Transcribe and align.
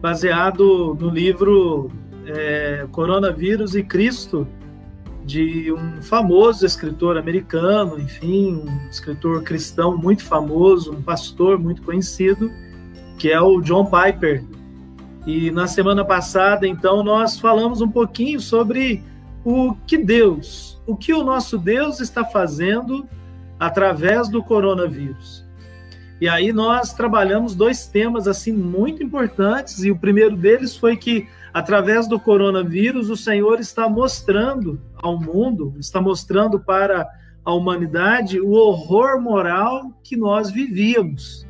baseado 0.00 0.96
no 0.98 1.10
livro 1.10 1.90
é, 2.26 2.86
Coronavírus 2.90 3.74
e 3.74 3.82
Cristo, 3.82 4.46
de 5.24 5.72
um 5.72 6.02
famoso 6.02 6.64
escritor 6.64 7.16
americano, 7.16 8.00
enfim, 8.00 8.64
um 8.66 8.88
escritor 8.88 9.42
cristão 9.42 9.96
muito 9.96 10.24
famoso, 10.24 10.92
um 10.92 11.02
pastor 11.02 11.58
muito 11.58 11.82
conhecido, 11.82 12.50
que 13.18 13.30
é 13.30 13.40
o 13.40 13.60
John 13.60 13.84
Piper. 13.86 14.44
E 15.26 15.50
na 15.50 15.66
semana 15.66 16.04
passada, 16.04 16.66
então, 16.66 17.02
nós 17.04 17.38
falamos 17.38 17.80
um 17.80 17.90
pouquinho 17.90 18.40
sobre 18.40 19.04
o 19.44 19.74
que 19.86 19.98
Deus, 19.98 20.80
o 20.86 20.96
que 20.96 21.12
o 21.12 21.22
nosso 21.22 21.58
Deus 21.58 22.00
está 22.00 22.24
fazendo 22.24 23.06
através 23.58 24.28
do 24.28 24.42
coronavírus. 24.42 25.44
E 26.20 26.28
aí 26.28 26.52
nós 26.52 26.92
trabalhamos 26.92 27.54
dois 27.54 27.86
temas 27.86 28.28
assim 28.28 28.52
muito 28.52 29.02
importantes, 29.02 29.82
e 29.82 29.90
o 29.90 29.98
primeiro 29.98 30.36
deles 30.36 30.76
foi 30.76 30.96
que 30.96 31.26
através 31.52 32.06
do 32.06 32.20
coronavírus 32.20 33.08
o 33.08 33.16
Senhor 33.16 33.58
está 33.58 33.88
mostrando 33.88 34.80
ao 34.96 35.18
mundo, 35.18 35.74
está 35.78 36.00
mostrando 36.00 36.60
para 36.60 37.08
a 37.42 37.54
humanidade 37.54 38.38
o 38.38 38.50
horror 38.50 39.20
moral 39.20 39.98
que 40.02 40.14
nós 40.16 40.50
vivíamos. 40.50 41.46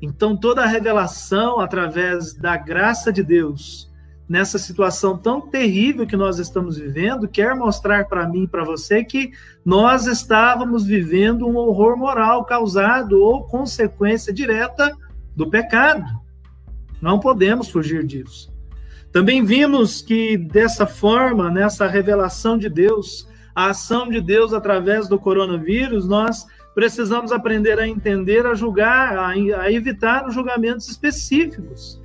Então 0.00 0.36
toda 0.36 0.62
a 0.62 0.66
revelação 0.66 1.58
através 1.58 2.32
da 2.32 2.56
graça 2.56 3.12
de 3.12 3.24
Deus 3.24 3.89
nessa 4.30 4.60
situação 4.60 5.18
tão 5.18 5.40
terrível 5.40 6.06
que 6.06 6.16
nós 6.16 6.38
estamos 6.38 6.78
vivendo, 6.78 7.26
quer 7.26 7.52
mostrar 7.52 8.06
para 8.06 8.28
mim 8.28 8.44
e 8.44 8.48
para 8.48 8.62
você 8.62 9.02
que 9.02 9.32
nós 9.64 10.06
estávamos 10.06 10.86
vivendo 10.86 11.48
um 11.48 11.56
horror 11.56 11.96
moral 11.96 12.44
causado 12.44 13.20
ou 13.20 13.42
consequência 13.42 14.32
direta 14.32 14.96
do 15.34 15.50
pecado. 15.50 16.04
Não 17.02 17.18
podemos 17.18 17.68
fugir 17.70 18.06
disso. 18.06 18.54
Também 19.10 19.44
vimos 19.44 20.00
que 20.00 20.36
dessa 20.36 20.86
forma, 20.86 21.50
nessa 21.50 21.88
revelação 21.88 22.56
de 22.56 22.68
Deus, 22.68 23.28
a 23.52 23.70
ação 23.70 24.08
de 24.08 24.20
Deus 24.20 24.52
através 24.52 25.08
do 25.08 25.18
coronavírus, 25.18 26.06
nós 26.06 26.46
precisamos 26.72 27.32
aprender 27.32 27.80
a 27.80 27.88
entender, 27.88 28.46
a 28.46 28.54
julgar, 28.54 29.18
a, 29.18 29.72
evitar 29.72 30.24
os 30.28 30.34
julgamentos 30.34 30.88
específicos. 30.88 32.00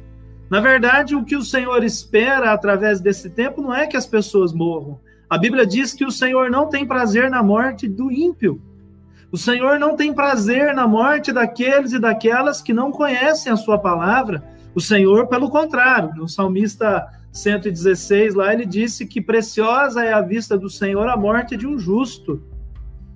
Na 0.50 0.60
verdade, 0.60 1.16
o 1.16 1.26
que 1.26 1.36
o 1.36 1.42
Senhor 1.42 1.84
espera 1.84 2.52
através 2.52 3.02
desse 3.02 3.30
tempo 3.30 3.62
não 3.62 3.74
é 3.74 3.88
que 3.88 3.98
as 3.98 4.06
pessoas 4.06 4.54
morram. 4.54 5.00
A 5.30 5.38
Bíblia 5.38 5.66
diz 5.66 5.94
que 5.94 6.06
o 6.06 6.12
Senhor 6.12 6.52
não 6.52 6.68
tem 6.70 6.86
prazer 6.86 7.30
na 7.30 7.42
morte 7.42 7.88
do 7.88 8.12
ímpio. 8.12 8.62
O 9.32 9.38
Senhor 9.38 9.80
não 9.80 9.96
tem 9.96 10.14
prazer 10.14 10.74
na 10.74 10.88
morte 10.88 11.34
daqueles 11.34 11.94
e 11.94 12.00
daquelas 12.00 12.62
que 12.62 12.74
não 12.74 12.92
conhecem 12.92 13.52
a 13.52 13.58
sua 13.58 13.78
palavra. 13.78 14.44
O 14.76 14.80
Senhor, 14.80 15.28
pelo 15.28 15.50
contrário, 15.50 16.14
no 16.16 16.28
Salmista 16.28 17.08
116, 17.32 18.36
lá 18.36 18.54
ele 18.54 18.66
disse 18.66 19.06
que 19.06 19.20
preciosa 19.20 20.06
é 20.06 20.14
a 20.14 20.22
vista 20.22 20.58
do 20.58 20.70
Senhor 20.70 21.08
a 21.10 21.18
morte 21.18 21.58
de 21.58 21.66
um 21.66 21.78
justo. 21.78 22.42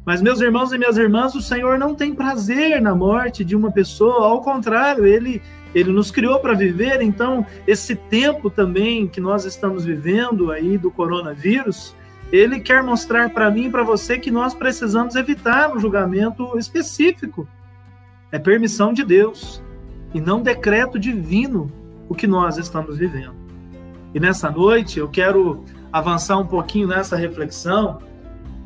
Mas, 0.09 0.23
meus 0.23 0.41
irmãos 0.41 0.73
e 0.73 0.77
minhas 0.79 0.97
irmãs, 0.97 1.35
o 1.35 1.41
Senhor 1.41 1.77
não 1.77 1.93
tem 1.93 2.15
prazer 2.15 2.81
na 2.81 2.95
morte 2.95 3.45
de 3.45 3.55
uma 3.55 3.71
pessoa, 3.71 4.25
ao 4.25 4.41
contrário, 4.41 5.05
ele 5.05 5.39
ele 5.71 5.91
nos 5.91 6.09
criou 6.09 6.39
para 6.39 6.55
viver, 6.55 6.99
então 6.99 7.45
esse 7.67 7.95
tempo 7.95 8.49
também 8.49 9.07
que 9.07 9.21
nós 9.21 9.45
estamos 9.45 9.85
vivendo 9.85 10.51
aí 10.51 10.79
do 10.79 10.89
coronavírus, 10.89 11.95
ele 12.31 12.59
quer 12.59 12.81
mostrar 12.81 13.29
para 13.29 13.51
mim 13.51 13.65
e 13.65 13.69
para 13.69 13.83
você 13.83 14.17
que 14.17 14.31
nós 14.31 14.55
precisamos 14.55 15.15
evitar 15.15 15.71
um 15.71 15.79
julgamento 15.79 16.57
específico. 16.57 17.47
É 18.31 18.39
permissão 18.39 18.91
de 18.91 19.03
Deus 19.03 19.61
e 20.11 20.19
não 20.19 20.41
decreto 20.41 20.97
divino 20.97 21.71
o 22.09 22.15
que 22.15 22.25
nós 22.25 22.57
estamos 22.57 22.97
vivendo. 22.97 23.35
E 24.15 24.19
nessa 24.19 24.49
noite 24.49 24.97
eu 24.97 25.07
quero 25.07 25.63
avançar 25.93 26.39
um 26.39 26.47
pouquinho 26.47 26.87
nessa 26.87 27.15
reflexão, 27.15 27.99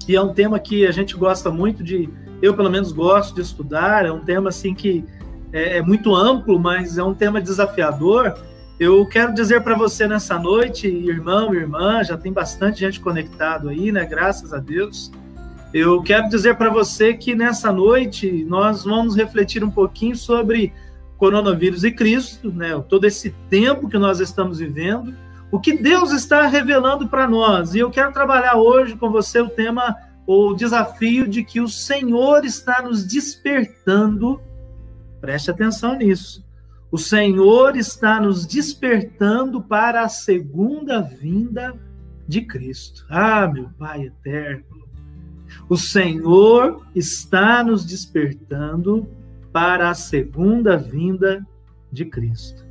que 0.05 0.15
é 0.15 0.21
um 0.21 0.33
tema 0.33 0.59
que 0.59 0.85
a 0.85 0.91
gente 0.91 1.15
gosta 1.15 1.49
muito 1.49 1.83
de, 1.83 2.09
eu 2.41 2.53
pelo 2.53 2.69
menos 2.69 2.91
gosto 2.91 3.35
de 3.35 3.41
estudar, 3.41 4.05
é 4.05 4.11
um 4.11 4.19
tema 4.19 4.49
assim 4.49 4.73
que 4.73 5.03
é, 5.51 5.77
é 5.77 5.81
muito 5.81 6.13
amplo, 6.13 6.59
mas 6.59 6.97
é 6.97 7.03
um 7.03 7.13
tema 7.13 7.39
desafiador. 7.39 8.35
Eu 8.79 9.05
quero 9.07 9.33
dizer 9.33 9.61
para 9.63 9.75
você 9.75 10.07
nessa 10.07 10.37
noite, 10.37 10.87
irmão, 10.87 11.53
irmã, 11.53 12.03
já 12.03 12.17
tem 12.17 12.33
bastante 12.33 12.79
gente 12.79 12.99
conectado 12.99 13.69
aí, 13.69 13.91
né? 13.91 14.05
Graças 14.05 14.51
a 14.53 14.57
Deus. 14.57 15.11
Eu 15.73 16.01
quero 16.03 16.27
dizer 16.27 16.55
para 16.55 16.69
você 16.69 17.13
que 17.13 17.33
nessa 17.33 17.71
noite 17.71 18.43
nós 18.47 18.83
vamos 18.83 19.15
refletir 19.15 19.63
um 19.63 19.71
pouquinho 19.71 20.15
sobre 20.15 20.73
coronavírus 21.17 21.83
e 21.83 21.91
Cristo, 21.91 22.51
né? 22.51 22.77
Todo 22.89 23.05
esse 23.05 23.31
tempo 23.49 23.87
que 23.87 23.97
nós 23.97 24.19
estamos 24.19 24.59
vivendo, 24.59 25.15
o 25.53 25.59
que 25.59 25.77
Deus 25.77 26.11
está 26.11 26.47
revelando 26.47 27.07
para 27.07 27.27
nós. 27.27 27.75
E 27.75 27.79
eu 27.79 27.89
quero 27.89 28.11
trabalhar 28.11 28.55
hoje 28.55 28.97
com 28.97 29.09
você 29.09 29.39
o 29.39 29.47
tema, 29.49 29.95
o 30.25 30.53
desafio 30.53 31.27
de 31.27 31.43
que 31.43 31.61
o 31.61 31.69
Senhor 31.69 32.43
está 32.43 32.81
nos 32.81 33.05
despertando 33.05 34.41
Preste 35.23 35.49
atenção 35.49 35.95
nisso. 35.95 36.45
O 36.91 36.97
Senhor 36.97 37.77
está 37.77 38.19
nos 38.19 38.45
despertando 38.45 39.63
para 39.63 40.01
a 40.01 40.09
segunda 40.09 41.01
vinda 41.01 41.73
de 42.27 42.41
Cristo. 42.41 43.05
Ah, 43.09 43.47
meu 43.47 43.69
Pai 43.79 44.01
eterno. 44.01 44.85
O 45.69 45.77
Senhor 45.77 46.85
está 46.93 47.63
nos 47.63 47.85
despertando 47.85 49.07
para 49.53 49.91
a 49.91 49.93
segunda 49.93 50.75
vinda 50.75 51.41
de 51.89 52.03
Cristo. 52.03 52.62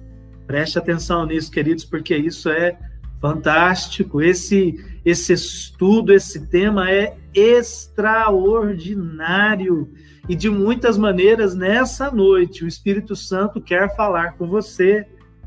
Preste 0.46 0.78
atenção 0.78 1.26
nisso, 1.26 1.50
queridos, 1.50 1.84
porque 1.84 2.16
isso 2.16 2.50
é 2.50 2.78
fantástico. 3.20 4.20
Esse 4.20 4.76
esse 5.04 5.32
estudo, 5.32 6.12
esse 6.12 6.46
tema 6.46 6.88
é 6.90 7.16
extraordinário. 7.34 9.90
E 10.28 10.36
de 10.36 10.48
muitas 10.48 10.96
maneiras, 10.96 11.56
nessa 11.56 12.08
noite, 12.10 12.64
o 12.64 12.68
Espírito 12.68 13.16
Santo 13.16 13.60
quer 13.60 13.94
falar 13.96 14.36
com 14.36 14.46
você, 14.46 15.04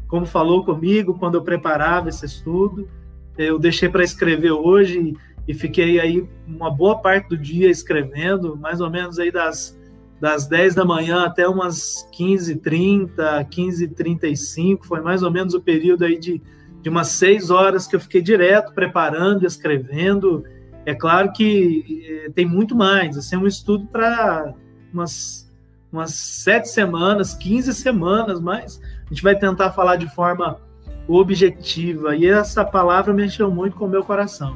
como 0.08 0.26
falou 0.26 0.66
comigo 0.66 1.18
quando 1.18 1.36
eu 1.36 1.44
preparava 1.44 2.10
esse 2.10 2.26
estudo. 2.26 2.90
Eu 3.38 3.58
deixei 3.58 3.88
para 3.88 4.04
escrever 4.04 4.52
hoje 4.52 5.16
e 5.48 5.54
fiquei 5.54 6.02
aí 6.02 6.28
uma 6.46 6.70
boa 6.70 7.00
parte 7.00 7.30
do 7.30 7.38
dia 7.38 7.70
escrevendo, 7.70 8.58
mais 8.58 8.82
ou 8.82 8.90
menos 8.90 9.18
aí 9.18 9.32
das, 9.32 9.75
das 10.20 10.48
10 10.48 10.76
da 10.76 10.86
manhã 10.86 11.26
até 11.26 11.48
umas 11.48 12.08
15h30, 12.18 13.48
15h35, 13.50 14.80
foi 14.84 15.02
mais 15.02 15.24
ou 15.24 15.32
menos 15.32 15.54
o 15.54 15.62
período 15.62 16.06
aí 16.06 16.18
de, 16.18 16.42
de 16.82 16.90
umas 16.90 17.10
seis 17.10 17.50
horas 17.50 17.86
que 17.86 17.96
eu 17.96 18.00
fiquei 18.00 18.22
direto 18.22 18.74
preparando, 18.74 19.46
escrevendo. 19.46 20.44
É 20.86 20.94
claro 20.94 21.32
que 21.34 22.04
eh, 22.08 22.32
tem 22.34 22.46
muito 22.46 22.76
mais, 22.76 23.18
assim, 23.18 23.36
é 23.36 23.40
um 23.40 23.48
estudo 23.48 23.88
para 23.88 24.54
umas, 24.94 25.52
umas 25.92 26.14
sete 26.14 26.70
semanas, 26.70 27.34
15 27.34 27.74
semanas, 27.74 28.40
mas 28.40 28.80
a 29.06 29.10
gente 29.10 29.24
vai 29.24 29.38
tentar 29.38 29.72
falar 29.72 29.98
de 29.98 30.08
forma 30.14 30.60
objetiva. 31.08 32.16
E 32.16 32.26
essa 32.28 32.64
palavra 32.64 33.14
mexeu 33.14 33.52
muito 33.52 33.76
com 33.76 33.86
o 33.86 33.90
meu 33.90 34.04
coração. 34.04 34.56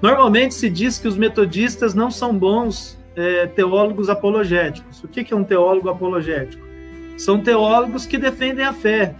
Normalmente 0.00 0.54
se 0.54 0.70
diz 0.70 0.98
que 0.98 1.08
os 1.08 1.16
metodistas 1.16 1.94
não 1.94 2.10
são 2.10 2.36
bons 2.36 2.99
é, 3.16 3.46
teólogos 3.46 4.08
apologéticos. 4.08 5.02
O 5.02 5.08
que, 5.08 5.32
é 5.32 5.36
um 5.36 5.44
teólogo 5.44 5.88
apologético? 5.88 6.66
São 7.16 7.40
teólogos 7.40 8.06
que 8.06 8.16
defendem 8.16 8.64
a 8.64 8.72
fé. 8.72 9.14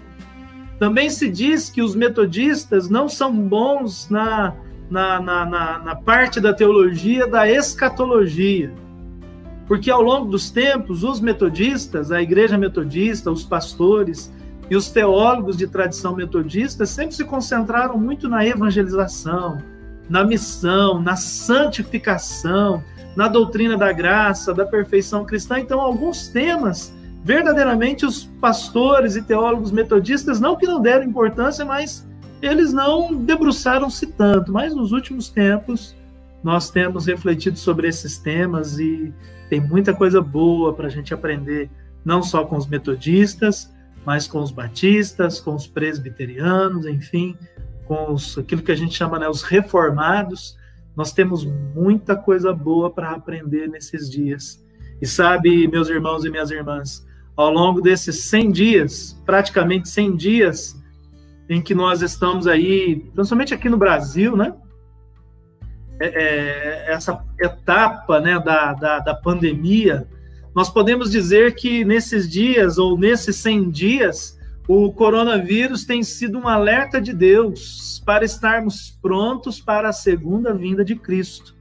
Também 0.79 1.11
se 1.11 1.29
diz 1.29 1.69
que 1.69 1.83
os 1.83 1.95
metodistas 1.95 2.89
não 2.89 3.09
são 3.09 3.35
bons 3.37 4.09
na, 4.09 4.55
na, 4.91 5.21
na, 5.21 5.47
na, 5.47 5.79
na 5.79 5.95
parte 5.95 6.41
da 6.41 6.55
teologia 6.55 7.27
da 7.27 7.49
escatologia. 7.49 8.73
Porque 9.67 9.91
ao 9.91 10.03
longo 10.03 10.31
dos 10.31 10.51
tempos, 10.51 11.05
os 11.05 11.21
metodistas, 11.21 12.11
a 12.11 12.21
igreja 12.21 12.59
metodista, 12.59 13.31
os 13.31 13.45
pastores 13.45 14.33
e 14.69 14.75
os 14.75 14.91
teólogos 14.91 15.57
de 15.57 15.67
tradição 15.67 16.17
metodista 16.17 16.87
sempre 16.87 17.15
se 17.15 17.25
concentraram 17.25 17.99
muito 17.99 18.29
na 18.29 18.45
evangelização, 18.47 19.59
na 20.09 20.25
missão, 20.25 21.01
na 21.01 21.15
santificação, 21.15 22.83
na 23.17 23.29
doutrina 23.29 23.77
da 23.77 23.93
graça, 23.93 24.55
da 24.55 24.65
perfeição 24.65 25.25
cristã. 25.25 25.59
Então, 25.59 25.81
alguns 25.81 26.29
temas, 26.29 26.95
verdadeiramente, 27.25 28.07
os 28.07 28.25
pastores 28.41 29.17
e 29.17 29.23
teólogos 29.23 29.73
metodistas, 29.73 30.41
não 30.41 30.57
que 30.57 30.67
não 30.67 30.81
deram 30.81 31.05
importância, 31.05 31.65
mas 31.65 32.07
eles 32.41 32.73
não 32.73 33.15
debruçaram-se 33.15 34.07
tanto. 34.07 34.53
Mas 34.53 34.75
nos 34.75 34.93
últimos 34.93 35.29
tempos, 35.29 35.95
nós 36.43 36.71
temos 36.71 37.07
refletido 37.07 37.59
sobre 37.59 37.89
esses 37.89 38.19
temas 38.19 38.79
e 38.79 39.13
tem 39.49 39.61
muita 39.61 39.93
coisa 39.93 40.21
boa 40.21 40.73
para 40.73 40.87
a 40.87 40.91
gente 40.91 41.13
aprender, 41.13 41.71
não 42.05 42.23
só 42.23 42.45
com 42.45 42.57
os 42.57 42.67
metodistas, 42.67 43.71
mas 44.07 44.27
com 44.27 44.41
os 44.41 44.51
batistas, 44.51 45.41
com 45.41 45.55
os 45.55 45.67
presbiterianos, 45.67 46.87
enfim, 46.87 47.37
com 47.87 48.13
os, 48.13 48.39
aquilo 48.39 48.63
que 48.63 48.73
a 48.73 48.77
gente 48.77 48.95
chama 48.95 49.19
né, 49.19 49.29
os 49.29 49.43
reformados. 49.43 50.57
Nós 50.97 51.13
temos 51.13 51.45
muita 51.45 52.17
coisa 52.17 52.53
boa 52.53 52.91
para 52.91 53.11
aprender 53.11 53.69
nesses 53.69 54.11
dias. 54.11 54.65
E 55.01 55.07
sabe, 55.07 55.67
meus 55.69 55.89
irmãos 55.89 56.25
e 56.25 56.31
minhas 56.31 56.51
irmãs, 56.51 57.07
ao 57.37 57.51
longo 57.51 57.81
desses 57.81 58.25
100 58.25 58.53
dias, 58.53 59.23
praticamente 59.25 59.89
100 59.89 60.17
dias, 60.17 60.83
em 61.49 61.61
que 61.61 61.75
nós 61.75 62.03
estamos 62.03 62.47
aí, 62.47 63.11
principalmente 63.15 63.55
aqui 63.55 63.69
no 63.69 63.77
Brasil, 63.77 64.37
né? 64.37 64.55
É, 65.99 66.07
é, 66.07 66.93
essa 66.93 67.23
etapa 67.39 68.21
né, 68.21 68.39
da, 68.39 68.73
da, 68.73 68.99
da 69.01 69.15
pandemia, 69.15 70.09
nós 70.55 70.71
podemos 70.71 71.11
dizer 71.11 71.55
que 71.55 71.85
nesses 71.85 72.29
dias, 72.29 72.79
ou 72.79 72.99
nesses 72.99 73.37
100 73.37 73.71
dias, 73.71 74.40
o 74.73 74.93
coronavírus 74.93 75.85
tem 75.85 76.01
sido 76.05 76.39
um 76.39 76.47
alerta 76.47 77.01
de 77.01 77.13
Deus 77.13 78.01
para 78.07 78.25
estarmos 78.25 78.97
prontos 79.03 79.61
para 79.61 79.89
a 79.89 79.93
segunda 79.93 80.55
vinda 80.55 80.85
de 80.85 80.95
Cristo. 80.95 81.57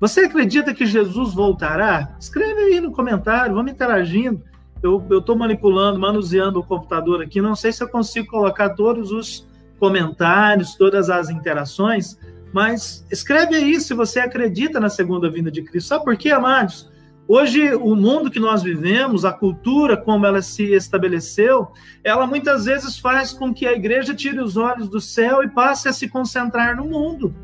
Você 0.00 0.22
acredita 0.22 0.74
que 0.74 0.84
Jesus 0.84 1.32
voltará? 1.32 2.16
Escreve 2.18 2.62
aí 2.62 2.80
no 2.80 2.90
comentário, 2.90 3.54
vamos 3.54 3.70
interagindo. 3.70 4.42
Eu 4.82 5.06
estou 5.18 5.36
manipulando, 5.36 6.00
manuseando 6.00 6.58
o 6.58 6.64
computador 6.64 7.22
aqui, 7.22 7.40
não 7.40 7.54
sei 7.54 7.70
se 7.72 7.84
eu 7.84 7.88
consigo 7.88 8.26
colocar 8.26 8.70
todos 8.70 9.12
os 9.12 9.48
comentários, 9.78 10.74
todas 10.74 11.10
as 11.10 11.30
interações, 11.30 12.18
mas 12.52 13.06
escreve 13.08 13.54
aí 13.54 13.80
se 13.80 13.94
você 13.94 14.18
acredita 14.18 14.80
na 14.80 14.88
segunda 14.88 15.30
vinda 15.30 15.48
de 15.48 15.62
Cristo. 15.62 15.86
Sabe 15.86 16.04
por 16.04 16.16
quê, 16.16 16.32
amados? 16.32 16.90
Hoje, 17.28 17.74
o 17.74 17.94
mundo 17.94 18.30
que 18.30 18.40
nós 18.40 18.62
vivemos, 18.62 19.24
a 19.24 19.32
cultura 19.32 19.96
como 19.96 20.26
ela 20.26 20.42
se 20.42 20.74
estabeleceu, 20.74 21.68
ela 22.02 22.26
muitas 22.26 22.64
vezes 22.64 22.98
faz 22.98 23.32
com 23.32 23.54
que 23.54 23.66
a 23.66 23.72
igreja 23.72 24.14
tire 24.14 24.40
os 24.40 24.56
olhos 24.56 24.88
do 24.88 25.00
céu 25.00 25.42
e 25.42 25.48
passe 25.48 25.88
a 25.88 25.92
se 25.92 26.08
concentrar 26.08 26.76
no 26.76 26.84
mundo. 26.84 27.34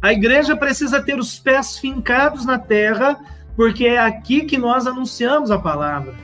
A 0.00 0.12
igreja 0.12 0.56
precisa 0.56 1.02
ter 1.02 1.18
os 1.18 1.38
pés 1.38 1.76
fincados 1.78 2.46
na 2.46 2.58
terra, 2.58 3.20
porque 3.56 3.86
é 3.86 3.98
aqui 3.98 4.42
que 4.42 4.56
nós 4.56 4.86
anunciamos 4.86 5.50
a 5.50 5.58
palavra. 5.58 6.14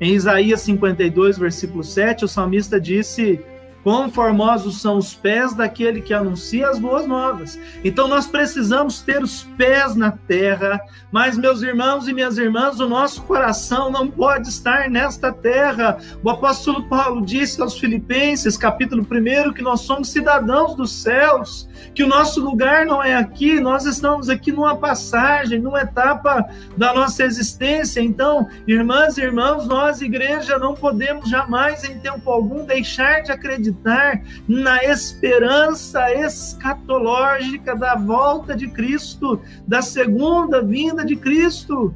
Em 0.00 0.14
Isaías 0.14 0.62
52, 0.62 1.38
versículo 1.38 1.84
7, 1.84 2.24
o 2.24 2.28
salmista 2.28 2.80
disse: 2.80 3.38
Quão 3.82 4.10
formosos 4.10 4.80
são 4.80 4.98
os 4.98 5.14
pés 5.14 5.54
daquele 5.54 6.02
que 6.02 6.12
anuncia 6.12 6.68
as 6.68 6.78
boas 6.78 7.06
novas. 7.06 7.58
Então 7.82 8.06
nós 8.06 8.26
precisamos 8.26 9.00
ter 9.00 9.22
os 9.22 9.44
pés 9.56 9.96
na 9.96 10.10
terra, 10.10 10.80
mas 11.10 11.36
meus 11.36 11.62
irmãos 11.62 12.06
e 12.06 12.12
minhas 12.12 12.36
irmãs, 12.36 12.78
o 12.78 12.88
nosso 12.88 13.22
coração 13.22 13.90
não 13.90 14.10
pode 14.10 14.48
estar 14.48 14.90
nesta 14.90 15.32
terra. 15.32 15.98
O 16.22 16.28
apóstolo 16.28 16.84
Paulo 16.88 17.24
disse 17.24 17.60
aos 17.62 17.78
Filipenses, 17.78 18.56
capítulo 18.56 19.02
1, 19.02 19.52
que 19.54 19.62
nós 19.62 19.80
somos 19.80 20.10
cidadãos 20.10 20.74
dos 20.74 20.92
céus, 20.92 21.68
que 21.94 22.02
o 22.02 22.08
nosso 22.08 22.40
lugar 22.44 22.84
não 22.84 23.02
é 23.02 23.14
aqui, 23.14 23.60
nós 23.60 23.86
estamos 23.86 24.28
aqui 24.28 24.52
numa 24.52 24.76
passagem, 24.76 25.58
numa 25.58 25.80
etapa 25.80 26.46
da 26.76 26.92
nossa 26.92 27.24
existência. 27.24 28.00
Então, 28.00 28.46
irmãs 28.66 29.16
e 29.16 29.22
irmãos, 29.22 29.66
nós, 29.66 30.02
igreja, 30.02 30.58
não 30.58 30.74
podemos 30.74 31.30
jamais, 31.30 31.82
em 31.84 31.98
tempo 31.98 32.30
algum, 32.30 32.64
deixar 32.64 33.22
de 33.22 33.32
acreditar 33.32 33.69
acreditar 33.70 34.22
na 34.46 34.84
esperança 34.84 36.12
escatológica 36.12 37.74
da 37.74 37.94
volta 37.94 38.54
de 38.56 38.68
Cristo, 38.68 39.40
da 39.66 39.80
segunda 39.80 40.62
vinda 40.62 41.04
de 41.04 41.16
Cristo. 41.16 41.94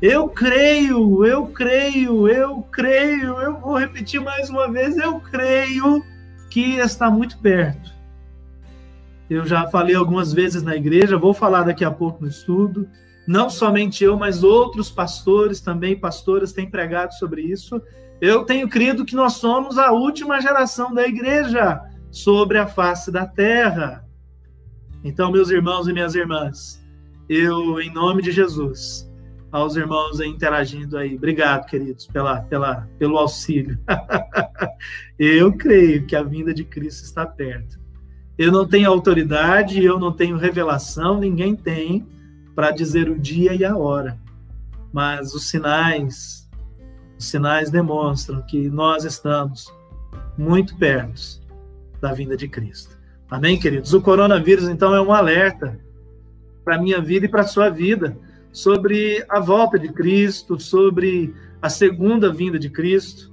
Eu 0.00 0.28
creio, 0.28 1.24
eu 1.24 1.46
creio, 1.46 2.28
eu 2.28 2.62
creio, 2.70 3.40
eu 3.40 3.58
vou 3.58 3.78
repetir 3.78 4.20
mais 4.20 4.50
uma 4.50 4.70
vez, 4.70 4.96
eu 4.96 5.20
creio 5.20 6.04
que 6.50 6.76
está 6.76 7.10
muito 7.10 7.38
perto. 7.38 7.94
Eu 9.28 9.44
já 9.44 9.66
falei 9.68 9.96
algumas 9.96 10.32
vezes 10.32 10.62
na 10.62 10.76
igreja, 10.76 11.16
vou 11.16 11.34
falar 11.34 11.64
daqui 11.64 11.84
a 11.84 11.90
pouco 11.90 12.22
no 12.22 12.28
estudo. 12.28 12.88
Não 13.26 13.50
somente 13.50 14.04
eu, 14.04 14.16
mas 14.16 14.44
outros 14.44 14.88
pastores 14.88 15.60
também, 15.60 15.98
pastoras, 15.98 16.52
têm 16.52 16.70
pregado 16.70 17.12
sobre 17.14 17.42
isso. 17.42 17.82
Eu 18.20 18.44
tenho 18.44 18.68
crido 18.68 19.04
que 19.04 19.14
nós 19.14 19.34
somos 19.34 19.78
a 19.78 19.92
última 19.92 20.40
geração 20.40 20.92
da 20.94 21.06
igreja 21.06 21.80
sobre 22.10 22.58
a 22.58 22.66
face 22.66 23.10
da 23.10 23.26
terra. 23.26 24.04
Então, 25.04 25.30
meus 25.30 25.50
irmãos 25.50 25.86
e 25.86 25.92
minhas 25.92 26.14
irmãs, 26.14 26.82
eu, 27.28 27.80
em 27.80 27.92
nome 27.92 28.22
de 28.22 28.32
Jesus, 28.32 29.10
aos 29.52 29.76
irmãos 29.76 30.20
aí 30.20 30.28
interagindo 30.28 30.96
aí, 30.96 31.14
obrigado, 31.14 31.66
queridos, 31.66 32.06
pela, 32.06 32.40
pela, 32.40 32.88
pelo 32.98 33.18
auxílio. 33.18 33.78
eu 35.18 35.52
creio 35.52 36.06
que 36.06 36.16
a 36.16 36.22
vinda 36.22 36.54
de 36.54 36.64
Cristo 36.64 37.04
está 37.04 37.26
perto. 37.26 37.78
Eu 38.38 38.50
não 38.50 38.66
tenho 38.66 38.90
autoridade, 38.90 39.82
eu 39.82 39.98
não 39.98 40.12
tenho 40.12 40.36
revelação, 40.36 41.18
ninguém 41.18 41.54
tem 41.54 42.06
para 42.54 42.70
dizer 42.70 43.08
o 43.08 43.18
dia 43.18 43.54
e 43.54 43.64
a 43.64 43.76
hora. 43.76 44.18
Mas 44.92 45.34
os 45.34 45.48
sinais 45.48 46.35
os 47.18 47.26
sinais 47.26 47.70
demonstram 47.70 48.42
que 48.42 48.68
nós 48.68 49.04
estamos 49.04 49.72
muito 50.36 50.76
perto 50.76 51.40
da 52.00 52.12
vinda 52.12 52.36
de 52.36 52.48
Cristo. 52.48 52.96
Amém, 53.30 53.58
queridos? 53.58 53.92
O 53.92 54.00
coronavírus, 54.00 54.68
então, 54.68 54.94
é 54.94 55.00
um 55.00 55.12
alerta 55.12 55.78
para 56.64 56.76
a 56.76 56.80
minha 56.80 57.00
vida 57.00 57.26
e 57.26 57.28
para 57.28 57.42
a 57.42 57.46
sua 57.46 57.68
vida 57.68 58.16
sobre 58.52 59.24
a 59.28 59.40
volta 59.40 59.78
de 59.78 59.88
Cristo, 59.88 60.58
sobre 60.58 61.34
a 61.60 61.68
segunda 61.68 62.32
vinda 62.32 62.58
de 62.58 62.70
Cristo. 62.70 63.32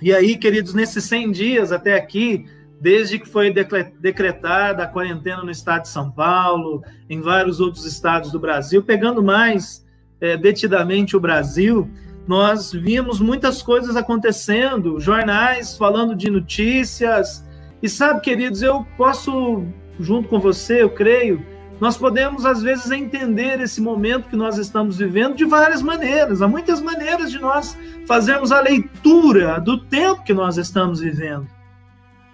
E 0.00 0.12
aí, 0.12 0.36
queridos, 0.36 0.74
nesses 0.74 1.04
100 1.04 1.30
dias 1.30 1.72
até 1.72 1.94
aqui, 1.94 2.46
desde 2.80 3.18
que 3.18 3.28
foi 3.28 3.52
decretada 4.00 4.82
a 4.82 4.88
quarentena 4.88 5.44
no 5.44 5.50
estado 5.50 5.82
de 5.82 5.88
São 5.88 6.10
Paulo, 6.10 6.82
em 7.08 7.20
vários 7.20 7.60
outros 7.60 7.86
estados 7.86 8.32
do 8.32 8.40
Brasil, 8.40 8.82
pegando 8.82 9.22
mais 9.22 9.86
é, 10.20 10.36
detidamente 10.36 11.16
o 11.16 11.20
Brasil, 11.20 11.88
nós 12.26 12.72
vimos 12.72 13.20
muitas 13.20 13.62
coisas 13.62 13.96
acontecendo, 13.96 15.00
jornais 15.00 15.76
falando 15.76 16.14
de 16.14 16.30
notícias. 16.30 17.44
E 17.82 17.88
sabe, 17.88 18.20
queridos, 18.20 18.62
eu 18.62 18.86
posso, 18.96 19.64
junto 19.98 20.28
com 20.28 20.38
você, 20.38 20.82
eu 20.82 20.90
creio, 20.90 21.44
nós 21.80 21.96
podemos 21.96 22.46
às 22.46 22.62
vezes 22.62 22.90
entender 22.92 23.60
esse 23.60 23.80
momento 23.80 24.28
que 24.28 24.36
nós 24.36 24.56
estamos 24.56 24.98
vivendo 24.98 25.34
de 25.34 25.44
várias 25.44 25.82
maneiras. 25.82 26.40
Há 26.40 26.46
muitas 26.46 26.80
maneiras 26.80 27.30
de 27.30 27.40
nós 27.40 27.76
fazermos 28.06 28.52
a 28.52 28.60
leitura 28.60 29.58
do 29.58 29.78
tempo 29.78 30.22
que 30.22 30.32
nós 30.32 30.56
estamos 30.56 31.00
vivendo. 31.00 31.48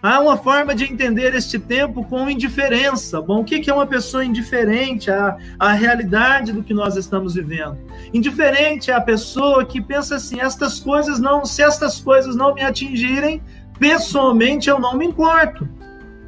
Há 0.01 0.21
uma 0.21 0.37
forma 0.37 0.77
de 0.77 0.85
entender 0.85 1.35
este 1.35 1.59
tempo 1.59 2.05
com 2.05 2.31
indiferença. 2.31 3.21
Bom, 3.21 3.41
o 3.41 3.45
que 3.45 3.69
é 3.69 3.75
uma 3.75 3.87
pessoa 3.87 4.25
indiferente 4.25 5.11
à, 5.11 5.37
à 5.59 5.73
realidade 5.73 6.53
do 6.53 6.63
que 6.63 6.73
nós 6.73 6.95
estamos 6.95 7.35
vivendo? 7.35 7.77
Indiferente 8.15 8.93
é 8.93 8.95
a 8.95 9.01
pessoa 9.01 9.65
que 9.65 9.81
pensa 9.81 10.15
assim: 10.15 10.41
estas 10.41 10.79
coisas 10.79 11.19
não, 11.19 11.45
se 11.45 11.63
estas 11.63 12.01
coisas 12.01 12.37
não 12.37 12.55
me 12.55 12.63
atingirem, 12.63 13.43
pessoalmente 13.81 14.71
eu 14.71 14.79
não 14.79 14.97
me 14.97 15.05
importo. 15.05 15.69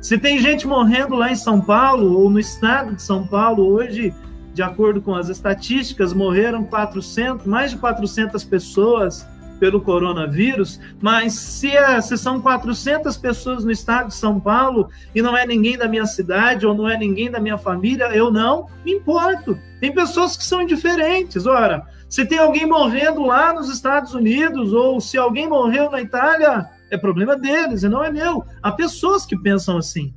Se 0.01 0.19
tem 0.19 0.41
gente 0.41 0.67
morrendo 0.67 1.15
lá 1.15 1.31
em 1.31 1.37
São 1.37 1.61
Paulo 1.61 2.19
ou 2.19 2.29
no 2.29 2.41
estado 2.41 2.97
de 2.97 3.03
São 3.03 3.25
Paulo 3.25 3.69
hoje, 3.69 4.13
de 4.53 4.63
acordo 4.63 5.01
com 5.01 5.15
as 5.15 5.29
estatísticas, 5.29 6.13
morreram 6.13 6.65
400, 6.65 7.47
mais 7.47 7.71
de 7.71 7.79
400 7.79 8.43
pessoas 8.43 9.25
pelo 9.61 9.81
coronavírus, 9.81 10.81
mas 11.01 11.35
se, 11.35 11.71
é, 11.71 12.01
se 12.01 12.17
são 12.17 12.41
400 12.41 13.17
pessoas 13.19 13.63
no 13.63 13.71
estado 13.71 14.09
de 14.09 14.15
São 14.15 14.41
Paulo 14.41 14.89
e 15.15 15.21
não 15.21 15.37
é 15.37 15.47
ninguém 15.47 15.77
da 15.77 15.87
minha 15.87 16.07
cidade 16.07 16.67
ou 16.67 16.75
não 16.75 16.89
é 16.89 16.97
ninguém 16.97 17.31
da 17.31 17.39
minha 17.39 17.59
família, 17.59 18.07
eu 18.07 18.33
não 18.33 18.67
me 18.85 18.95
importo. 18.95 19.57
Tem 19.79 19.95
pessoas 19.95 20.37
que 20.37 20.45
são 20.45 20.63
indiferentes. 20.63 21.47
Ora, 21.47 21.87
se 22.09 22.25
tem 22.25 22.39
alguém 22.39 22.67
morrendo 22.67 23.23
lá 23.23 23.53
nos 23.53 23.69
Estados 23.69 24.15
Unidos 24.15 24.73
ou 24.73 25.01
se 25.01 25.19
alguém 25.19 25.47
morreu 25.47 25.91
na 25.91 26.01
Itália, 26.01 26.67
é 26.91 26.97
problema 26.97 27.37
deles 27.37 27.83
e 27.83 27.89
não 27.89 28.03
é 28.03 28.11
meu. 28.11 28.43
Há 28.63 28.73
pessoas 28.73 29.27
que 29.27 29.39
pensam 29.39 29.77
assim. 29.77 30.15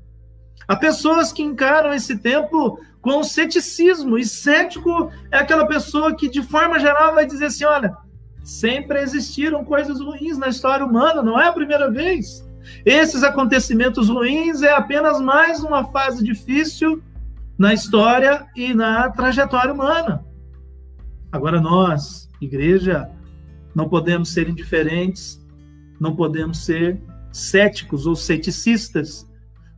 Há 0.67 0.75
pessoas 0.77 1.33
que 1.33 1.43
encaram 1.43 1.93
esse 1.93 2.17
tempo 2.17 2.79
com 3.01 3.21
ceticismo. 3.21 4.17
E 4.17 4.25
cético 4.25 5.11
é 5.29 5.37
aquela 5.37 5.67
pessoa 5.67 6.15
que, 6.15 6.29
de 6.29 6.41
forma 6.41 6.79
geral, 6.79 7.13
vai 7.13 7.27
dizer 7.27 7.45
assim: 7.45 7.65
olha, 7.65 7.95
Sempre 8.43 8.99
existiram 8.99 9.63
coisas 9.63 10.01
ruins 10.01 10.37
na 10.37 10.49
história 10.49 10.85
humana, 10.85 11.23
não 11.23 11.39
é 11.39 11.47
a 11.47 11.53
primeira 11.53 11.89
vez. 11.89 12.45
Esses 12.85 13.23
acontecimentos 13.23 14.09
ruins 14.09 14.61
é 14.61 14.73
apenas 14.73 15.21
mais 15.21 15.61
uma 15.63 15.85
fase 15.85 16.23
difícil 16.23 17.01
na 17.57 17.73
história 17.73 18.45
e 18.55 18.73
na 18.73 19.09
trajetória 19.09 19.73
humana. 19.73 20.25
Agora, 21.31 21.61
nós, 21.61 22.29
igreja, 22.41 23.09
não 23.73 23.89
podemos 23.89 24.33
ser 24.33 24.49
indiferentes, 24.49 25.41
não 25.99 26.15
podemos 26.15 26.65
ser 26.65 27.01
céticos 27.31 28.05
ou 28.05 28.15
ceticistas. 28.15 29.27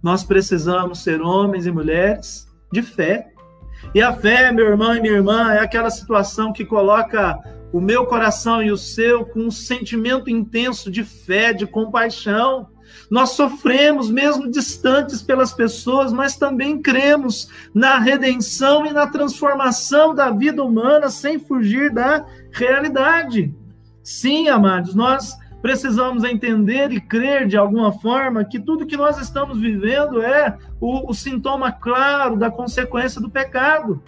Nós 0.04 0.24
precisamos 0.24 1.04
ser 1.04 1.22
homens 1.22 1.66
e 1.66 1.72
mulheres 1.72 2.48
de 2.72 2.82
fé. 2.82 3.32
E 3.94 4.02
a 4.02 4.12
fé, 4.14 4.52
meu 4.52 4.68
irmão 4.68 4.96
e 4.96 5.02
minha 5.02 5.14
irmã, 5.14 5.54
é 5.54 5.60
aquela 5.60 5.90
situação 5.90 6.52
que 6.52 6.66
coloca 6.66 7.40
o 7.76 7.82
meu 7.82 8.06
coração 8.06 8.64
e 8.64 8.72
o 8.72 8.78
seu 8.78 9.26
com 9.26 9.42
um 9.42 9.52
sentimento 9.52 10.30
intenso 10.30 10.90
de 10.90 11.04
fé, 11.04 11.52
de 11.52 11.68
compaixão. 11.68 12.70
Nós 13.12 13.32
sofremos, 13.32 14.10
mesmo 14.10 14.50
distantes 14.50 15.22
pelas 15.22 15.52
pessoas, 15.52 16.14
mas 16.14 16.38
também 16.38 16.82
cremos 16.82 17.50
na 17.74 18.00
redenção 18.00 18.86
e 18.86 18.94
na 18.94 19.08
transformação 19.08 20.16
da 20.16 20.32
vida 20.32 20.64
humana 20.64 21.10
sem 21.10 21.38
fugir 21.38 21.94
da 21.94 22.26
realidade. 22.50 23.54
Sim, 24.02 24.48
amados, 24.48 24.96
nós 24.96 25.38
precisamos 25.62 26.24
entender 26.24 26.94
e 26.94 27.02
crer 27.02 27.46
de 27.46 27.58
alguma 27.58 27.92
forma 27.92 28.46
que 28.46 28.58
tudo 28.58 28.86
que 28.86 28.96
nós 28.96 29.18
estamos 29.18 29.60
vivendo 29.60 30.22
é 30.22 30.58
o, 30.80 31.12
o 31.12 31.14
sintoma 31.14 31.74
claro 31.74 32.38
da 32.38 32.50
consequência 32.50 33.20
do 33.20 33.30
pecado. 33.30 34.02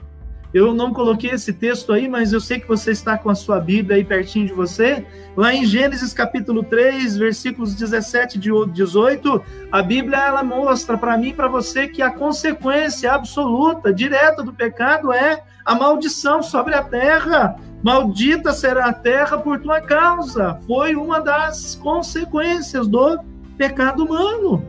Eu 0.54 0.74
não 0.74 0.94
coloquei 0.94 1.32
esse 1.32 1.51
texto 1.51 1.92
aí, 1.92 2.08
mas 2.08 2.32
eu 2.32 2.39
sei 2.39 2.60
que 2.60 2.68
você 2.68 2.92
está 2.92 3.18
com 3.18 3.30
a 3.30 3.36
sua 3.36 3.60
Bíblia 3.60 3.98
aí 3.98 4.04
pertinho 4.04 4.48
de 4.48 4.54
você. 4.54 5.06
Lá 5.36 5.54
em 5.54 5.66
Gênesis 5.66 6.13
capítulo 6.13 6.63
3, 6.63 7.18
versículos 7.18 7.75
17 7.75 8.38
e 8.38 8.72
18, 8.72 9.42
a 9.72 9.82
Bíblia 9.82 10.18
ela 10.18 10.44
mostra 10.44 10.98
para 10.98 11.18
mim 11.18 11.30
e 11.30 11.34
para 11.34 11.50
você 11.50 11.88
que 11.88 12.01
a 12.01 12.10
consequência 12.10 13.12
absoluta, 13.12 13.94
direta 13.94 14.42
do 14.42 14.54
pecado 14.54 15.12
é 15.12 15.44
a 15.66 15.75
maldição 15.75 16.42
sobre 16.42 16.74
a 16.74 16.84
terra. 16.84 17.58
Maldita 17.84 18.54
será 18.54 18.86
a 18.86 18.94
terra 18.94 19.38
por 19.38 19.60
tua 19.60 19.82
causa. 19.82 20.58
Foi 20.66 20.96
uma 20.96 21.20
das 21.20 21.75
consequências 21.75 22.88
do 22.88 23.20
pecado 23.58 24.06
humano. 24.06 24.66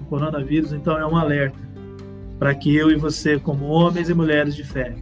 O 0.00 0.04
coronavírus, 0.04 0.72
então, 0.72 0.96
é 0.96 1.04
um 1.04 1.16
alerta 1.16 1.65
para 2.38 2.54
que 2.54 2.74
eu 2.74 2.90
e 2.90 2.96
você, 2.96 3.38
como 3.38 3.66
homens 3.66 4.08
e 4.08 4.14
mulheres 4.14 4.54
de 4.54 4.64
fé, 4.64 4.96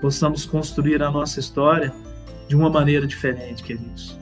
possamos 0.00 0.46
construir 0.46 1.02
a 1.02 1.10
nossa 1.10 1.40
história 1.40 1.92
de 2.46 2.56
uma 2.56 2.70
maneira 2.70 3.06
diferente, 3.06 3.62
queridos. 3.62 4.16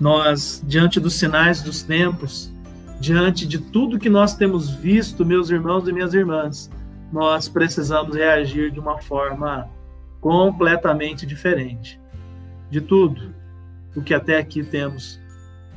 Nós, 0.00 0.62
diante 0.66 0.98
dos 0.98 1.14
sinais 1.14 1.62
dos 1.62 1.82
tempos, 1.82 2.52
diante 3.00 3.46
de 3.46 3.58
tudo 3.58 3.98
que 3.98 4.08
nós 4.08 4.34
temos 4.34 4.70
visto, 4.70 5.24
meus 5.24 5.50
irmãos 5.50 5.86
e 5.88 5.92
minhas 5.92 6.14
irmãs, 6.14 6.70
nós 7.12 7.48
precisamos 7.48 8.16
reagir 8.16 8.70
de 8.70 8.80
uma 8.80 9.00
forma 9.00 9.68
completamente 10.20 11.26
diferente 11.26 12.00
de 12.70 12.80
tudo 12.80 13.34
o 13.94 14.02
que 14.02 14.14
até 14.14 14.38
aqui 14.38 14.64
temos 14.64 15.20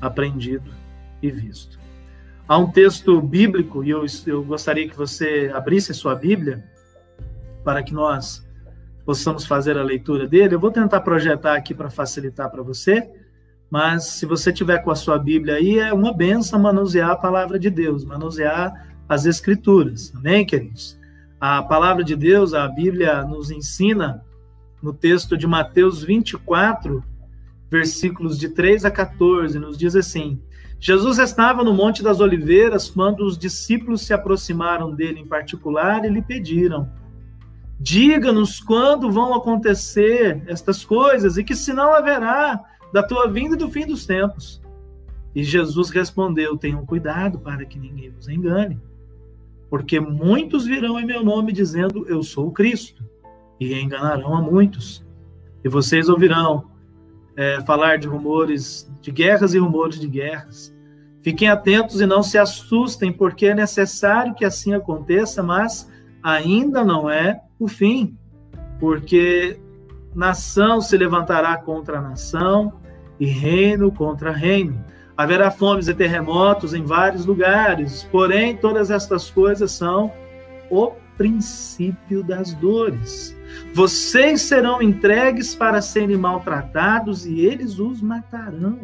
aprendido 0.01 0.72
e 1.22 1.30
visto. 1.30 1.76
Há 2.48 2.58
um 2.58 2.72
texto 2.72 3.22
bíblico, 3.22 3.84
e 3.84 3.89
eu, 3.89 4.06
eu 4.25 4.42
gostaria 4.42 4.88
que 4.88 4.96
você 4.96 5.51
abrisse 5.54 5.92
a 5.92 5.96
sua 5.96 6.16
Bíblia, 6.16 6.63
para 7.62 7.84
que 7.84 7.94
nós 7.94 8.48
possamos 9.06 9.46
fazer 9.46 9.77
a 9.77 9.84
leitura 9.84 10.25
dele. 10.25 10.56
Eu 10.56 10.60
vou 10.60 10.72
tentar 10.72 11.01
projetar 11.01 11.56
aqui 11.56 11.74
para 11.74 11.89
facilitar 11.89 12.50
para 12.50 12.63
você, 12.63 13.10
mas 13.70 14.06
se 14.06 14.25
você 14.25 14.54
tiver 14.54 14.77
com 14.80 14.89
a 14.89 14.96
sua 14.96 15.20
Bíblia 15.20 15.56
aí, 15.56 15.77
é 15.77 15.92
uma 15.92 16.13
benção 16.13 16.58
manusear 16.58 17.10
a 17.10 17.16
palavra 17.18 17.60
de 17.60 17.70
Deus, 17.70 18.06
manusear 18.06 18.88
as 19.10 19.25
Escrituras. 19.25 20.13
Amém, 20.16 20.46
queridos? 20.46 20.98
A 21.42 21.62
palavra 21.62 22.01
de 22.01 22.16
Deus, 22.16 22.54
a 22.54 22.66
Bíblia 22.70 23.24
nos 23.24 23.51
ensina 23.51 24.24
no 24.82 24.94
texto 24.94 25.38
de 25.38 25.46
Mateus 25.46 26.01
24, 26.01 27.04
versículos 27.70 28.39
de 28.39 28.50
3 28.50 28.86
a 28.86 28.92
14, 28.92 29.60
nos 29.60 29.77
diz 29.77 29.98
assim: 29.98 30.42
Jesus 30.79 31.17
estava 31.17 31.63
no 31.63 31.74
Monte 31.74 32.03
das 32.03 32.19
Oliveiras 32.19 32.89
quando 32.89 33.25
os 33.25 33.38
discípulos 33.38 34.01
se 34.01 34.13
aproximaram 34.13 34.93
dele 34.93 35.19
em 35.19 35.27
particular 35.27 36.05
e 36.05 36.10
lhe 36.10 36.22
pediram: 36.22 36.89
Diga-nos 37.79 38.60
quando 38.60 39.12
vão 39.12 39.34
acontecer 39.34 40.43
estas 40.48 40.86
coisas 40.86 41.38
e 41.38 41.43
que 41.43 41.55
sinal 41.55 41.93
haverá 41.93 42.63
da 42.93 43.01
tua 43.01 43.27
vinda 43.27 43.55
e 43.55 43.57
do 43.57 43.69
fim 43.69 43.86
dos 43.86 44.05
tempos. 44.05 44.62
E 45.34 45.43
Jesus 45.43 45.89
respondeu: 45.89 46.57
Tenham 46.57 46.86
cuidado 46.86 47.39
para 47.39 47.65
que 47.65 47.79
ninguém 47.79 48.12
vos 48.12 48.27
engane, 48.27 48.79
porque 49.69 50.00
muitos 50.00 50.65
virão 50.65 51.00
em 51.00 51.05
meu 51.05 51.24
nome 51.24 51.51
dizendo: 51.51 52.05
Eu 52.07 52.22
sou 52.22 52.48
o 52.48 52.51
Cristo, 52.51 53.03
e 53.60 53.74
enganarão 53.74 54.36
a 54.36 54.41
muitos. 54.41 55.05
E 55.63 55.69
vocês 55.69 56.07
ouvirão 56.07 56.65
é, 57.38 57.62
falar 57.62 58.00
de 58.00 58.08
rumores 58.08 58.91
de 59.00 59.12
guerras 59.12 59.53
e 59.53 59.60
rumores 59.60 60.00
de 60.00 60.08
guerras. 60.08 60.75
Fiquem 61.22 61.48
atentos 61.48 62.01
e 62.01 62.06
não 62.06 62.24
se 62.24 62.38
assustem, 62.38 63.13
porque 63.13 63.46
é 63.46 63.56
necessário 63.56 64.34
que 64.34 64.44
assim 64.44 64.74
aconteça, 64.74 65.44
mas 65.44 65.89
ainda 66.24 66.84
não 66.84 67.10
é 67.10 67.39
o 67.60 67.67
fim, 67.67 68.17
porque 68.79 69.60
nação 70.15 70.82
se 70.82 70.98
levantará 70.98 71.56
contra 71.58 72.01
nação 72.01 72.74
e 73.20 73.25
reino 73.25 73.91
contra 73.91 74.32
reino. 74.32 74.84
Haverá 75.15 75.51
fomes 75.51 75.88
e 75.88 75.94
terremotos 75.94 76.74
em 76.74 76.84
vários 76.84 77.25
lugares, 77.25 78.03
porém 78.12 78.56
todas 78.56 78.89
estas 78.89 79.29
coisas 79.29 79.72
são 79.72 80.12
o 80.70 80.91
princípio 81.17 82.24
das 82.24 82.53
dores. 82.53 83.36
Vocês 83.74 84.41
serão 84.41 84.81
entregues 84.81 85.55
para 85.55 85.81
serem 85.81 86.17
maltratados 86.17 87.25
e 87.25 87.39
eles 87.41 87.79
os 87.79 88.01
matarão. 88.01 88.79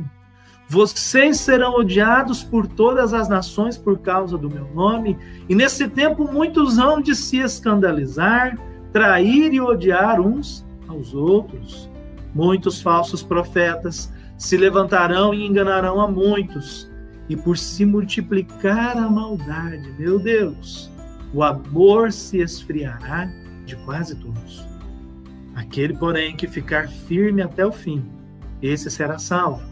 Vocês 0.67 1.37
serão 1.37 1.75
odiados 1.75 2.43
por 2.43 2.65
todas 2.65 3.13
as 3.13 3.29
nações 3.29 3.77
por 3.77 3.99
causa 3.99 4.37
do 4.37 4.49
meu 4.49 4.67
nome, 4.73 5.17
e 5.47 5.53
nesse 5.53 5.87
tempo 5.87 6.31
muitos 6.31 6.79
hão 6.79 7.01
de 7.01 7.15
se 7.15 7.37
escandalizar, 7.37 8.57
trair 8.91 9.53
e 9.53 9.61
odiar 9.61 10.19
uns 10.19 10.65
aos 10.87 11.13
outros. 11.13 11.89
Muitos 12.33 12.81
falsos 12.81 13.21
profetas 13.21 14.11
se 14.37 14.57
levantarão 14.57 15.33
e 15.33 15.45
enganarão 15.45 16.01
a 16.01 16.07
muitos, 16.07 16.89
e 17.29 17.35
por 17.35 17.57
se 17.57 17.85
multiplicar 17.85 18.97
a 18.97 19.09
maldade, 19.09 19.93
meu 19.99 20.17
Deus, 20.17 20.89
o 21.33 21.41
amor 21.41 22.11
se 22.11 22.39
esfriará 22.39 23.25
de 23.65 23.75
quase 23.77 24.15
todos. 24.15 24.67
Aquele, 25.55 25.95
porém, 25.95 26.35
que 26.35 26.47
ficar 26.47 26.87
firme 26.87 27.41
até 27.41 27.65
o 27.65 27.71
fim, 27.71 28.03
esse 28.61 28.89
será 28.89 29.17
salvo. 29.17 29.63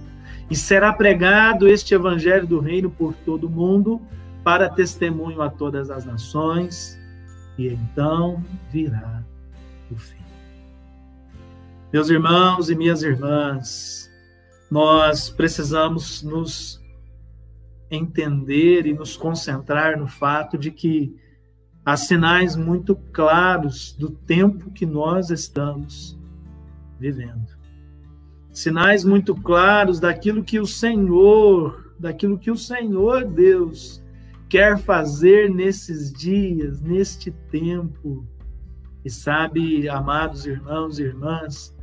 E 0.50 0.56
será 0.56 0.92
pregado 0.92 1.68
este 1.68 1.94
evangelho 1.94 2.46
do 2.46 2.60
reino 2.60 2.90
por 2.90 3.14
todo 3.14 3.46
o 3.46 3.50
mundo, 3.50 4.02
para 4.44 4.70
testemunho 4.70 5.42
a 5.42 5.50
todas 5.50 5.90
as 5.90 6.04
nações, 6.04 7.00
e 7.58 7.68
então 7.68 8.44
virá 8.72 9.24
o 9.90 9.96
fim. 9.96 10.22
Meus 11.94 12.10
irmãos 12.10 12.70
e 12.70 12.76
minhas 12.76 13.04
irmãs, 13.04 14.10
nós 14.70 15.30
precisamos 15.30 16.24
nos 16.24 16.82
entender 17.90 18.86
e 18.86 18.94
nos 18.94 19.18
concentrar 19.18 20.00
no 20.00 20.08
fato 20.08 20.58
de 20.58 20.72
que 20.72 21.16
há 21.86 21.98
sinais 21.98 22.56
muito 22.56 22.96
claros 23.12 23.94
do 23.94 24.10
tempo 24.10 24.72
que 24.72 24.86
nós 24.86 25.30
estamos 25.30 26.18
vivendo. 27.00 27.48
Sinais 28.52 29.04
muito 29.04 29.34
claros 29.36 30.00
daquilo 30.00 30.44
que 30.44 30.60
o 30.60 30.68
Senhor, 30.68 31.94
daquilo 32.00 32.38
que 32.38 32.52
o 32.52 32.58
Senhor 32.58 33.26
Deus 33.26 34.04
quer 34.50 34.78
fazer 34.78 35.50
nesses 35.50 36.12
dias, 36.12 36.82
neste 36.82 37.32
tempo. 37.32 38.26
E 39.04 39.10
sabe, 39.10 39.88
amados 39.90 40.46
irmãos 40.46 41.00
e 41.00 41.04
irmãs, 41.04 41.76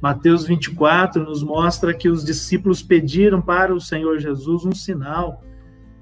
Mateus 0.00 0.44
24 0.44 1.22
nos 1.22 1.42
mostra 1.42 1.94
que 1.94 2.08
os 2.08 2.24
discípulos 2.24 2.82
pediram 2.82 3.40
para 3.40 3.74
o 3.74 3.80
Senhor 3.80 4.18
Jesus 4.18 4.64
um 4.64 4.72
sinal. 4.72 5.42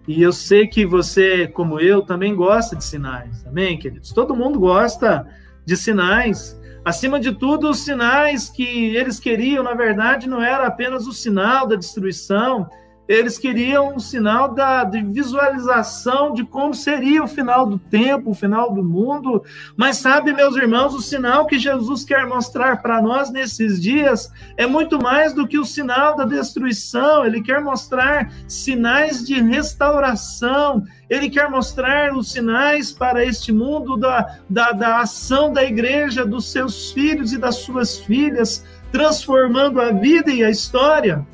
E 0.06 0.20
eu 0.20 0.32
sei 0.32 0.66
que 0.66 0.84
você, 0.84 1.46
como 1.46 1.78
eu, 1.78 2.02
também 2.02 2.34
gosta 2.34 2.74
de 2.74 2.84
sinais. 2.84 3.46
Amém, 3.46 3.78
queridos? 3.78 4.12
Todo 4.12 4.34
mundo 4.34 4.58
gosta 4.58 5.26
de 5.64 5.76
sinais. 5.76 6.60
Acima 6.84 7.20
de 7.20 7.32
tudo, 7.32 7.70
os 7.70 7.84
sinais 7.84 8.50
que 8.50 8.96
eles 8.96 9.20
queriam, 9.20 9.62
na 9.62 9.74
verdade, 9.74 10.28
não 10.28 10.42
era 10.42 10.66
apenas 10.66 11.06
o 11.06 11.12
sinal 11.12 11.68
da 11.68 11.76
destruição, 11.76 12.68
eles 13.12 13.36
queriam 13.36 13.94
um 13.94 13.98
sinal 13.98 14.54
da, 14.54 14.84
de 14.84 15.02
visualização 15.02 16.32
de 16.32 16.44
como 16.44 16.74
seria 16.74 17.22
o 17.22 17.28
final 17.28 17.66
do 17.66 17.78
tempo, 17.78 18.30
o 18.30 18.34
final 18.34 18.72
do 18.72 18.82
mundo. 18.82 19.44
Mas 19.76 19.98
sabe, 19.98 20.32
meus 20.32 20.56
irmãos, 20.56 20.94
o 20.94 21.02
sinal 21.02 21.44
que 21.44 21.58
Jesus 21.58 22.04
quer 22.04 22.26
mostrar 22.26 22.80
para 22.80 23.02
nós 23.02 23.30
nesses 23.30 23.80
dias 23.80 24.32
é 24.56 24.66
muito 24.66 24.98
mais 24.98 25.34
do 25.34 25.46
que 25.46 25.58
o 25.58 25.64
sinal 25.64 26.16
da 26.16 26.24
destruição. 26.24 27.26
Ele 27.26 27.42
quer 27.42 27.60
mostrar 27.60 28.32
sinais 28.48 29.22
de 29.22 29.40
restauração. 29.42 30.82
Ele 31.10 31.28
quer 31.28 31.50
mostrar 31.50 32.16
os 32.16 32.32
sinais 32.32 32.92
para 32.92 33.22
este 33.22 33.52
mundo 33.52 33.98
da, 33.98 34.38
da, 34.48 34.72
da 34.72 35.00
ação 35.00 35.52
da 35.52 35.62
igreja, 35.62 36.24
dos 36.24 36.50
seus 36.50 36.90
filhos 36.92 37.34
e 37.34 37.38
das 37.38 37.56
suas 37.56 37.98
filhas, 37.98 38.64
transformando 38.90 39.82
a 39.82 39.90
vida 39.90 40.30
e 40.30 40.42
a 40.42 40.48
história 40.48 41.26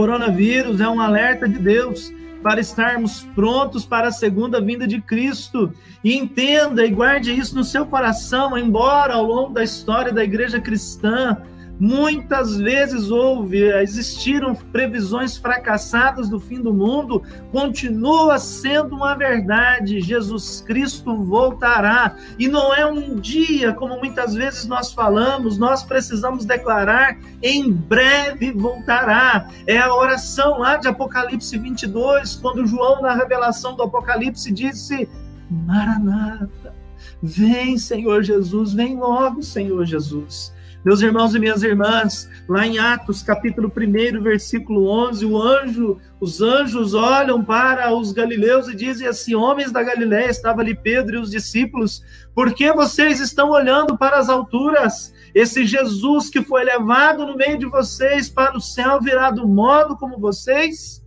coronavírus 0.00 0.80
é 0.80 0.88
um 0.88 0.98
alerta 0.98 1.46
de 1.46 1.58
Deus 1.58 2.10
para 2.42 2.58
estarmos 2.58 3.22
prontos 3.34 3.84
para 3.84 4.08
a 4.08 4.12
segunda 4.12 4.58
vinda 4.58 4.86
de 4.86 4.98
Cristo. 4.98 5.74
E 6.02 6.16
entenda 6.16 6.86
e 6.86 6.88
guarde 6.88 7.38
isso 7.38 7.54
no 7.54 7.62
seu 7.62 7.84
coração, 7.84 8.56
embora 8.56 9.12
ao 9.12 9.22
longo 9.22 9.52
da 9.52 9.62
história 9.62 10.10
da 10.10 10.24
igreja 10.24 10.58
cristã 10.58 11.36
Muitas 11.80 12.58
vezes 12.58 13.10
houve, 13.10 13.62
existiram 13.80 14.54
previsões 14.54 15.38
fracassadas 15.38 16.28
do 16.28 16.38
fim 16.38 16.60
do 16.60 16.74
mundo, 16.74 17.22
continua 17.50 18.38
sendo 18.38 18.94
uma 18.94 19.14
verdade. 19.14 19.98
Jesus 19.98 20.60
Cristo 20.60 21.16
voltará. 21.24 22.16
E 22.38 22.48
não 22.48 22.74
é 22.74 22.84
um 22.84 23.14
dia, 23.14 23.72
como 23.72 23.96
muitas 23.96 24.34
vezes 24.34 24.66
nós 24.66 24.92
falamos, 24.92 25.56
nós 25.56 25.82
precisamos 25.82 26.44
declarar: 26.44 27.16
em 27.42 27.72
breve 27.72 28.52
voltará. 28.52 29.48
É 29.66 29.78
a 29.78 29.94
oração 29.94 30.58
lá 30.58 30.76
de 30.76 30.86
Apocalipse 30.86 31.56
22, 31.56 32.36
quando 32.36 32.66
João, 32.66 33.00
na 33.00 33.14
revelação 33.14 33.74
do 33.74 33.84
Apocalipse, 33.84 34.52
disse: 34.52 35.08
Maranata, 35.50 36.74
vem, 37.22 37.78
Senhor 37.78 38.22
Jesus, 38.22 38.74
vem 38.74 38.96
logo, 38.96 39.42
Senhor 39.42 39.86
Jesus. 39.86 40.52
Meus 40.82 41.02
irmãos 41.02 41.34
e 41.34 41.38
minhas 41.38 41.62
irmãs, 41.62 42.26
lá 42.48 42.66
em 42.66 42.78
Atos, 42.78 43.22
capítulo 43.22 43.70
1, 43.70 44.22
versículo 44.22 44.88
11, 44.88 45.26
o 45.26 45.36
anjo, 45.40 45.98
os 46.18 46.40
anjos 46.40 46.94
olham 46.94 47.44
para 47.44 47.94
os 47.94 48.12
galileus 48.12 48.66
e 48.66 48.74
dizem 48.74 49.06
assim: 49.06 49.34
Homens 49.34 49.70
da 49.70 49.82
Galiléia, 49.82 50.30
estava 50.30 50.62
ali 50.62 50.74
Pedro 50.74 51.16
e 51.16 51.20
os 51.20 51.30
discípulos, 51.30 52.02
por 52.34 52.54
que 52.54 52.72
vocês 52.72 53.20
estão 53.20 53.50
olhando 53.50 53.98
para 53.98 54.18
as 54.18 54.30
alturas? 54.30 55.12
Esse 55.34 55.66
Jesus 55.66 56.30
que 56.30 56.42
foi 56.42 56.64
levado 56.64 57.26
no 57.26 57.36
meio 57.36 57.58
de 57.58 57.66
vocês 57.66 58.30
para 58.30 58.56
o 58.56 58.60
céu 58.60 59.02
virá 59.02 59.30
do 59.30 59.46
modo 59.46 59.98
como 59.98 60.18
vocês 60.18 61.04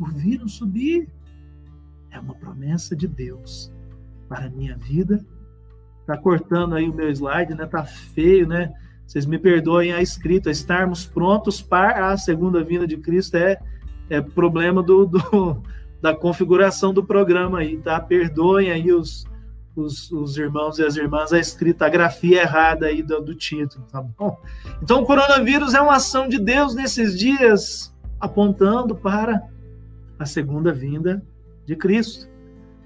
o 0.00 0.06
viram 0.06 0.48
subir. 0.48 1.06
É 2.10 2.18
uma 2.18 2.34
promessa 2.34 2.96
de 2.96 3.06
Deus 3.06 3.70
para 4.26 4.46
a 4.46 4.50
minha 4.50 4.76
vida. 4.76 5.22
Tá 6.06 6.16
cortando 6.16 6.74
aí 6.74 6.88
o 6.88 6.94
meu 6.94 7.10
slide, 7.10 7.54
né? 7.54 7.66
Tá 7.66 7.84
feio, 7.84 8.48
né? 8.48 8.72
Vocês 9.06 9.26
me 9.26 9.38
perdoem 9.38 9.92
a 9.92 10.00
escrita, 10.00 10.50
estarmos 10.50 11.04
prontos 11.04 11.60
para 11.60 12.10
a 12.10 12.16
segunda 12.16 12.62
vinda 12.62 12.86
de 12.86 12.96
Cristo 12.96 13.36
é, 13.36 13.58
é 14.08 14.20
problema 14.20 14.82
do, 14.82 15.06
do, 15.06 15.62
da 16.00 16.14
configuração 16.14 16.92
do 16.92 17.04
programa 17.04 17.60
aí, 17.60 17.76
tá? 17.76 18.00
Perdoem 18.00 18.70
aí 18.70 18.92
os, 18.92 19.24
os, 19.76 20.10
os, 20.10 20.36
irmãos 20.36 20.78
e 20.78 20.84
as 20.84 20.96
irmãs 20.96 21.32
a 21.32 21.38
escrita, 21.38 21.86
a 21.86 21.88
grafia 21.88 22.42
errada 22.42 22.86
aí 22.86 23.02
do, 23.02 23.20
do 23.20 23.34
título, 23.34 23.84
tá 23.90 24.02
bom? 24.02 24.40
Então, 24.82 25.02
o 25.02 25.06
coronavírus 25.06 25.74
é 25.74 25.80
uma 25.80 25.96
ação 25.96 26.28
de 26.28 26.38
Deus 26.38 26.74
nesses 26.74 27.18
dias, 27.18 27.94
apontando 28.18 28.94
para 28.94 29.42
a 30.18 30.26
segunda 30.26 30.72
vinda 30.72 31.22
de 31.66 31.76
Cristo. 31.76 32.28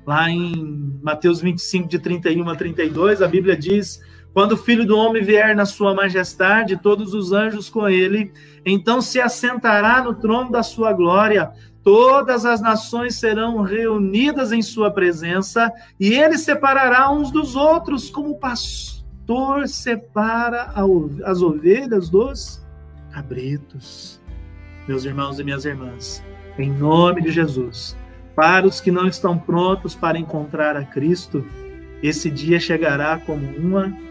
Lá 0.07 0.31
em 0.31 0.99
Mateus 1.03 1.41
25, 1.41 1.89
de 1.89 1.99
31 1.99 2.49
a 2.49 2.55
32, 2.55 3.23
a 3.23 3.27
Bíblia 3.27 3.57
diz 3.57 4.01
quando 4.37 4.53
o 4.53 4.57
filho 4.59 4.85
do 4.85 4.99
homem 4.99 5.25
vier 5.25 5.57
na 5.57 5.65
sua 5.65 5.95
majestade, 5.95 6.77
todos 6.77 7.15
os 7.15 7.33
anjos 7.33 7.71
com 7.71 7.89
ele, 7.89 8.31
então 8.67 9.01
se 9.01 9.19
assentará 9.19 10.05
no 10.05 10.13
trono 10.13 10.51
da 10.51 10.63
sua 10.63 10.93
glória. 10.93 11.53
Todas 11.83 12.45
as 12.45 12.61
nações 12.61 13.15
serão 13.15 13.63
reunidas 13.63 14.53
em 14.53 14.61
sua 14.61 14.91
presença, 14.91 15.73
e 15.99 16.13
ele 16.13 16.37
separará 16.37 17.11
uns 17.11 17.31
dos 17.31 17.57
outros, 17.57 18.11
como 18.11 18.33
o 18.33 18.39
pastor 18.39 19.67
separa 19.67 20.71
as 21.25 21.41
ovelhas 21.41 22.11
dos 22.11 22.63
cabritos. 23.13 24.21
Meus 24.87 25.07
irmãos 25.07 25.41
e 25.41 25.45
minhas 25.45 25.65
irmãs, 25.65 26.23
em 26.59 26.71
nome 26.71 27.23
de 27.23 27.31
Jesus, 27.31 27.97
para 28.35 28.67
os 28.67 28.83
que 28.83 28.91
não 28.91 29.09
estão 29.09 29.39
prontos 29.39 29.95
para 29.95 30.19
encontrar 30.19 30.77
a 30.77 30.85
Cristo, 30.85 31.43
esse 32.03 32.31
dia 32.31 32.61
chegará 32.61 33.19
como 33.19 33.47
uma 33.57 34.05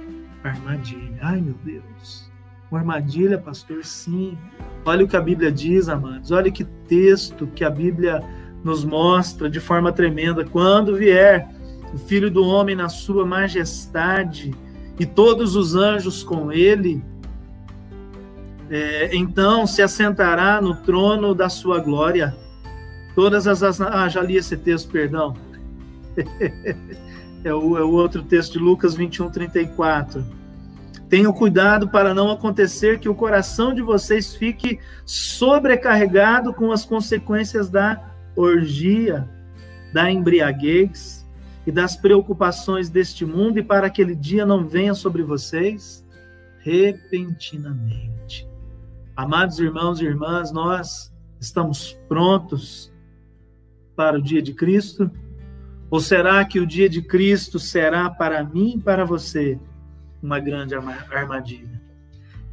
armadilha. 0.50 1.18
Ai, 1.22 1.42
meu 1.42 1.56
Deus. 1.64 2.30
Uma 2.70 2.80
armadilha, 2.80 3.38
pastor? 3.38 3.84
Sim. 3.84 4.38
Olha 4.86 5.06
o 5.06 5.08
que 5.08 5.16
a 5.16 5.22
Bíblia 5.22 5.52
diz, 5.52 5.88
amados. 5.88 6.32
Olha 6.32 6.52
que 6.52 6.64
texto 6.64 7.48
que 7.48 7.64
a 7.64 7.70
Bíblia 7.70 8.22
nos 8.64 8.84
mostra 8.84 9.50
de 9.50 9.60
forma 9.60 9.92
tremenda. 9.92 10.44
Quando 10.44 10.96
vier 10.96 11.48
o 11.94 11.98
Filho 11.98 12.32
do 12.32 12.44
Homem 12.44 12.76
na 12.76 12.90
sua 12.90 13.26
majestade 13.26 14.54
e 15.00 15.06
todos 15.06 15.56
os 15.56 15.76
anjos 15.76 16.24
com 16.24 16.52
ele, 16.52 17.04
é, 18.70 19.16
então 19.16 19.68
se 19.68 19.82
assentará 19.82 20.60
no 20.60 20.76
trono 20.76 21.36
da 21.36 21.50
sua 21.50 21.80
glória. 21.80 22.36
Todas 23.14 23.48
as. 23.48 23.80
Ah, 23.80 24.10
já 24.10 24.22
li 24.22 24.36
esse 24.36 24.58
texto, 24.58 24.92
perdão. 24.92 25.36
é 27.46 27.54
o, 27.54 27.78
é 27.78 27.84
o 27.84 27.92
outro 27.92 28.24
texto 28.24 28.54
de 28.54 28.60
Lucas 28.60 28.96
21, 28.96 29.30
34. 29.30 30.26
Tenham 31.08 31.32
cuidado 31.32 31.88
para 31.88 32.12
não 32.12 32.32
acontecer 32.32 33.00
que 33.00 33.08
o 33.08 33.14
coração 33.14 33.74
de 33.74 33.84
vocês 33.84 34.36
fique 34.36 34.80
sobrecarregado 35.06 36.52
com 36.52 36.72
as 36.72 36.84
consequências 36.84 37.70
da 37.70 38.12
orgia, 38.36 39.30
da 39.94 40.12
embriaguez 40.12 41.24
e 41.68 41.72
das 41.72 41.96
preocupações 41.96 42.90
deste 42.90 43.24
mundo, 43.26 43.60
e 43.60 43.64
para 43.64 43.86
aquele 43.86 44.16
dia 44.16 44.44
não 44.44 44.66
venha 44.66 44.96
sobre 44.96 45.22
vocês 45.22 46.04
repentinamente. 46.62 48.48
Amados 49.16 49.60
irmãos 49.60 50.02
e 50.02 50.06
irmãs, 50.06 50.52
nós 50.52 51.14
estamos 51.40 51.94
prontos 52.10 52.92
para 53.96 54.18
o 54.18 54.22
dia 54.22 54.42
de 54.42 54.52
Cristo? 54.52 55.12
Ou 55.90 56.00
será 56.00 56.44
que 56.44 56.60
o 56.60 56.66
dia 56.66 56.90
de 56.90 57.02
Cristo 57.02 57.60
será 57.60 58.10
para 58.10 58.44
mim 58.44 58.76
e 58.78 58.82
para 58.82 59.06
você 59.06 59.60
uma 60.22 60.40
grande 60.40 60.76
armadilha? 60.76 61.82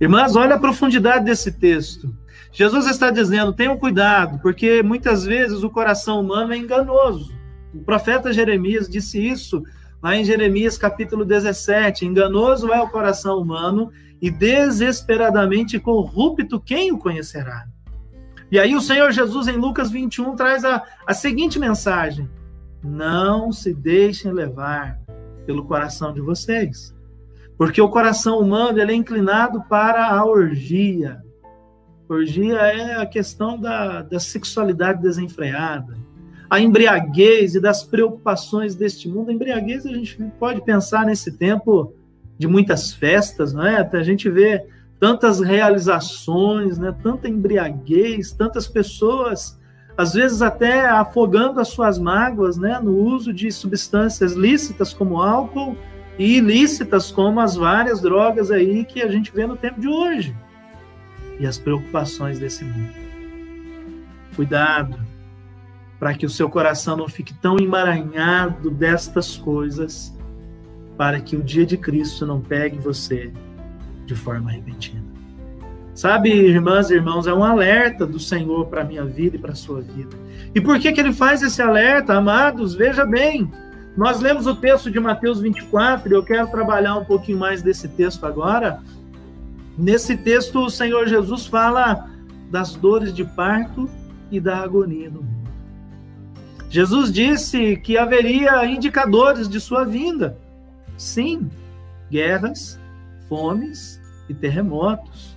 Irmãs, 0.01 0.37
olha 0.37 0.57
a 0.57 0.61
profundidade 0.61 1.25
desse 1.25 1.53
texto. 1.53 2.15
Jesus 2.53 2.87
está 2.87 3.11
dizendo: 3.11 3.53
tenham 3.53 3.79
cuidado, 3.79 4.39
porque 4.41 4.83
muitas 4.83 5.25
vezes 5.25 5.63
o 5.63 5.71
coração 5.71 6.21
humano 6.21 6.53
é 6.53 6.57
enganoso. 6.57 7.33
O 7.75 7.79
profeta 7.79 8.33
Jeremias 8.33 8.89
disse 8.89 9.25
isso 9.25 9.63
lá 10.03 10.17
em 10.17 10.25
Jeremias 10.25 10.77
capítulo 10.77 11.25
17: 11.25 12.05
enganoso 12.05 12.73
é 12.73 12.81
o 12.81 12.89
coração 12.89 13.39
humano 13.39 13.91
e 14.21 14.31
desesperadamente 14.31 15.79
corrupto 15.79 16.61
quem 16.61 16.93
o 16.93 16.99
conhecerá. 16.99 17.67
E 18.51 18.59
aí 18.59 18.75
o 18.75 18.81
Senhor 18.81 19.11
Jesus 19.13 19.49
em 19.49 19.57
Lucas 19.57 19.91
21 19.91 20.37
traz 20.37 20.65
a, 20.65 20.83
a 21.07 21.15
seguinte 21.15 21.59
mensagem: 21.59 22.29
não 22.83 23.53
se 23.53 23.73
deixem 23.73 24.33
levar 24.33 25.01
pelo 25.47 25.65
coração 25.65 26.13
de 26.13 26.21
vocês. 26.21 26.95
Porque 27.57 27.81
o 27.81 27.89
coração 27.89 28.39
humano 28.39 28.81
ele 28.81 28.93
é 28.93 28.95
inclinado 28.95 29.63
para 29.69 30.09
a 30.09 30.25
orgia. 30.25 31.23
Orgia 32.09 32.57
é 32.57 33.01
a 33.01 33.07
questão 33.07 33.59
da, 33.59 34.03
da 34.03 34.19
sexualidade 34.19 35.01
desenfreada, 35.01 35.97
a 36.51 36.61
embriaguez 36.61 37.55
e 37.55 37.61
das 37.61 37.83
preocupações 37.83 38.75
deste 38.75 39.09
mundo. 39.09 39.31
A 39.31 39.33
embriaguez 39.33 39.87
a 39.87 39.91
gente 39.91 40.23
pode 40.39 40.63
pensar 40.63 41.07
nesse 41.07 41.33
tempo 41.33 41.95
de 42.39 42.47
muitas 42.47 42.93
festas, 42.93 43.53
não 43.53 43.65
é? 43.65 43.89
A 43.93 44.03
gente 44.03 44.29
vê 44.29 44.67
tantas 44.99 45.41
realizações, 45.41 46.79
né? 46.79 46.95
tanta 47.03 47.29
embriaguez, 47.29 48.33
tantas 48.33 48.69
pessoas 48.69 49.59
às 49.97 50.15
vezes 50.15 50.43
até 50.43 50.89
afogando 50.89 51.61
as 51.61 51.69
suas 51.69 51.99
mágoas 51.99 52.57
né, 52.57 52.81
no 52.81 52.97
uso 52.97 53.33
de 53.33 53.51
substâncias 53.51 54.33
lícitas 54.33 54.93
como 54.93 55.21
álcool 55.21 55.77
e 56.19 56.39
ilícitas 56.39 57.11
como 57.11 57.41
as 57.41 57.57
várias 57.57 58.01
drogas 58.01 58.51
aí 58.51 58.85
que 58.85 59.03
a 59.03 59.09
gente 59.09 59.33
vê 59.33 59.47
no 59.47 59.57
tempo 59.57 59.81
de 59.81 59.89
hoje. 59.89 60.35
E 61.39 61.47
as 61.47 61.59
preocupações 61.59 62.39
desse 62.39 62.65
mundo. 62.65 62.93
Cuidado 64.37 64.99
para 66.03 66.15
que 66.15 66.27
o 66.27 66.29
seu 66.29 66.51
coração 66.51 66.97
não 66.97 67.07
fique 67.07 67.33
tão 67.35 67.57
emaranhado 67.59 68.73
destas 68.73 69.37
coisas, 69.37 70.13
para 70.97 71.21
que 71.21 71.37
o 71.37 71.43
dia 71.45 71.65
de 71.65 71.77
Cristo 71.77 72.27
não 72.27 72.41
pegue 72.41 72.77
você 72.77 73.33
de 74.05 74.17
forma 74.17 74.51
repentina. 74.51 75.12
Sabe, 75.95 76.31
irmãs 76.31 76.91
e 76.91 76.95
irmãos, 76.95 77.27
é 77.27 77.35
um 77.35 77.45
alerta 77.45 78.07
do 78.07 78.19
Senhor 78.19 78.67
para 78.67 78.81
a 78.81 78.85
minha 78.85 79.05
vida 79.05 79.37
e 79.37 79.39
para 79.39 79.53
a 79.53 79.57
sua 79.57 79.83
vida. 79.83 80.17
E 80.55 80.61
por 80.61 80.79
que, 80.79 80.91
que 80.91 81.01
ele 81.01 81.13
faz 81.13 81.43
esse 81.43 81.61
alerta, 81.61 82.15
amados? 82.15 82.75
Veja 82.75 83.05
bem, 83.05 83.51
nós 83.97 84.21
lemos 84.21 84.47
o 84.47 84.57
texto 84.57 84.91
de 84.91 84.99
Mateus 84.99 85.41
24 85.41 86.11
e 86.11 86.15
eu 86.15 86.23
quero 86.23 86.51
trabalhar 86.51 86.97
um 86.97 87.05
pouquinho 87.05 87.39
mais 87.39 87.61
desse 87.63 87.89
texto 87.89 88.25
agora. 88.25 88.81
Nesse 89.77 90.17
texto, 90.17 90.61
o 90.61 90.71
Senhor 90.71 91.07
Jesus 91.07 91.47
fala 91.47 92.09
das 92.51 92.75
dores 92.75 93.13
de 93.13 93.25
parto 93.25 93.89
e 94.31 94.41
da 94.41 94.59
agonia 94.59 95.11
no 95.11 95.23
mundo. 95.23 95.43
Jesus 96.71 97.13
disse 97.13 97.77
que 97.77 97.99
haveria 97.99 98.65
indicadores 98.65 99.47
de 99.47 99.61
sua 99.61 99.85
vinda. 99.85 100.39
Sim, 100.97 101.51
guerras, 102.11 102.81
fomes 103.29 104.01
e 104.27 104.33
terremotos. 104.33 105.37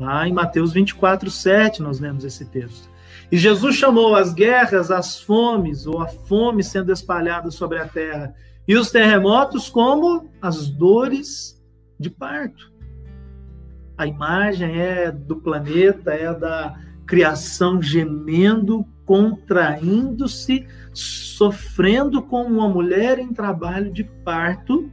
Lá 0.00 0.26
em 0.26 0.32
Mateus 0.32 0.72
24, 0.72 1.30
7, 1.30 1.82
nós 1.82 2.00
lemos 2.00 2.24
esse 2.24 2.46
texto. 2.46 2.88
E 3.30 3.36
Jesus 3.36 3.76
chamou 3.76 4.16
as 4.16 4.32
guerras, 4.32 4.90
as 4.90 5.20
fomes, 5.20 5.86
ou 5.86 6.00
a 6.00 6.08
fome 6.08 6.64
sendo 6.64 6.90
espalhada 6.90 7.50
sobre 7.50 7.78
a 7.78 7.86
terra, 7.86 8.34
e 8.66 8.76
os 8.76 8.90
terremotos 8.90 9.68
como 9.68 10.30
as 10.40 10.68
dores 10.68 11.62
de 11.98 12.08
parto. 12.08 12.72
A 13.98 14.06
imagem 14.06 14.80
é 14.80 15.12
do 15.12 15.36
planeta, 15.36 16.12
é 16.12 16.32
da 16.32 16.74
criação 17.06 17.82
gemendo, 17.82 18.86
contraindo-se, 19.04 20.66
sofrendo 20.94 22.22
como 22.22 22.48
uma 22.54 22.70
mulher 22.70 23.18
em 23.18 23.34
trabalho 23.34 23.92
de 23.92 24.04
parto. 24.24 24.90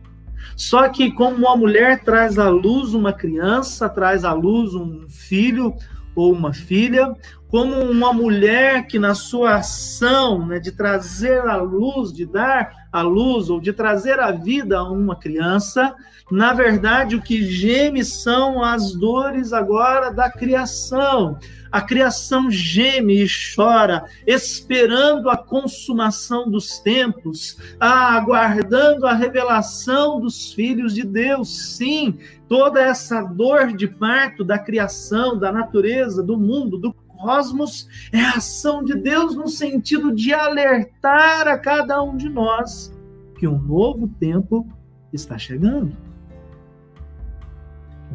Só 0.58 0.90
que, 0.90 1.12
como 1.12 1.38
uma 1.38 1.56
mulher 1.56 2.04
traz 2.04 2.40
à 2.40 2.50
luz 2.50 2.96
uma 2.96 3.14
criança, 3.14 3.88
traz 3.88 4.26
à 4.26 4.34
luz 4.34 4.74
um 4.74 5.08
filho 5.08 5.72
ou 6.16 6.34
uma 6.34 6.52
filha, 6.52 7.14
como 7.48 7.80
uma 7.80 8.12
mulher 8.12 8.88
que, 8.88 8.98
na 8.98 9.14
sua 9.14 9.58
ação 9.58 10.48
né, 10.48 10.60
de 10.60 10.72
trazer 10.72 11.42
a 11.48 11.58
luz, 11.58 12.12
de 12.12 12.26
dar 12.26 12.74
a 12.98 13.02
luz 13.02 13.50
ou 13.50 13.60
de 13.60 13.74
trazer 13.74 14.20
a 14.20 14.32
vida 14.32 14.78
a 14.78 14.84
uma 14.84 15.16
criança, 15.16 15.96
na 16.30 16.52
verdade, 16.52 17.16
o 17.16 17.22
que 17.22 17.42
geme 17.44 18.04
são 18.04 18.62
as 18.62 18.94
dores 18.94 19.54
agora 19.54 20.12
da 20.12 20.30
criação. 20.30 21.38
A 21.72 21.82
criação 21.82 22.50
geme 22.50 23.24
e 23.24 23.28
chora, 23.56 24.06
esperando 24.26 25.30
a 25.30 25.38
consumação 25.38 26.50
dos 26.50 26.80
tempos, 26.80 27.58
aguardando 27.80 29.06
a 29.06 29.14
revelação 29.14 30.20
dos 30.20 30.54
filhos 30.54 30.94
de 30.94 31.04
Deus. 31.04 31.76
Sim, 31.76 32.18
toda 32.48 32.82
essa 32.82 33.22
dor 33.22 33.74
de 33.74 33.88
parto 33.88 34.44
da 34.44 34.58
criação, 34.58 35.38
da 35.38 35.52
natureza, 35.52 36.24
do 36.24 36.38
mundo, 36.38 36.78
do 36.78 36.94
cosmos, 37.18 37.88
é 38.12 38.20
a 38.20 38.38
ação 38.38 38.84
de 38.84 38.96
Deus 38.96 39.36
no 39.36 39.48
sentido 39.48 40.14
de 40.14 40.34
alertar 40.34 41.48
a 41.48 41.58
cada 41.58 42.02
um 42.02 42.16
de 42.16 42.30
nós 42.30 42.94
que 43.38 43.48
um 43.48 43.60
novo 43.60 44.08
tempo 44.08 44.68
está 45.12 45.38
chegando. 45.38 45.96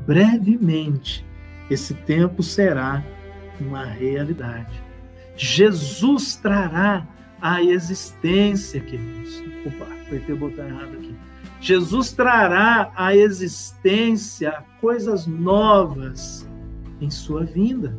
Brevemente, 0.07 1.25
esse 1.71 1.95
tempo 1.95 2.43
será 2.43 3.05
uma 3.61 3.85
realidade. 3.85 4.83
Jesus 5.37 6.37
trará 6.37 7.07
a 7.41 7.63
existência, 7.63 8.81
queridos. 8.81 9.43
Opa, 9.67 9.85
apertei 10.07 10.35
o 10.35 10.39
botão 10.39 10.67
errado 10.67 10.95
aqui. 10.95 11.15
Jesus 11.61 12.13
trará 12.13 12.93
a 12.97 13.15
existência 13.15 14.65
coisas 14.81 15.27
novas 15.27 16.49
em 17.01 17.11
sua 17.11 17.45
vinda. 17.45 17.97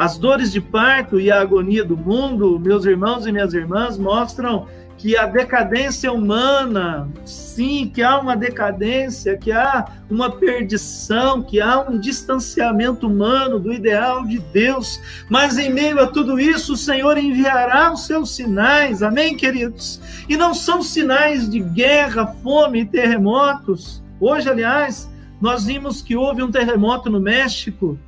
As 0.00 0.16
dores 0.16 0.50
de 0.50 0.62
parto 0.62 1.20
e 1.20 1.30
a 1.30 1.42
agonia 1.42 1.84
do 1.84 1.94
mundo, 1.94 2.58
meus 2.58 2.86
irmãos 2.86 3.26
e 3.26 3.32
minhas 3.32 3.52
irmãs, 3.52 3.98
mostram 3.98 4.66
que 4.96 5.14
a 5.14 5.26
decadência 5.26 6.10
humana, 6.10 7.06
sim, 7.22 7.86
que 7.86 8.02
há 8.02 8.18
uma 8.18 8.34
decadência, 8.34 9.36
que 9.36 9.52
há 9.52 9.92
uma 10.08 10.30
perdição, 10.30 11.42
que 11.42 11.60
há 11.60 11.80
um 11.82 11.98
distanciamento 11.98 13.06
humano 13.08 13.60
do 13.60 13.70
ideal 13.74 14.24
de 14.24 14.38
Deus, 14.38 14.98
mas 15.28 15.58
em 15.58 15.70
meio 15.70 16.00
a 16.00 16.06
tudo 16.06 16.40
isso, 16.40 16.72
o 16.72 16.78
Senhor 16.78 17.18
enviará 17.18 17.92
os 17.92 18.06
seus 18.06 18.34
sinais, 18.34 19.02
amém, 19.02 19.36
queridos? 19.36 20.00
E 20.26 20.34
não 20.34 20.54
são 20.54 20.82
sinais 20.82 21.46
de 21.46 21.60
guerra, 21.60 22.26
fome 22.42 22.80
e 22.80 22.86
terremotos. 22.86 24.02
Hoje, 24.18 24.48
aliás, 24.48 25.10
nós 25.42 25.66
vimos 25.66 26.00
que 26.00 26.16
houve 26.16 26.42
um 26.42 26.50
terremoto 26.50 27.10
no 27.10 27.20
México, 27.20 27.98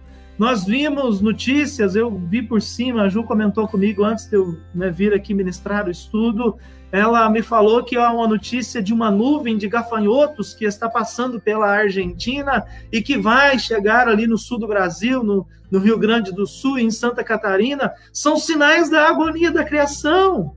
nós 0.43 0.65
vimos 0.65 1.21
notícias, 1.21 1.95
eu 1.95 2.11
vi 2.11 2.43
por 2.43 2.61
cima, 2.61 3.03
a 3.03 3.09
Ju 3.09 3.23
comentou 3.23 3.69
comigo 3.69 4.03
antes 4.03 4.27
de 4.27 4.35
eu 4.35 4.59
né, 4.75 4.91
vir 4.91 5.15
aqui 5.15 5.33
ministrar 5.33 5.87
o 5.87 5.91
estudo, 5.93 6.57
ela 6.91 7.31
me 7.31 7.43
falou 7.43 7.85
que 7.85 7.97
há 7.97 8.13
uma 8.13 8.27
notícia 8.27 8.83
de 8.83 8.93
uma 8.93 9.09
nuvem 9.09 9.57
de 9.57 9.69
gafanhotos 9.69 10.53
que 10.53 10.65
está 10.65 10.89
passando 10.89 11.41
pela 11.41 11.69
Argentina 11.69 12.67
e 12.91 13.01
que 13.01 13.17
vai 13.17 13.57
chegar 13.57 14.09
ali 14.09 14.27
no 14.27 14.37
sul 14.37 14.59
do 14.59 14.67
Brasil, 14.67 15.23
no, 15.23 15.47
no 15.71 15.79
Rio 15.79 15.97
Grande 15.97 16.33
do 16.33 16.45
Sul 16.45 16.77
em 16.77 16.91
Santa 16.91 17.23
Catarina. 17.23 17.93
São 18.13 18.37
sinais 18.37 18.91
da 18.91 19.07
agonia 19.07 19.53
da 19.53 19.63
criação. 19.63 20.57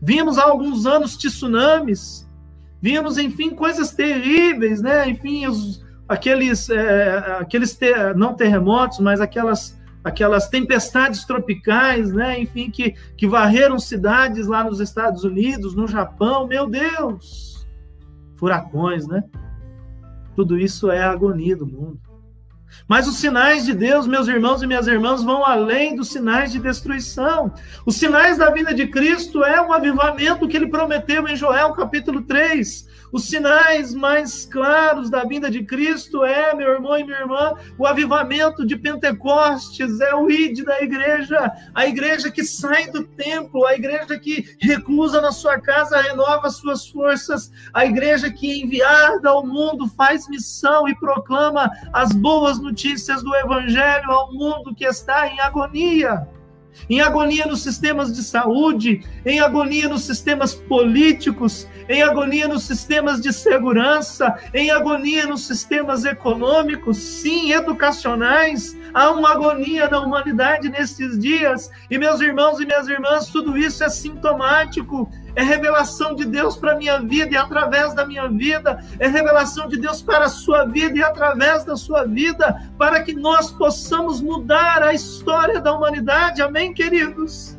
Vimos 0.00 0.38
há 0.38 0.44
alguns 0.44 0.86
anos 0.86 1.14
tsunamis, 1.14 2.26
vimos, 2.80 3.18
enfim, 3.18 3.50
coisas 3.50 3.90
terríveis, 3.90 4.80
né? 4.80 5.10
Enfim, 5.10 5.46
os, 5.46 5.86
aqueles, 6.08 6.70
é, 6.70 7.38
aqueles 7.40 7.76
ter, 7.76 8.14
não 8.16 8.34
terremotos, 8.34 8.98
mas 8.98 9.20
aquelas 9.20 9.76
aquelas 10.02 10.48
tempestades 10.48 11.24
tropicais, 11.24 12.12
né? 12.12 12.40
Enfim, 12.40 12.70
que, 12.70 12.94
que 13.16 13.26
varreram 13.26 13.78
cidades 13.78 14.46
lá 14.46 14.64
nos 14.64 14.80
Estados 14.80 15.24
Unidos, 15.24 15.74
no 15.74 15.86
Japão, 15.86 16.46
meu 16.46 16.66
Deus! 16.66 17.66
Furacões, 18.36 19.06
né? 19.06 19.22
Tudo 20.34 20.58
isso 20.58 20.90
é 20.90 21.02
a 21.02 21.10
agonia 21.10 21.56
do 21.56 21.66
mundo. 21.66 22.00
Mas 22.86 23.08
os 23.08 23.16
sinais 23.16 23.64
de 23.64 23.74
Deus, 23.74 24.06
meus 24.06 24.28
irmãos 24.28 24.62
e 24.62 24.66
minhas 24.66 24.86
irmãs, 24.86 25.22
vão 25.22 25.44
além 25.44 25.96
dos 25.96 26.10
sinais 26.10 26.52
de 26.52 26.58
destruição. 26.58 27.52
Os 27.84 27.96
sinais 27.96 28.38
da 28.38 28.50
vinda 28.50 28.74
de 28.74 28.86
Cristo 28.86 29.42
é 29.42 29.60
um 29.60 29.72
avivamento 29.72 30.46
que 30.46 30.56
ele 30.56 30.68
prometeu 30.68 31.26
em 31.26 31.36
Joel 31.36 31.72
capítulo 31.72 32.22
3. 32.22 32.86
Os 33.10 33.24
sinais 33.24 33.94
mais 33.94 34.44
claros 34.44 35.08
da 35.08 35.24
vinda 35.24 35.50
de 35.50 35.64
Cristo 35.64 36.24
é, 36.24 36.54
meu 36.54 36.68
irmão 36.68 36.98
e 36.98 37.04
minha 37.04 37.20
irmã, 37.20 37.54
o 37.78 37.86
avivamento 37.86 38.66
de 38.66 38.76
Pentecostes, 38.76 40.00
é 40.00 40.14
o 40.14 40.30
id 40.30 40.62
da 40.64 40.80
igreja, 40.82 41.50
a 41.74 41.86
igreja 41.86 42.30
que 42.30 42.44
sai 42.44 42.90
do 42.90 43.04
templo, 43.04 43.66
a 43.66 43.74
igreja 43.74 44.18
que 44.18 44.56
reclusa 44.60 45.20
na 45.20 45.32
sua 45.32 45.58
casa 45.58 46.00
renova 46.00 46.50
suas 46.50 46.86
forças, 46.86 47.50
a 47.72 47.86
igreja 47.86 48.30
que 48.30 48.62
enviada 48.62 49.28
ao 49.30 49.46
mundo 49.46 49.88
faz 49.88 50.28
missão 50.28 50.88
e 50.88 50.94
proclama 50.98 51.70
as 51.92 52.12
boas 52.12 52.58
notícias 52.58 53.22
do 53.22 53.34
evangelho 53.36 54.10
ao 54.10 54.32
mundo 54.32 54.74
que 54.74 54.84
está 54.84 55.26
em 55.26 55.40
agonia 55.40 56.28
em 56.88 57.00
agonia 57.00 57.46
nos 57.46 57.62
sistemas 57.62 58.12
de 58.12 58.22
saúde, 58.22 59.02
em 59.26 59.40
agonia 59.40 59.88
nos 59.88 60.04
sistemas 60.04 60.54
políticos, 60.54 61.66
em 61.88 62.02
agonia 62.02 62.46
nos 62.46 62.64
sistemas 62.64 63.20
de 63.20 63.32
segurança, 63.32 64.34
em 64.54 64.70
agonia 64.70 65.26
nos 65.26 65.46
sistemas 65.46 66.04
econômicos, 66.04 66.98
sim, 66.98 67.52
educacionais. 67.52 68.76
Há 68.92 69.10
uma 69.10 69.32
agonia 69.32 69.88
na 69.88 70.00
humanidade 70.00 70.68
nesses 70.68 71.18
dias. 71.18 71.70
E 71.90 71.98
meus 71.98 72.20
irmãos 72.20 72.60
e 72.60 72.66
minhas 72.66 72.88
irmãs, 72.88 73.26
tudo 73.28 73.56
isso 73.56 73.82
é 73.84 73.88
sintomático 73.88 75.10
é 75.38 75.42
revelação 75.44 76.16
de 76.16 76.24
Deus 76.24 76.56
para 76.56 76.72
a 76.72 76.76
minha 76.76 76.98
vida 77.00 77.30
e 77.30 77.36
através 77.36 77.94
da 77.94 78.04
minha 78.04 78.26
vida, 78.26 78.84
é 78.98 79.06
revelação 79.06 79.68
de 79.68 79.76
Deus 79.76 80.02
para 80.02 80.24
a 80.24 80.28
sua 80.28 80.64
vida 80.64 80.98
e 80.98 81.02
através 81.02 81.64
da 81.64 81.76
sua 81.76 82.04
vida, 82.04 82.60
para 82.76 83.04
que 83.04 83.14
nós 83.14 83.52
possamos 83.52 84.20
mudar 84.20 84.82
a 84.82 84.92
história 84.92 85.60
da 85.60 85.72
humanidade. 85.72 86.42
Amém, 86.42 86.74
queridos? 86.74 87.56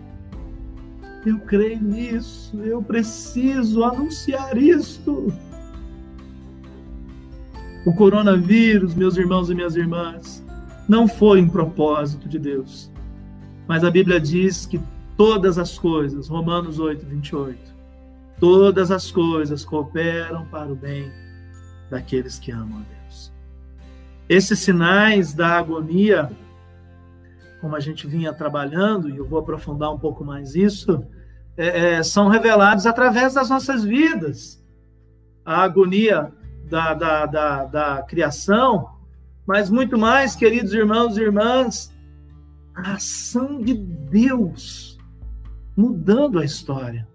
Eu 1.25 1.39
creio 1.39 1.81
nisso, 1.81 2.59
eu 2.63 2.81
preciso 2.81 3.81
anunciar 3.85 4.57
isto. 4.57 5.33
O 7.85 7.93
coronavírus, 7.93 8.93
meus 8.93 9.15
irmãos 9.15 9.49
e 9.49 9.55
minhas 9.55 9.77
irmãs, 9.77 10.43
não 10.89 11.07
foi 11.07 11.39
um 11.39 11.47
propósito 11.47 12.27
de 12.27 12.39
Deus. 12.39 12.91
Mas 13.67 13.83
a 13.83 13.91
Bíblia 13.91 14.19
diz 14.19 14.65
que 14.65 14.81
todas 15.15 15.59
as 15.59 15.77
coisas, 15.77 16.27
Romanos 16.27 16.79
8, 16.79 17.05
28, 17.05 17.57
todas 18.39 18.89
as 18.89 19.11
coisas 19.11 19.63
cooperam 19.63 20.45
para 20.47 20.71
o 20.71 20.75
bem 20.75 21.11
daqueles 21.91 22.39
que 22.39 22.51
amam 22.51 22.79
a 22.79 22.81
Deus. 22.81 23.31
Esses 24.27 24.57
sinais 24.57 25.31
da 25.31 25.59
agonia, 25.59 26.31
como 27.61 27.75
a 27.75 27.79
gente 27.79 28.07
vinha 28.07 28.33
trabalhando, 28.33 29.09
e 29.09 29.17
eu 29.17 29.27
vou 29.27 29.37
aprofundar 29.37 29.93
um 29.93 29.99
pouco 29.99 30.25
mais 30.25 30.55
isso, 30.55 31.05
é, 31.55 31.97
é, 31.97 32.03
são 32.03 32.29
revelados 32.29 32.87
através 32.87 33.35
das 33.35 33.49
nossas 33.49 33.83
vidas. 33.83 34.59
A 35.45 35.61
agonia 35.61 36.31
da, 36.67 36.95
da, 36.95 37.25
da, 37.27 37.65
da 37.65 38.01
criação, 38.03 38.98
mas 39.49 39.67
muito 39.67 39.97
mais, 39.97 40.35
queridos 40.35 40.75
irmãos 40.75 41.17
e 41.17 41.21
irmãs, 41.21 41.91
a 42.75 42.93
ação 42.93 43.59
de 43.59 43.73
Deus 43.73 44.95
mudando 45.75 46.37
a 46.37 46.45
história. 46.45 47.07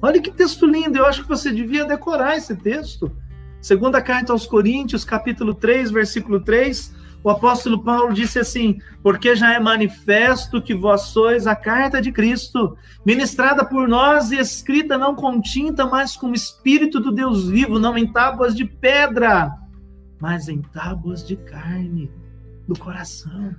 Olha 0.00 0.18
que 0.18 0.30
texto 0.30 0.64
lindo, 0.64 0.96
eu 0.96 1.04
acho 1.04 1.20
que 1.24 1.28
você 1.28 1.52
devia 1.52 1.84
decorar 1.84 2.38
esse 2.38 2.56
texto. 2.56 3.14
Segunda 3.60 4.00
carta 4.00 4.32
aos 4.32 4.46
Coríntios, 4.46 5.04
capítulo 5.04 5.52
3, 5.52 5.90
versículo 5.90 6.40
3, 6.40 6.96
o 7.22 7.28
apóstolo 7.28 7.84
Paulo 7.84 8.14
disse 8.14 8.38
assim: 8.38 8.78
Porque 9.02 9.36
já 9.36 9.52
é 9.52 9.60
manifesto 9.60 10.62
que 10.62 10.74
vós 10.74 11.02
sois 11.08 11.46
a 11.46 11.54
carta 11.54 12.00
de 12.00 12.10
Cristo, 12.10 12.78
ministrada 13.04 13.62
por 13.62 13.86
nós 13.86 14.32
e 14.32 14.38
escrita 14.38 14.96
não 14.96 15.14
com 15.14 15.38
tinta, 15.38 15.84
mas 15.84 16.16
com 16.16 16.30
o 16.30 16.34
Espírito 16.34 16.98
do 16.98 17.12
Deus 17.12 17.46
vivo, 17.46 17.78
não 17.78 17.98
em 17.98 18.10
tábuas 18.10 18.56
de 18.56 18.64
pedra, 18.64 19.52
mas 20.20 20.48
em 20.48 20.60
tábuas 20.60 21.26
de 21.26 21.36
carne, 21.36 22.10
do 22.66 22.78
coração. 22.78 23.54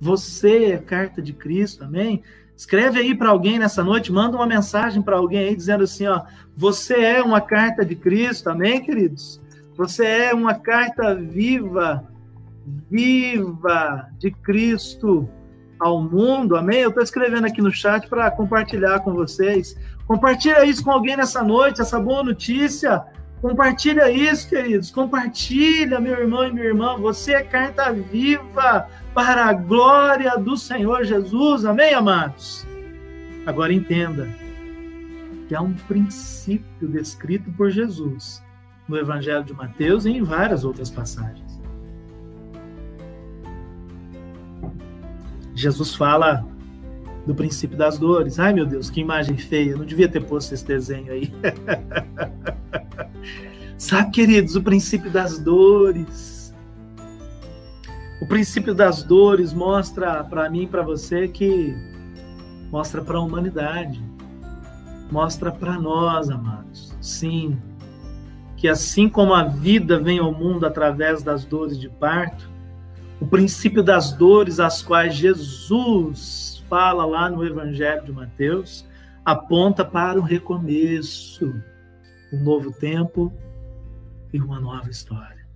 Você 0.00 0.72
é 0.72 0.78
carta 0.78 1.22
de 1.22 1.32
Cristo, 1.32 1.84
amém? 1.84 2.22
Escreve 2.56 3.00
aí 3.00 3.14
para 3.14 3.30
alguém 3.30 3.58
nessa 3.58 3.82
noite, 3.82 4.12
manda 4.12 4.36
uma 4.36 4.46
mensagem 4.46 5.00
para 5.00 5.16
alguém 5.16 5.48
aí 5.48 5.56
dizendo 5.56 5.84
assim, 5.84 6.06
ó, 6.06 6.22
você 6.56 6.94
é 6.94 7.22
uma 7.22 7.40
carta 7.40 7.84
de 7.84 7.96
Cristo, 7.96 8.50
amém, 8.50 8.82
queridos? 8.82 9.40
Você 9.76 10.04
é 10.04 10.34
uma 10.34 10.54
carta 10.54 11.14
viva 11.14 12.06
viva 12.90 14.08
de 14.18 14.30
Cristo 14.30 15.28
ao 15.78 16.00
mundo, 16.02 16.56
amém? 16.56 16.80
Eu 16.80 16.90
estou 16.90 17.02
escrevendo 17.02 17.46
aqui 17.46 17.60
no 17.60 17.72
chat 17.72 18.08
para 18.08 18.30
compartilhar 18.30 19.00
com 19.00 19.12
vocês. 19.14 19.76
Compartilha 20.06 20.64
isso 20.64 20.84
com 20.84 20.90
alguém 20.90 21.16
nessa 21.16 21.42
noite, 21.42 21.80
essa 21.80 21.98
boa 21.98 22.22
notícia. 22.22 23.02
Compartilha 23.42 24.08
isso, 24.08 24.48
queridos. 24.48 24.88
Compartilha, 24.92 25.98
meu 25.98 26.16
irmão 26.16 26.46
e 26.46 26.52
minha 26.52 26.66
irmã. 26.66 26.96
Você 26.98 27.34
é 27.34 27.42
carta 27.42 27.92
viva 27.92 28.88
para 29.12 29.46
a 29.46 29.52
glória 29.52 30.38
do 30.38 30.56
Senhor 30.56 31.02
Jesus. 31.02 31.64
Amém, 31.64 31.92
amados? 31.92 32.64
Agora 33.44 33.72
entenda 33.72 34.28
que 35.48 35.56
há 35.56 35.60
um 35.60 35.74
princípio 35.74 36.88
descrito 36.88 37.50
por 37.54 37.68
Jesus 37.68 38.40
no 38.86 38.96
Evangelho 38.96 39.42
de 39.42 39.52
Mateus 39.52 40.06
e 40.06 40.10
em 40.10 40.22
várias 40.22 40.64
outras 40.64 40.88
passagens. 40.88 41.60
Jesus 45.52 45.96
fala 45.96 46.46
do 47.26 47.34
princípio 47.34 47.76
das 47.76 47.98
dores. 47.98 48.38
Ai, 48.38 48.52
meu 48.52 48.66
Deus, 48.66 48.90
que 48.90 49.00
imagem 49.00 49.36
feia. 49.36 49.76
Não 49.76 49.84
devia 49.84 50.08
ter 50.08 50.24
posto 50.24 50.52
esse 50.54 50.66
desenho 50.66 51.12
aí. 51.12 51.32
Sabe, 53.78 54.10
queridos, 54.10 54.56
o 54.56 54.62
princípio 54.62 55.10
das 55.10 55.38
dores. 55.38 56.54
O 58.20 58.26
princípio 58.26 58.74
das 58.74 59.02
dores 59.02 59.52
mostra 59.52 60.22
para 60.24 60.48
mim 60.48 60.66
para 60.66 60.82
você 60.82 61.26
que 61.26 61.74
mostra 62.70 63.02
para 63.02 63.18
a 63.18 63.20
humanidade. 63.20 64.02
Mostra 65.10 65.50
para 65.50 65.78
nós, 65.78 66.30
amados. 66.30 66.96
Sim, 67.00 67.58
que 68.56 68.68
assim 68.68 69.08
como 69.08 69.34
a 69.34 69.42
vida 69.42 69.98
vem 69.98 70.20
ao 70.20 70.32
mundo 70.32 70.64
através 70.64 71.20
das 71.20 71.44
dores 71.44 71.76
de 71.76 71.88
parto, 71.88 72.48
o 73.20 73.26
princípio 73.26 73.82
das 73.82 74.12
dores 74.12 74.60
às 74.60 74.80
quais 74.82 75.14
Jesus 75.14 76.51
fala 76.72 77.04
lá 77.04 77.28
no 77.28 77.44
Evangelho 77.44 78.02
de 78.02 78.12
Mateus 78.12 78.88
aponta 79.26 79.84
para 79.84 80.18
o 80.18 80.22
recomeço, 80.22 81.54
um 82.32 82.42
novo 82.42 82.72
tempo 82.72 83.30
e 84.32 84.40
uma 84.40 84.58
nova 84.58 84.88
história. 84.88 85.46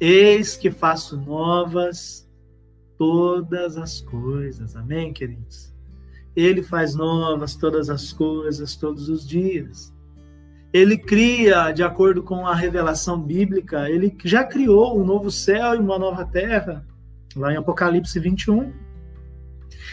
Eis 0.00 0.56
que 0.56 0.72
faço 0.72 1.16
novas 1.20 2.28
todas 2.98 3.76
as 3.76 4.00
coisas. 4.00 4.74
Amém, 4.74 5.12
queridos? 5.12 5.72
Ele 6.34 6.64
faz 6.64 6.96
novas 6.96 7.54
todas 7.54 7.88
as 7.88 8.12
coisas 8.12 8.74
todos 8.74 9.08
os 9.08 9.24
dias 9.24 9.96
ele 10.72 10.98
cria, 10.98 11.70
de 11.70 11.82
acordo 11.82 12.22
com 12.22 12.46
a 12.46 12.54
revelação 12.54 13.18
bíblica, 13.18 13.88
ele 13.88 14.14
já 14.22 14.44
criou 14.44 15.00
um 15.00 15.04
novo 15.04 15.30
céu 15.30 15.74
e 15.74 15.78
uma 15.78 15.98
nova 15.98 16.26
terra, 16.26 16.84
lá 17.34 17.52
em 17.52 17.56
Apocalipse 17.56 18.20
21. 18.20 18.87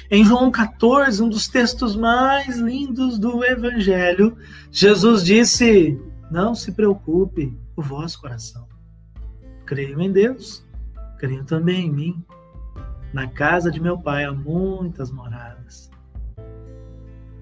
Em 0.09 0.23
João 0.23 0.51
14, 0.51 1.23
um 1.23 1.29
dos 1.29 1.47
textos 1.47 1.95
mais 1.95 2.57
lindos 2.57 3.17
do 3.17 3.43
Evangelho, 3.43 4.37
Jesus 4.71 5.23
disse: 5.23 5.99
Não 6.29 6.53
se 6.53 6.71
preocupe 6.71 7.57
o 7.75 7.81
vosso 7.81 8.21
coração. 8.21 8.67
Creio 9.65 9.99
em 9.99 10.11
Deus, 10.11 10.63
creio 11.17 11.43
também 11.43 11.87
em 11.87 11.91
mim. 11.91 12.25
Na 13.11 13.27
casa 13.27 13.71
de 13.71 13.79
meu 13.79 13.97
pai 13.97 14.25
há 14.25 14.31
muitas 14.31 15.09
moradas. 15.09 15.89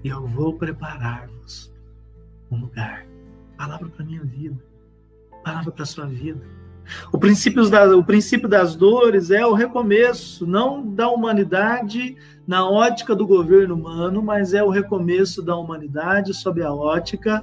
E 0.02 0.08
eu 0.08 0.26
vou 0.26 0.54
preparar-vos 0.54 1.72
um 2.50 2.60
lugar 2.60 3.06
palavra 3.56 3.88
para 3.88 4.04
minha 4.04 4.22
vida, 4.22 4.56
palavra 5.42 5.70
para 5.70 5.84
sua 5.84 6.06
vida. 6.06 6.40
O 7.10 7.18
princípio, 7.18 7.68
da, 7.68 7.96
o 7.96 8.04
princípio 8.04 8.48
das 8.48 8.76
dores 8.76 9.30
é 9.30 9.44
o 9.46 9.54
recomeço, 9.54 10.46
não 10.46 10.86
da 10.86 11.08
humanidade 11.08 12.16
na 12.46 12.68
ótica 12.68 13.14
do 13.14 13.26
governo 13.26 13.74
humano, 13.74 14.22
mas 14.22 14.54
é 14.54 14.62
o 14.62 14.70
recomeço 14.70 15.42
da 15.42 15.56
humanidade 15.56 16.34
sob 16.34 16.62
a 16.62 16.72
ótica 16.72 17.42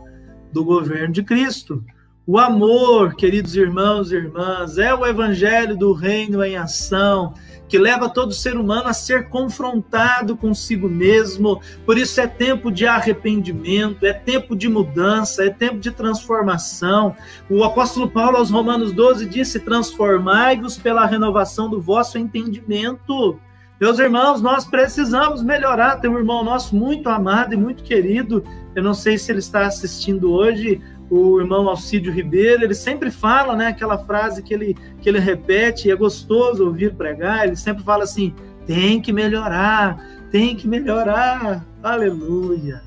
do 0.52 0.64
governo 0.64 1.14
de 1.14 1.24
Cristo. 1.24 1.84
O 2.26 2.38
amor, 2.38 3.16
queridos 3.16 3.56
irmãos 3.56 4.12
e 4.12 4.16
irmãs, 4.16 4.78
é 4.78 4.94
o 4.94 5.06
evangelho 5.06 5.76
do 5.76 5.92
reino 5.92 6.44
em 6.44 6.56
ação, 6.56 7.34
que 7.68 7.80
leva 7.80 8.10
todo 8.10 8.32
ser 8.32 8.56
humano 8.56 8.88
a 8.90 8.94
ser 8.94 9.28
confrontado 9.28 10.38
consigo 10.38 10.88
mesmo. 10.88 11.60
Por 11.84 11.98
isso 11.98 12.22
é 12.22 12.28
tempo 12.28 12.72
de 12.72 12.86
arrependimento, 12.86 14.06
é 14.06 14.14
tempo 14.14 14.56
de 14.56 14.70
mudança, 14.70 15.44
é 15.44 15.50
tempo 15.50 15.80
de 15.80 15.90
transformação. 15.90 17.16
O 17.50 17.64
apóstolo 17.64 18.08
Paulo 18.08 18.38
aos 18.38 18.52
Romanos 18.52 18.92
12 18.92 19.26
disse: 19.26 19.60
Transformai-vos 19.60 20.78
pela 20.78 21.08
renovação 21.08 21.70
do 21.70 21.82
vosso 21.82 22.20
entendimento. 22.20 23.40
Meus 23.82 23.98
irmãos, 23.98 24.44
nós 24.44 24.64
precisamos 24.64 25.42
melhorar. 25.42 25.96
Tem 25.96 26.08
um 26.08 26.20
irmão 26.20 26.44
nosso 26.44 26.76
muito 26.76 27.10
amado 27.10 27.56
e 27.56 27.58
muito 27.58 27.82
querido. 27.82 28.44
Eu 28.76 28.84
não 28.84 28.94
sei 28.94 29.18
se 29.18 29.32
ele 29.32 29.40
está 29.40 29.66
assistindo 29.66 30.32
hoje, 30.32 30.80
o 31.10 31.40
irmão 31.42 31.68
Alcídio 31.68 32.14
Ribeiro, 32.14 32.64
ele 32.64 32.76
sempre 32.76 33.10
fala, 33.10 33.56
né, 33.56 33.68
aquela 33.70 33.98
frase 33.98 34.44
que 34.44 34.54
ele, 34.54 34.78
que 35.02 35.10
ele 35.10 35.18
repete, 35.18 35.88
e 35.88 35.92
é 35.92 35.96
gostoso 35.96 36.64
ouvir 36.64 36.94
pregar, 36.94 37.48
ele 37.48 37.56
sempre 37.56 37.84
fala 37.84 38.04
assim, 38.04 38.34
tem 38.68 39.02
que 39.02 39.12
melhorar, 39.12 39.98
tem 40.30 40.56
que 40.56 40.68
melhorar, 40.68 41.66
aleluia, 41.84 42.84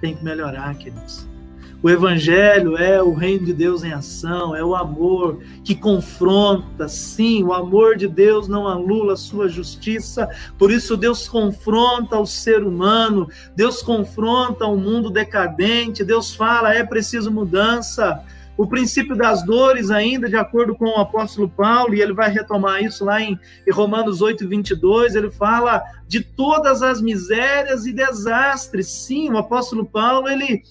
tem 0.00 0.14
que 0.14 0.24
melhorar, 0.24 0.74
queridos. 0.76 1.28
O 1.82 1.88
Evangelho 1.88 2.76
é 2.76 3.02
o 3.02 3.14
reino 3.14 3.46
de 3.46 3.54
Deus 3.54 3.82
em 3.82 3.92
ação, 3.92 4.54
é 4.54 4.62
o 4.62 4.76
amor 4.76 5.38
que 5.64 5.74
confronta. 5.74 6.86
Sim, 6.86 7.42
o 7.42 7.54
amor 7.54 7.96
de 7.96 8.06
Deus 8.06 8.46
não 8.48 8.68
anula 8.68 9.14
a 9.14 9.16
sua 9.16 9.48
justiça, 9.48 10.28
por 10.58 10.70
isso 10.70 10.94
Deus 10.94 11.26
confronta 11.26 12.18
o 12.18 12.26
ser 12.26 12.62
humano, 12.62 13.28
Deus 13.56 13.82
confronta 13.82 14.66
o 14.66 14.76
mundo 14.76 15.08
decadente, 15.08 16.04
Deus 16.04 16.34
fala: 16.34 16.74
é 16.74 16.84
preciso 16.84 17.30
mudança. 17.30 18.22
O 18.58 18.66
princípio 18.66 19.16
das 19.16 19.42
dores, 19.42 19.90
ainda, 19.90 20.28
de 20.28 20.36
acordo 20.36 20.74
com 20.74 20.84
o 20.84 21.00
apóstolo 21.00 21.48
Paulo, 21.48 21.94
e 21.94 22.02
ele 22.02 22.12
vai 22.12 22.30
retomar 22.30 22.84
isso 22.84 23.06
lá 23.06 23.18
em, 23.18 23.38
Romanos 23.72 24.20
8, 24.20 24.46
22, 24.46 25.14
ele 25.14 25.30
fala 25.30 25.82
de 26.06 26.20
todas 26.20 26.82
as 26.82 27.00
misérias 27.00 27.86
e 27.86 27.92
desastres. 27.94 28.86
Sim, 28.86 29.30
o 29.30 29.38
apóstolo 29.38 29.86
Paulo, 29.86 30.28
ele 30.28 30.62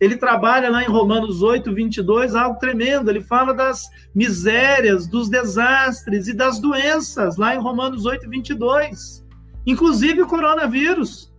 ele 0.00 0.16
trabalha 0.16 0.70
lá 0.70 0.82
em 0.82 0.88
Romanos 0.88 1.42
8, 1.42 1.72
22, 1.72 2.34
algo 2.34 2.58
tremendo. 2.58 3.10
Ele 3.10 3.20
fala 3.20 3.52
das 3.52 3.88
misérias, 4.14 5.08
dos 5.08 5.28
desastres 5.28 6.28
e 6.28 6.32
das 6.32 6.60
doenças, 6.60 7.36
lá 7.36 7.54
em 7.54 7.58
Romanos 7.58 8.06
8, 8.06 8.28
22. 8.28 9.26
Inclusive 9.66 10.22
o 10.22 10.26
coronavírus. 10.26 11.32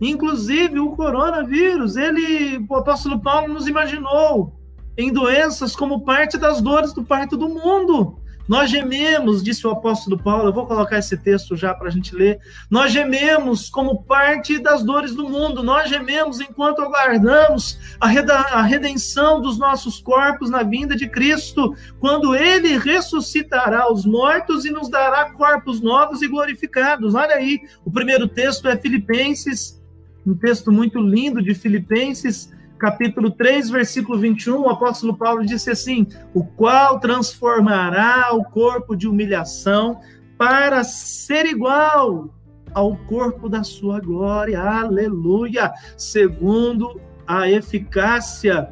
Inclusive 0.00 0.80
o 0.80 0.90
coronavírus. 0.90 1.96
Ele, 1.96 2.64
o 2.68 2.74
apóstolo 2.74 3.20
Paulo 3.20 3.54
nos 3.54 3.68
imaginou 3.68 4.58
em 4.96 5.12
doenças 5.12 5.76
como 5.76 6.04
parte 6.04 6.36
das 6.36 6.60
dores 6.60 6.92
do 6.92 7.04
parto 7.04 7.36
do 7.36 7.48
mundo. 7.48 8.18
Nós 8.48 8.70
gememos, 8.70 9.42
disse 9.42 9.66
o 9.66 9.70
apóstolo 9.70 10.18
Paulo, 10.18 10.48
eu 10.48 10.52
vou 10.52 10.66
colocar 10.66 10.98
esse 10.98 11.18
texto 11.18 11.54
já 11.54 11.74
para 11.74 11.88
a 11.88 11.90
gente 11.90 12.14
ler. 12.14 12.40
Nós 12.70 12.90
gememos 12.90 13.68
como 13.68 14.02
parte 14.04 14.58
das 14.58 14.82
dores 14.82 15.14
do 15.14 15.28
mundo, 15.28 15.62
nós 15.62 15.90
gememos 15.90 16.40
enquanto 16.40 16.80
aguardamos 16.80 17.78
a 18.00 18.62
redenção 18.62 19.40
dos 19.40 19.58
nossos 19.58 20.00
corpos 20.00 20.48
na 20.48 20.62
vinda 20.62 20.96
de 20.96 21.08
Cristo, 21.08 21.76
quando 22.00 22.34
ele 22.34 22.78
ressuscitará 22.78 23.92
os 23.92 24.06
mortos 24.06 24.64
e 24.64 24.70
nos 24.70 24.88
dará 24.88 25.30
corpos 25.32 25.82
novos 25.82 26.22
e 26.22 26.28
glorificados. 26.28 27.14
Olha 27.14 27.34
aí, 27.34 27.60
o 27.84 27.90
primeiro 27.90 28.26
texto 28.26 28.66
é 28.66 28.78
Filipenses, 28.78 29.78
um 30.26 30.34
texto 30.34 30.72
muito 30.72 30.98
lindo 30.98 31.42
de 31.42 31.54
Filipenses 31.54 32.50
capítulo 32.78 33.30
3, 33.30 33.68
versículo 33.70 34.18
21, 34.18 34.60
o 34.62 34.70
apóstolo 34.70 35.16
Paulo 35.16 35.44
disse 35.44 35.70
assim: 35.70 36.06
O 36.32 36.44
qual 36.44 36.98
transformará 37.00 38.32
o 38.32 38.44
corpo 38.44 38.96
de 38.96 39.08
humilhação 39.08 40.00
para 40.38 40.84
ser 40.84 41.46
igual 41.46 42.30
ao 42.72 42.96
corpo 42.96 43.48
da 43.48 43.64
sua 43.64 44.00
glória, 44.00 44.60
aleluia, 44.60 45.72
segundo 45.96 47.00
a 47.26 47.50
eficácia 47.50 48.70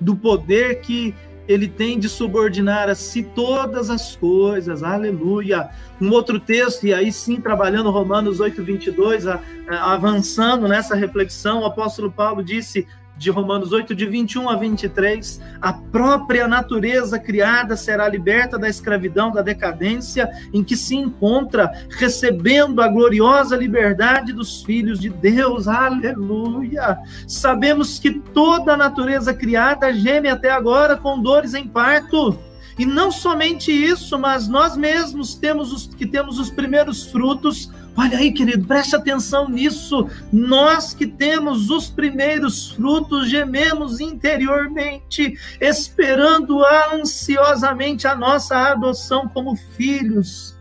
do 0.00 0.14
poder 0.14 0.80
que 0.80 1.14
ele 1.48 1.66
tem 1.66 1.98
de 1.98 2.08
subordinar 2.10 2.90
a 2.90 2.94
si 2.94 3.22
todas 3.22 3.88
as 3.88 4.14
coisas, 4.14 4.82
aleluia. 4.82 5.70
Um 5.98 6.12
outro 6.12 6.38
texto, 6.38 6.86
e 6.86 6.92
aí 6.92 7.10
sim, 7.10 7.40
trabalhando 7.40 7.90
Romanos 7.90 8.38
8, 8.38 8.62
22, 8.62 9.26
a, 9.26 9.40
a, 9.66 9.94
avançando 9.94 10.68
nessa 10.68 10.94
reflexão, 10.94 11.62
o 11.62 11.64
apóstolo 11.64 12.12
Paulo 12.12 12.44
disse: 12.44 12.86
de 13.18 13.30
Romanos 13.30 13.72
8, 13.72 13.94
de 13.94 14.06
21 14.06 14.48
a 14.48 14.56
23, 14.56 15.40
a 15.60 15.72
própria 15.72 16.46
natureza 16.46 17.18
criada 17.18 17.76
será 17.76 18.08
liberta 18.08 18.56
da 18.56 18.68
escravidão, 18.68 19.32
da 19.32 19.42
decadência 19.42 20.30
em 20.54 20.62
que 20.62 20.76
se 20.76 20.94
encontra, 20.94 21.70
recebendo 21.90 22.80
a 22.80 22.88
gloriosa 22.88 23.56
liberdade 23.56 24.32
dos 24.32 24.62
filhos 24.62 25.00
de 25.00 25.08
Deus. 25.10 25.66
Aleluia! 25.66 26.98
Sabemos 27.26 27.98
que 27.98 28.12
toda 28.12 28.74
a 28.74 28.76
natureza 28.76 29.34
criada 29.34 29.92
geme 29.92 30.28
até 30.28 30.50
agora 30.50 30.96
com 30.96 31.20
dores 31.20 31.54
em 31.54 31.66
parto 31.66 32.38
E 32.78 32.86
não 32.86 33.10
somente 33.10 33.72
isso, 33.72 34.16
mas 34.18 34.46
nós 34.46 34.76
mesmos 34.76 35.34
temos 35.34 35.72
os 35.72 35.86
que 35.88 36.06
temos 36.06 36.38
os 36.38 36.48
primeiros 36.48 37.06
frutos. 37.10 37.72
Olha 37.98 38.18
aí, 38.18 38.30
querido, 38.30 38.64
preste 38.64 38.94
atenção 38.94 39.48
nisso. 39.48 40.08
Nós 40.32 40.94
que 40.94 41.04
temos 41.04 41.68
os 41.68 41.90
primeiros 41.90 42.70
frutos, 42.70 43.28
gememos 43.28 43.98
interiormente, 43.98 45.36
esperando 45.60 46.62
ansiosamente 46.92 48.06
a 48.06 48.14
nossa 48.14 48.56
adoção 48.56 49.28
como 49.28 49.56
filhos, 49.56 50.56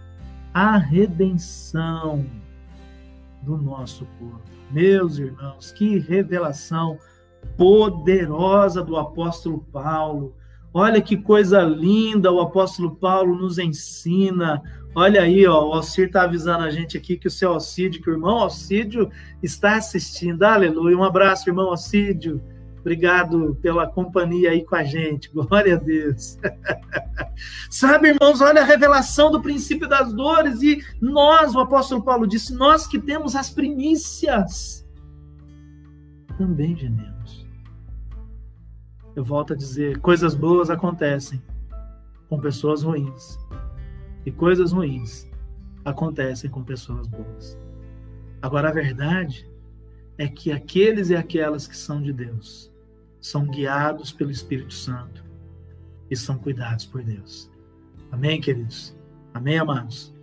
a 0.52 0.78
redenção 0.78 2.26
do 3.44 3.56
nosso 3.56 4.08
corpo. 4.18 4.42
Meus 4.72 5.20
irmãos, 5.20 5.72
que 5.72 6.00
revelação 6.00 6.98
poderosa 7.56 8.84
do 8.84 8.98
apóstolo 8.98 9.60
Paulo. 9.72 10.36
Olha 10.74 11.00
que 11.02 11.16
coisa 11.16 11.62
linda 11.62 12.32
o 12.32 12.42
apóstolo 12.42 12.96
Paulo 12.96 13.36
nos 13.36 13.60
ensina. 13.60 14.62
Olha 15.00 15.22
aí, 15.22 15.46
ó, 15.46 15.64
o 15.64 15.74
Alcir 15.74 16.08
está 16.08 16.24
avisando 16.24 16.64
a 16.64 16.72
gente 16.72 16.98
aqui 16.98 17.18
que 17.18 17.28
o 17.28 17.30
seu 17.30 17.52
Alcídio, 17.52 18.02
que 18.02 18.10
o 18.10 18.14
irmão 18.14 18.40
Alcídio 18.40 19.12
está 19.44 19.76
assistindo. 19.76 20.42
Aleluia. 20.42 20.98
Um 20.98 21.04
abraço, 21.04 21.48
irmão 21.48 21.70
Alcídio. 21.70 22.42
Obrigado 22.80 23.56
pela 23.62 23.86
companhia 23.86 24.50
aí 24.50 24.66
com 24.66 24.76
a 24.76 24.84
gente. 24.84 25.30
Glória 25.32 25.76
a 25.76 25.78
Deus. 25.78 26.40
Sabe, 27.70 28.08
irmãos, 28.08 28.42
olha 28.42 28.64
a 28.64 28.66
revelação 28.66 29.30
do 29.30 29.40
princípio 29.40 29.88
das 29.88 30.12
dores. 30.12 30.64
E 30.64 30.84
nós, 31.00 31.54
o 31.54 31.60
apóstolo 31.60 32.04
Paulo 32.04 32.26
disse, 32.26 32.56
nós 32.56 32.88
que 32.88 32.98
temos 32.98 33.36
as 33.36 33.52
primícias, 33.52 34.84
também 36.40 36.76
gememos. 36.76 37.46
Eu 39.16 39.24
volto 39.24 39.54
a 39.54 39.56
dizer, 39.56 40.00
coisas 40.00 40.34
boas 40.34 40.72
acontecem 40.72 41.40
com 42.28 42.40
pessoas 42.40 42.82
ruins. 42.82 43.38
E 44.28 44.32
coisas 44.32 44.74
ruins 44.74 45.26
acontecem 45.86 46.50
com 46.50 46.62
pessoas 46.62 47.08
boas. 47.08 47.58
Agora, 48.42 48.68
a 48.68 48.74
verdade 48.74 49.50
é 50.18 50.28
que 50.28 50.52
aqueles 50.52 51.10
e 51.10 51.16
aquelas 51.16 51.66
que 51.66 51.78
são 51.78 52.02
de 52.02 52.12
Deus 52.12 52.70
são 53.22 53.48
guiados 53.48 54.12
pelo 54.12 54.30
Espírito 54.30 54.74
Santo 54.74 55.24
e 56.12 56.16
são 56.18 56.38
cuidados 56.38 56.86
por 56.86 57.02
Deus. 57.02 57.50
Amém, 58.12 58.42
queridos? 58.42 58.94
Amém, 59.34 59.60
amados? 59.60 60.14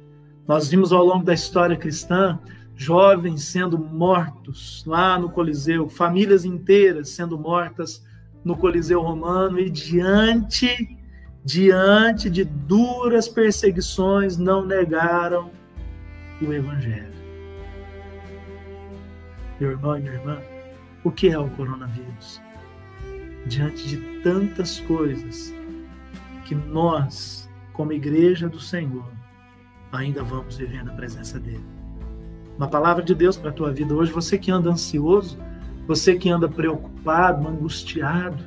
Nós 0.46 0.68
vimos 0.68 0.92
ao 0.92 1.02
longo 1.02 1.24
da 1.24 1.32
história 1.32 1.74
cristã 1.74 2.38
jovens 2.76 3.44
sendo 3.44 3.78
mortos 3.78 4.84
lá 4.86 5.18
no 5.18 5.30
Coliseu, 5.30 5.88
famílias 5.88 6.44
inteiras 6.44 7.08
sendo 7.08 7.38
mortas 7.38 8.04
no 8.44 8.54
Coliseu 8.54 9.00
Romano 9.00 9.58
e 9.58 9.70
diante 9.70 10.98
diante 11.44 12.30
de 12.30 12.44
duras 12.44 13.28
perseguições 13.28 14.37
não 14.37 14.64
negaram 14.64 15.50
o 16.40 16.52
evangelho. 16.52 17.12
Meu 19.61 19.72
irmão 19.72 19.96
e 19.96 20.00
minha 20.00 20.14
irmã, 20.14 20.40
o 21.04 21.11
que 21.11 21.28
é 21.28 21.38
o 21.38 21.48
coronavírus? 21.50 22.40
diante 23.46 23.87
de 23.87 23.96
tantas 24.22 24.80
coisas 24.80 25.54
que 26.44 26.54
nós, 26.54 27.48
como 27.72 27.92
igreja 27.92 28.48
do 28.48 28.61
Senhor, 28.61 29.07
ainda 29.92 30.22
vamos 30.22 30.57
viver 30.57 30.85
na 30.85 30.92
presença 30.92 31.38
dele. 31.38 31.64
Uma 32.57 32.68
palavra 32.68 33.02
de 33.02 33.14
Deus 33.14 33.37
para 33.37 33.50
a 33.50 33.52
tua 33.52 33.72
vida 33.72 33.94
hoje, 33.94 34.12
você 34.12 34.38
que 34.38 34.50
anda 34.50 34.70
ansioso, 34.70 35.38
você 35.87 36.16
que 36.16 36.30
anda 36.30 36.48
preocupado, 36.48 37.46
angustiado, 37.46 38.44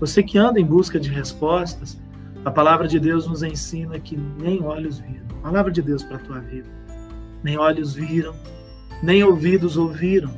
você 0.00 0.22
que 0.22 0.38
anda 0.38 0.58
em 0.58 0.64
busca 0.64 0.98
de 0.98 1.10
respostas, 1.10 2.00
a 2.42 2.50
palavra 2.50 2.88
de 2.88 2.98
Deus 2.98 3.26
nos 3.26 3.42
ensina 3.42 4.00
que 4.00 4.16
nem 4.16 4.62
olhos 4.62 4.98
viram. 4.98 5.26
Palavra 5.42 5.70
de 5.70 5.82
Deus 5.82 6.02
para 6.02 6.16
a 6.16 6.20
tua 6.20 6.40
vida. 6.40 6.68
Nem 7.42 7.58
olhos 7.58 7.94
viram, 7.94 8.34
nem 9.02 9.22
ouvidos 9.22 9.76
ouviram, 9.76 10.34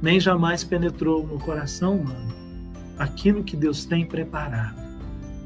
nem 0.00 0.18
jamais 0.18 0.64
penetrou 0.64 1.26
no 1.26 1.38
coração 1.38 1.98
humano 1.98 2.34
aquilo 2.98 3.44
que 3.44 3.56
Deus 3.56 3.84
tem 3.84 4.06
preparado 4.06 4.80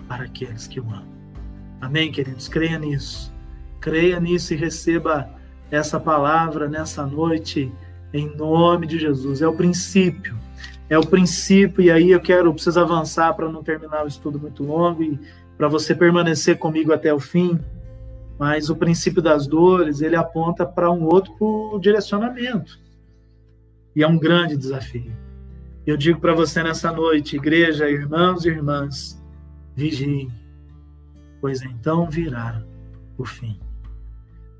para 0.09 0.25
aqueles 0.25 0.67
que 0.67 0.81
o 0.81 0.85
amam. 0.85 1.13
Amém, 1.81 2.11
queridos? 2.11 2.49
Creia 2.49 2.79
nisso. 2.79 3.33
Creia 3.81 4.19
nisso 4.21 4.55
e 4.55 4.57
receba 4.57 5.29
essa 5.71 5.99
palavra 5.99 6.69
nessa 6.69 7.05
noite, 7.05 7.73
em 8.13 8.35
nome 8.37 8.87
de 8.87 8.99
Jesus. 8.99 9.43
É 9.43 9.49
o 9.49 9.55
princípio. 9.55 10.37
É 10.93 10.99
o 10.99 11.07
princípio, 11.07 11.83
e 11.83 11.91
aí 11.91 12.11
eu 12.11 12.21
quero, 12.21 12.53
preciso 12.53 12.79
avançar 12.79 13.33
para 13.33 13.51
não 13.51 13.63
terminar 13.63 14.05
o 14.05 14.07
estudo 14.07 14.39
muito 14.39 14.63
longo 14.63 15.03
e 15.03 15.19
para 15.57 15.67
você 15.67 15.95
permanecer 15.95 16.59
comigo 16.59 16.93
até 16.93 17.15
o 17.15 17.19
fim. 17.19 17.59
Mas 18.39 18.69
o 18.69 18.77
princípio 18.77 19.23
das 19.23 19.47
dores, 19.47 20.03
ele 20.03 20.17
aponta 20.17 20.67
para 20.67 20.91
um 20.91 21.05
outro 21.05 21.79
direcionamento. 21.81 22.79
E 23.97 24.03
é 24.03 24.07
um 24.07 24.19
grande 24.19 24.55
desafio. 24.55 25.11
Eu 25.87 25.97
digo 25.97 26.21
para 26.21 26.35
você 26.35 26.63
nessa 26.63 26.93
noite, 26.93 27.37
igreja, 27.37 27.89
irmãos 27.89 28.45
e 28.45 28.51
irmãs, 28.51 29.19
vigiem, 29.75 30.31
pois 31.41 31.63
então 31.63 32.07
virá 32.11 32.63
o 33.17 33.25
fim. 33.25 33.59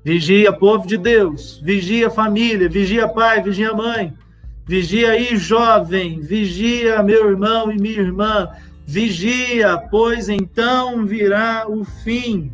Vigia, 0.03 0.51
povo 0.51 0.87
de 0.87 0.97
Deus, 0.97 1.61
vigia 1.63 2.09
família, 2.09 2.67
vigia 2.67 3.07
pai, 3.07 3.39
vigia 3.43 3.71
mãe, 3.71 4.17
vigia 4.65 5.11
aí, 5.11 5.35
jovem, 5.37 6.19
vigia 6.19 7.03
meu 7.03 7.29
irmão 7.29 7.71
e 7.71 7.77
minha 7.77 7.99
irmã, 7.99 8.49
vigia, 8.85 9.77
pois 9.89 10.29
então 10.29 11.05
virá 11.05 11.65
o 11.67 11.83
fim. 11.83 12.53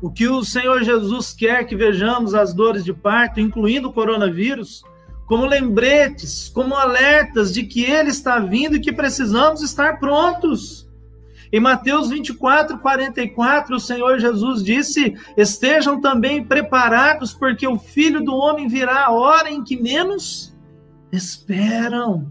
O 0.00 0.10
que 0.10 0.28
o 0.28 0.44
Senhor 0.44 0.82
Jesus 0.82 1.32
quer 1.32 1.64
que 1.64 1.74
vejamos 1.74 2.34
as 2.34 2.52
dores 2.52 2.84
de 2.84 2.92
parto, 2.92 3.40
incluindo 3.40 3.88
o 3.88 3.92
coronavírus, 3.92 4.82
como 5.26 5.46
lembretes, 5.46 6.50
como 6.50 6.74
alertas 6.74 7.52
de 7.52 7.64
que 7.64 7.84
ele 7.84 8.10
está 8.10 8.38
vindo 8.38 8.76
e 8.76 8.80
que 8.80 8.92
precisamos 8.92 9.62
estar 9.62 9.98
prontos. 9.98 10.84
Em 11.50 11.60
Mateus 11.60 12.10
24, 12.10 12.78
44, 12.78 13.76
o 13.76 13.80
Senhor 13.80 14.18
Jesus 14.18 14.62
disse: 14.62 15.14
Estejam 15.36 16.00
também 16.00 16.44
preparados, 16.44 17.32
porque 17.32 17.66
o 17.66 17.78
filho 17.78 18.22
do 18.22 18.34
homem 18.34 18.68
virá 18.68 19.06
a 19.06 19.12
hora 19.12 19.50
em 19.50 19.62
que 19.62 19.80
menos 19.80 20.53
esperam. 21.14 22.30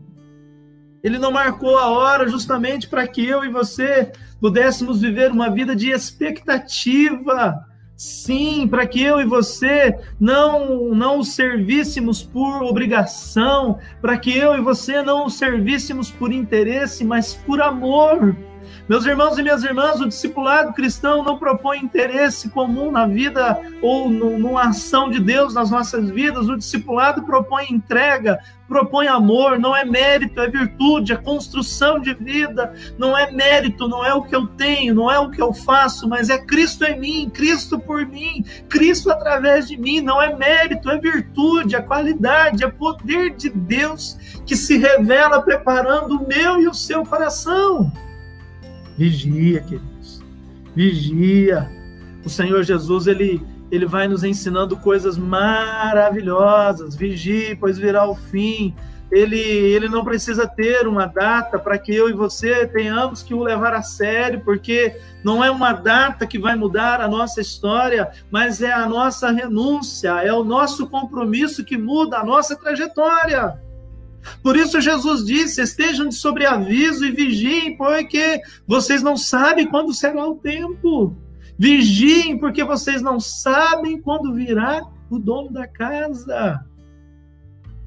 Ele 1.04 1.18
não 1.18 1.32
marcou 1.32 1.78
a 1.78 1.90
hora 1.90 2.28
justamente 2.28 2.88
para 2.88 3.08
que 3.08 3.26
eu 3.26 3.44
e 3.44 3.50
você 3.50 4.12
pudéssemos 4.40 5.02
viver 5.02 5.32
uma 5.32 5.50
vida 5.50 5.76
de 5.76 5.90
expectativa 5.90 7.66
Sim, 7.96 8.68
para 8.68 8.88
que 8.88 9.02
eu 9.02 9.22
e 9.22 9.26
você 9.26 9.98
não 10.20 10.94
não 10.96 11.20
o 11.20 11.24
servíssemos 11.24 12.24
por 12.24 12.64
obrigação, 12.64 13.78
para 14.02 14.18
que 14.18 14.36
eu 14.36 14.56
e 14.56 14.62
você 14.62 15.02
não 15.02 15.26
o 15.26 15.30
servíssemos 15.30 16.10
por 16.10 16.32
interesse, 16.34 17.06
mas 17.06 17.34
por 17.34 17.62
amor. 17.62 18.36
Meus 18.88 19.06
irmãos 19.06 19.38
e 19.38 19.44
minhas 19.44 19.64
irmãs, 19.64 20.02
o 20.02 20.10
discipulado 20.10 20.74
cristão 20.74 21.24
não 21.24 21.38
propõe 21.38 21.80
interesse 21.80 22.50
comum 22.50 22.92
na 22.92 23.08
vida 23.08 23.58
ou 23.82 24.10
no, 24.10 24.38
numa 24.38 24.64
ação 24.64 25.10
de 25.10 25.22
Deus 25.22 25.54
nas 25.54 25.72
nossas 25.72 26.10
vidas. 26.10 26.50
O 26.50 26.58
discipulado 26.58 27.24
propõe 27.24 27.68
entrega, 27.70 28.38
propõe 28.68 29.08
amor, 29.08 29.58
não 29.58 29.74
é 29.74 29.86
mérito, 29.86 30.42
é 30.42 30.50
virtude, 30.50 31.14
é 31.14 31.16
construção 31.16 31.98
de 31.98 32.14
vida. 32.14 32.74
Não 32.98 33.18
é 33.18 33.32
mérito, 33.32 33.88
não 33.88 34.04
é 34.04 34.14
o 34.14 34.22
que 34.22 34.36
eu 34.36 34.48
tenho, 34.48 34.94
não 34.94 35.10
é 35.10 35.18
o 35.18 35.32
que 35.32 35.42
eu 35.42 35.54
faço, 35.54 36.10
mas 36.10 36.30
é 36.30 36.38
Cristo 36.38 36.84
em 36.84 37.00
mim, 37.00 37.32
Cristo 37.34 37.80
por 37.80 38.06
mim, 38.06 38.44
Cristo 38.68 39.10
através 39.10 39.70
de 39.70 39.78
mim. 39.78 40.02
Não 40.02 40.22
é 40.22 40.36
mérito, 40.36 40.90
é 40.90 40.98
virtude, 40.98 41.78
é 41.78 41.82
qualidade, 41.82 42.66
é 42.66 42.70
poder 42.70 43.34
de 43.38 43.50
Deus 43.50 44.18
que 44.46 44.58
se 44.58 44.78
revela 44.78 45.42
preparando 45.42 46.18
o 46.18 46.28
meu 46.28 46.60
e 46.60 46.68
o 46.68 46.74
seu 46.74 47.06
coração. 47.06 47.90
Vigia, 48.98 49.62
queridos. 49.62 50.22
Vigia. 50.76 51.70
O 52.26 52.30
Senhor 52.30 52.64
Jesus, 52.64 53.08
ele, 53.08 53.42
ele 53.72 53.86
vai 53.86 54.08
nos 54.08 54.24
ensinando 54.24 54.78
coisas 54.78 55.18
maravilhosas. 55.18 56.96
Vigie, 56.96 57.56
pois 57.56 57.78
virá 57.78 58.08
o 58.08 58.16
fim. 58.16 58.74
Ele, 59.12 59.40
ele 59.40 59.88
não 59.88 60.04
precisa 60.04 60.48
ter 60.48 60.88
uma 60.88 61.06
data 61.06 61.60
para 61.60 61.78
que 61.78 61.94
eu 61.94 62.10
e 62.10 62.14
você 62.14 62.66
tenhamos 62.66 63.22
que 63.22 63.34
o 63.34 63.44
levar 63.44 63.74
a 63.74 63.84
sério, 63.84 64.42
porque 64.44 65.00
não 65.24 65.44
é 65.44 65.52
uma 65.52 65.72
data 65.72 66.26
que 66.26 66.40
vai 66.40 66.56
mudar 66.56 67.00
a 67.00 67.08
nossa 67.08 67.40
história, 67.40 68.10
mas 68.32 68.62
é 68.62 68.72
a 68.72 68.88
nossa 68.88 69.30
renúncia, 69.30 70.24
é 70.24 70.34
o 70.34 70.44
nosso 70.44 70.88
compromisso 70.88 71.64
que 71.64 71.78
muda 71.78 72.18
a 72.18 72.26
nossa 72.26 72.56
trajetória. 72.56 73.62
Por 74.42 74.56
isso 74.56 74.82
Jesus 74.82 75.26
disse: 75.26 75.62
estejam 75.62 76.08
de 76.10 76.16
sobreaviso 76.16 77.06
e 77.06 77.12
vigiem, 77.12 77.76
porque 77.78 78.42
vocês 78.68 79.02
não 79.02 79.18
sabem 79.18 79.68
quando 79.68 79.94
será 79.94 80.28
o 80.28 80.36
tempo. 80.36 81.16
Vigiem, 81.58 82.38
porque 82.38 82.64
vocês 82.64 83.02
não 83.02 83.20
sabem 83.20 84.02
quando 84.02 84.34
virá 84.34 84.82
o 85.10 85.20
dono 85.20 85.52
da 85.52 85.68
casa. 85.68 86.66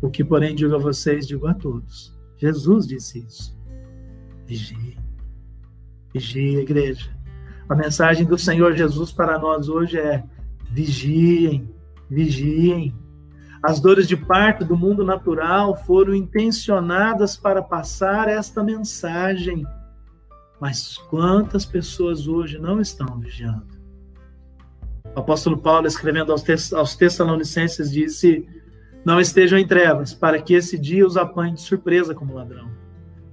O 0.00 0.10
que, 0.10 0.22
porém, 0.22 0.54
digo 0.54 0.74
a 0.74 0.78
vocês, 0.78 1.26
digo 1.26 1.46
a 1.46 1.54
todos. 1.54 2.14
Jesus 2.36 2.86
disse 2.86 3.20
isso. 3.26 3.56
Vigiem. 4.46 4.96
Vigia, 6.12 6.60
igreja. 6.60 7.16
A 7.68 7.74
mensagem 7.74 8.24
do 8.24 8.38
Senhor 8.38 8.76
Jesus 8.76 9.10
para 9.10 9.38
nós 9.38 9.68
hoje 9.68 9.98
é: 9.98 10.22
vigiem, 10.70 11.68
vigiem. 12.08 12.94
As 13.66 13.80
dores 13.80 14.06
de 14.06 14.16
parto 14.16 14.64
do 14.64 14.76
mundo 14.76 15.04
natural 15.04 15.74
foram 15.74 16.14
intencionadas 16.14 17.36
para 17.36 17.60
passar 17.60 18.28
esta 18.28 18.62
mensagem. 18.62 19.66
Mas 20.60 20.96
quantas 21.10 21.64
pessoas 21.66 22.28
hoje 22.28 22.60
não 22.60 22.80
estão 22.80 23.18
vigiando? 23.18 23.66
O 25.16 25.18
apóstolo 25.18 25.58
Paulo, 25.58 25.88
escrevendo 25.88 26.32
aos 26.32 26.94
Tessalonicenses, 26.94 27.90
disse: 27.90 28.48
Não 29.04 29.18
estejam 29.20 29.58
em 29.58 29.66
trevas, 29.66 30.14
para 30.14 30.40
que 30.40 30.54
esse 30.54 30.78
dia 30.78 31.04
os 31.04 31.16
apanhe 31.16 31.54
de 31.54 31.60
surpresa 31.60 32.14
como 32.14 32.34
ladrão, 32.34 32.70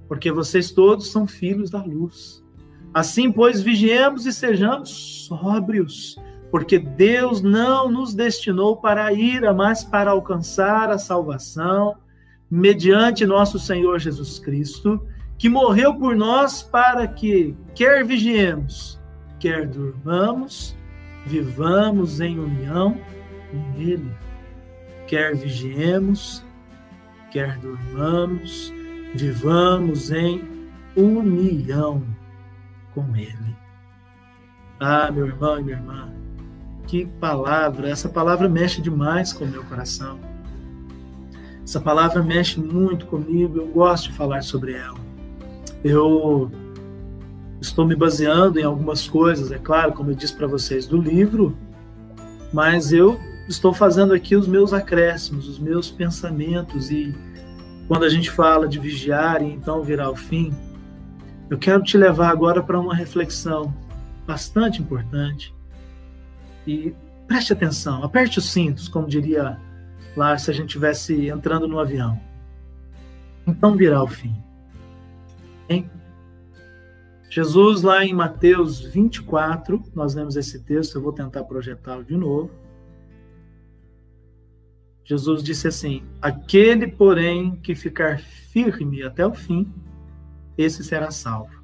porque 0.08 0.32
vocês 0.32 0.72
todos 0.72 1.12
são 1.12 1.28
filhos 1.28 1.70
da 1.70 1.80
luz. 1.80 2.44
Assim, 2.92 3.30
pois, 3.30 3.62
vigiemos 3.62 4.26
e 4.26 4.32
sejamos 4.32 5.28
sóbrios, 5.28 6.16
porque 6.54 6.78
Deus 6.78 7.42
não 7.42 7.90
nos 7.90 8.14
destinou 8.14 8.76
para 8.76 9.06
a 9.06 9.12
ira, 9.12 9.52
mas 9.52 9.82
para 9.82 10.12
alcançar 10.12 10.88
a 10.88 10.98
salvação, 10.98 11.96
mediante 12.48 13.26
nosso 13.26 13.58
Senhor 13.58 13.98
Jesus 13.98 14.38
Cristo, 14.38 15.04
que 15.36 15.48
morreu 15.48 15.92
por 15.96 16.14
nós 16.14 16.62
para 16.62 17.08
que, 17.08 17.56
quer 17.74 18.04
vigiemos, 18.04 19.02
quer 19.40 19.66
durmamos, 19.66 20.76
vivamos 21.26 22.20
em 22.20 22.38
união 22.38 23.00
com 23.50 23.80
Ele. 23.80 24.12
Quer 25.08 25.34
vigiemos, 25.34 26.40
quer 27.32 27.58
durmamos, 27.58 28.72
vivamos 29.12 30.12
em 30.12 30.40
união 30.94 32.00
com 32.94 33.16
Ele. 33.16 33.56
Ah, 34.78 35.10
meu 35.10 35.26
irmão 35.26 35.58
e 35.58 35.64
minha 35.64 35.76
irmã, 35.78 36.23
que 36.86 37.06
palavra! 37.20 37.88
Essa 37.88 38.08
palavra 38.08 38.48
mexe 38.48 38.80
demais 38.80 39.32
com 39.32 39.44
o 39.44 39.48
meu 39.48 39.64
coração. 39.64 40.18
Essa 41.62 41.80
palavra 41.80 42.22
mexe 42.22 42.60
muito 42.60 43.06
comigo, 43.06 43.58
eu 43.58 43.66
gosto 43.68 44.10
de 44.10 44.16
falar 44.16 44.42
sobre 44.42 44.74
ela. 44.74 44.98
Eu 45.82 46.50
estou 47.60 47.86
me 47.86 47.96
baseando 47.96 48.60
em 48.60 48.62
algumas 48.62 49.08
coisas, 49.08 49.50
é 49.50 49.58
claro, 49.58 49.92
como 49.92 50.10
eu 50.10 50.14
disse 50.14 50.34
para 50.34 50.46
vocês, 50.46 50.86
do 50.86 50.98
livro, 50.98 51.56
mas 52.52 52.92
eu 52.92 53.18
estou 53.48 53.72
fazendo 53.72 54.12
aqui 54.12 54.36
os 54.36 54.46
meus 54.46 54.72
acréscimos, 54.72 55.48
os 55.48 55.58
meus 55.58 55.90
pensamentos, 55.90 56.90
e 56.90 57.14
quando 57.88 58.04
a 58.04 58.08
gente 58.08 58.30
fala 58.30 58.68
de 58.68 58.78
vigiar 58.78 59.42
e 59.42 59.46
então 59.46 59.82
virar 59.82 60.10
o 60.10 60.16
fim, 60.16 60.52
eu 61.48 61.58
quero 61.58 61.82
te 61.82 61.96
levar 61.96 62.30
agora 62.30 62.62
para 62.62 62.78
uma 62.78 62.94
reflexão 62.94 63.74
bastante 64.26 64.80
importante. 64.80 65.54
E 66.66 66.94
preste 67.26 67.52
atenção, 67.52 68.02
aperte 68.02 68.38
os 68.38 68.50
cintos, 68.50 68.88
como 68.88 69.06
diria 69.06 69.58
lá 70.16 70.36
se 70.38 70.50
a 70.50 70.54
gente 70.54 70.68
estivesse 70.68 71.28
entrando 71.28 71.66
no 71.66 71.78
avião. 71.78 72.20
Então 73.46 73.76
virá 73.76 74.02
o 74.02 74.06
fim. 74.06 74.34
Hein? 75.68 75.90
Jesus, 77.28 77.82
lá 77.82 78.04
em 78.04 78.14
Mateus 78.14 78.80
24, 78.80 79.82
nós 79.94 80.14
lemos 80.14 80.36
esse 80.36 80.62
texto, 80.62 80.94
eu 80.94 81.02
vou 81.02 81.12
tentar 81.12 81.44
projetá-lo 81.44 82.04
de 82.04 82.16
novo. 82.16 82.50
Jesus 85.04 85.42
disse 85.42 85.68
assim: 85.68 86.02
Aquele, 86.22 86.86
porém, 86.86 87.56
que 87.56 87.74
ficar 87.74 88.20
firme 88.20 89.02
até 89.02 89.26
o 89.26 89.34
fim, 89.34 89.70
esse 90.56 90.82
será 90.84 91.10
salvo. 91.10 91.62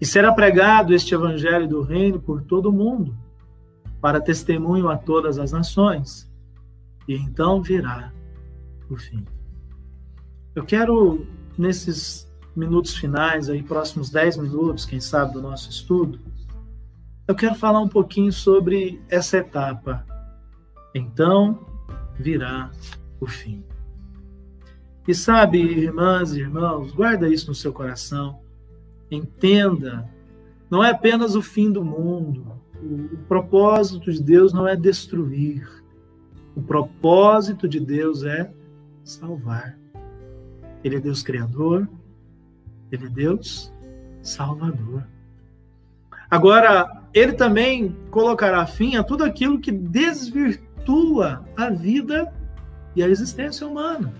E 0.00 0.06
será 0.06 0.32
pregado 0.32 0.94
este 0.94 1.14
evangelho 1.14 1.68
do 1.68 1.82
reino 1.82 2.18
por 2.18 2.42
todo 2.42 2.70
o 2.70 2.72
mundo, 2.72 3.14
para 4.00 4.20
testemunho 4.20 4.88
a 4.88 4.96
todas 4.96 5.38
as 5.38 5.52
nações, 5.52 6.30
e 7.06 7.14
então 7.14 7.62
virá 7.62 8.12
o 8.88 8.96
fim. 8.96 9.24
Eu 10.54 10.64
quero, 10.64 11.26
nesses 11.56 12.30
minutos 12.56 12.96
finais, 12.96 13.48
aí 13.48 13.62
próximos 13.62 14.10
10 14.10 14.38
minutos, 14.38 14.84
quem 14.84 15.00
sabe, 15.00 15.34
do 15.34 15.42
nosso 15.42 15.70
estudo, 15.70 16.18
eu 17.28 17.34
quero 17.34 17.54
falar 17.54 17.80
um 17.80 17.88
pouquinho 17.88 18.32
sobre 18.32 19.00
essa 19.08 19.36
etapa. 19.36 20.04
Então 20.94 21.64
virá 22.18 22.70
o 23.20 23.26
fim. 23.26 23.64
E 25.06 25.14
sabe, 25.14 25.58
irmãs 25.58 26.32
e 26.32 26.40
irmãos, 26.40 26.92
guarda 26.92 27.28
isso 27.28 27.48
no 27.48 27.54
seu 27.54 27.72
coração. 27.72 28.40
Entenda, 29.10 30.08
não 30.68 30.84
é 30.84 30.90
apenas 30.90 31.34
o 31.34 31.42
fim 31.42 31.70
do 31.70 31.84
mundo. 31.84 32.59
O, 32.82 33.16
propósito 33.28 34.12
de 34.12 34.22
Deus 34.22 34.52
não 34.52 34.66
é 34.66 34.74
destruir. 34.74 35.68
O 36.56 36.62
propósito 36.62 37.68
de 37.68 37.78
Deus 37.78 38.24
é 38.24 38.50
salvar. 39.04 39.76
Ele 40.82 40.96
é 40.96 41.00
Deus 41.00 41.22
criador, 41.22 41.88
ele 42.90 43.06
é 43.06 43.08
Deus 43.08 43.72
salvador. 44.22 45.06
Agora, 46.30 47.04
ele 47.12 47.32
também 47.32 47.96
colocará 48.10 48.64
fim 48.66 48.96
a 48.96 49.02
tudo 49.02 49.24
aquilo 49.24 49.60
que 49.60 49.72
desvirtua 49.72 51.44
a 51.56 51.70
vida 51.70 52.32
e 52.94 53.02
a 53.02 53.08
existência 53.08 53.66
humana. 53.66 54.12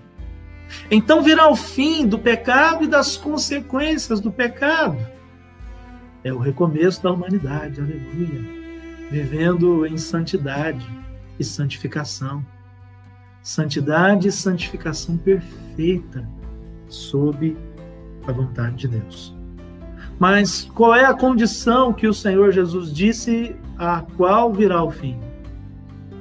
Então 0.89 1.21
virá 1.21 1.49
o 1.49 1.55
fim 1.55 2.07
do 2.07 2.17
pecado 2.17 2.83
e 2.83 2.87
das 2.87 3.17
consequências 3.17 4.19
do 4.19 4.31
pecado. 4.31 4.97
É 6.23 6.31
o 6.31 6.37
recomeço 6.37 7.01
da 7.01 7.11
humanidade, 7.11 7.81
aleluia. 7.81 8.41
Vivendo 9.09 9.85
em 9.85 9.97
santidade 9.97 10.87
e 11.39 11.43
santificação. 11.43 12.45
Santidade 13.41 14.27
e 14.27 14.31
santificação 14.31 15.17
perfeita 15.17 16.27
sob 16.87 17.57
a 18.27 18.31
vontade 18.31 18.75
de 18.75 18.87
Deus. 18.87 19.35
Mas 20.19 20.69
qual 20.75 20.93
é 20.93 21.05
a 21.05 21.13
condição 21.13 21.91
que 21.91 22.07
o 22.07 22.13
Senhor 22.13 22.51
Jesus 22.51 22.93
disse 22.93 23.55
a 23.77 24.01
qual 24.15 24.53
virá 24.53 24.83
o 24.83 24.91
fim? 24.91 25.19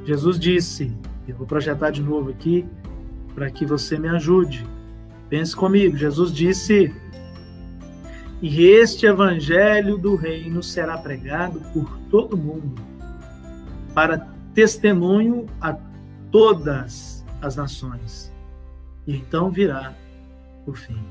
Jesus 0.07 0.39
disse, 0.39 0.97
eu 1.29 1.37
vou 1.37 1.47
projetar 1.47 1.91
de 1.91 2.03
novo 2.03 2.31
aqui, 2.31 2.67
para 3.35 3.51
que 3.51 3.67
você 3.67 3.99
me 3.99 4.09
ajude. 4.09 4.67
Pense 5.29 5.55
comigo. 5.55 5.97
Jesus 5.97 6.33
disse: 6.33 6.93
E 8.43 8.65
este 8.65 9.05
evangelho 9.05 9.99
do 9.99 10.17
reino 10.17 10.63
será 10.63 10.97
pregado 10.97 11.61
por 11.73 11.99
todo 12.11 12.37
mundo, 12.37 12.81
para 13.95 14.27
testemunho 14.55 15.47
a 15.61 15.77
todas 16.31 17.25
as 17.43 17.57
nações. 17.57 18.33
E 19.07 19.15
então 19.15 19.51
virá 19.51 19.95
o 20.67 20.73
fim. 20.73 21.03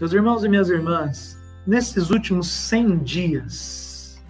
Meus 0.00 0.12
irmãos 0.12 0.42
e 0.44 0.48
minhas 0.48 0.70
irmãs, 0.70 1.38
nesses 1.66 2.10
últimos 2.10 2.48
100 2.48 2.98
dias, 2.98 4.22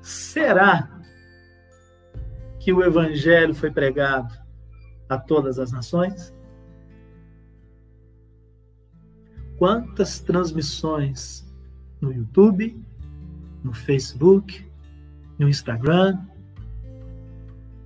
será 0.00 0.88
que 2.58 2.72
o 2.72 2.82
evangelho 2.82 3.54
foi 3.54 3.70
pregado 3.70 4.34
a 5.08 5.18
todas 5.18 5.58
as 5.58 5.70
nações? 5.70 6.34
Quantas 9.62 10.18
transmissões 10.18 11.48
no 12.00 12.12
YouTube, 12.12 12.84
no 13.62 13.72
Facebook, 13.72 14.68
no 15.38 15.48
Instagram, 15.48 16.18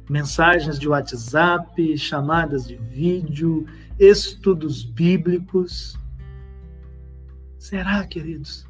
mensagens 0.08 0.78
de 0.78 0.88
WhatsApp, 0.88 1.98
chamadas 1.98 2.66
de 2.66 2.76
vídeo, 2.76 3.66
estudos 3.98 4.84
bíblicos. 4.84 6.00
Será, 7.58 8.06
queridos, 8.06 8.66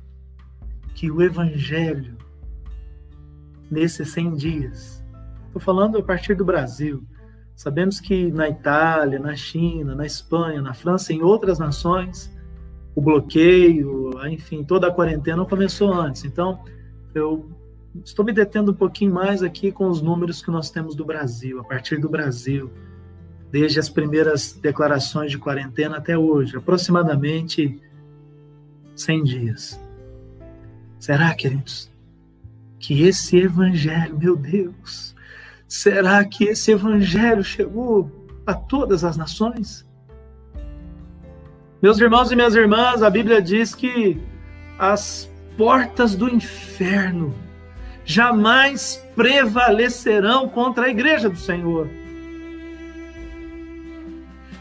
que 0.92 1.08
o 1.08 1.22
Evangelho, 1.22 2.18
nesses 3.70 4.08
100 4.08 4.34
dias, 4.34 5.04
Estou 5.46 5.60
falando 5.60 5.96
a 5.96 6.02
partir 6.02 6.34
do 6.34 6.44
Brasil. 6.44 7.06
Sabemos 7.54 8.00
que 8.00 8.32
na 8.32 8.48
Itália, 8.48 9.20
na 9.20 9.36
China, 9.36 9.94
na 9.94 10.04
Espanha, 10.04 10.60
na 10.60 10.74
França, 10.74 11.12
em 11.12 11.22
outras 11.22 11.60
nações, 11.60 12.34
o 12.96 13.00
bloqueio, 13.00 14.10
enfim, 14.28 14.64
toda 14.64 14.88
a 14.88 14.92
quarentena 14.92 15.44
começou 15.44 15.92
antes. 15.92 16.24
Então, 16.24 16.64
eu 17.14 17.48
estou 18.04 18.24
me 18.24 18.32
detendo 18.32 18.72
um 18.72 18.74
pouquinho 18.74 19.14
mais 19.14 19.40
aqui 19.40 19.70
com 19.70 19.88
os 19.88 20.02
números 20.02 20.42
que 20.42 20.50
nós 20.50 20.68
temos 20.68 20.96
do 20.96 21.04
Brasil, 21.04 21.60
a 21.60 21.64
partir 21.64 21.98
do 22.00 22.08
Brasil, 22.08 22.68
desde 23.52 23.78
as 23.78 23.88
primeiras 23.88 24.52
declarações 24.52 25.30
de 25.30 25.38
quarentena 25.38 25.98
até 25.98 26.18
hoje, 26.18 26.56
aproximadamente 26.56 27.80
100 28.96 29.22
dias. 29.22 29.80
Será, 30.98 31.32
queridos, 31.34 31.88
que 32.80 33.02
esse 33.02 33.36
evangelho, 33.36 34.18
meu 34.18 34.34
Deus, 34.34 35.14
Será 35.68 36.24
que 36.24 36.44
esse 36.44 36.70
evangelho 36.70 37.42
chegou 37.42 38.10
a 38.46 38.54
todas 38.54 39.02
as 39.02 39.16
nações? 39.16 39.85
Meus 41.82 41.98
irmãos 42.00 42.32
e 42.32 42.36
minhas 42.36 42.54
irmãs, 42.54 43.02
a 43.02 43.10
Bíblia 43.10 43.42
diz 43.42 43.74
que 43.74 44.18
as 44.78 45.30
portas 45.58 46.14
do 46.14 46.26
inferno 46.28 47.34
jamais 48.02 49.04
prevalecerão 49.14 50.48
contra 50.48 50.86
a 50.86 50.88
igreja 50.88 51.28
do 51.28 51.36
Senhor. 51.36 51.86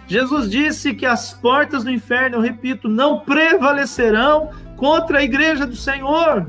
Jesus 0.08 0.52
disse 0.52 0.94
que 0.94 1.06
as 1.06 1.34
portas 1.34 1.86
do 1.86 1.90
inferno, 1.90 2.38
eu 2.38 2.42
repito, 2.42 2.90
não 2.90 3.22
prevalecerão 3.22 4.52
contra 4.76 5.20
a 5.20 5.24
igreja 5.24 5.66
do 5.66 5.76
Senhor. 5.76 6.46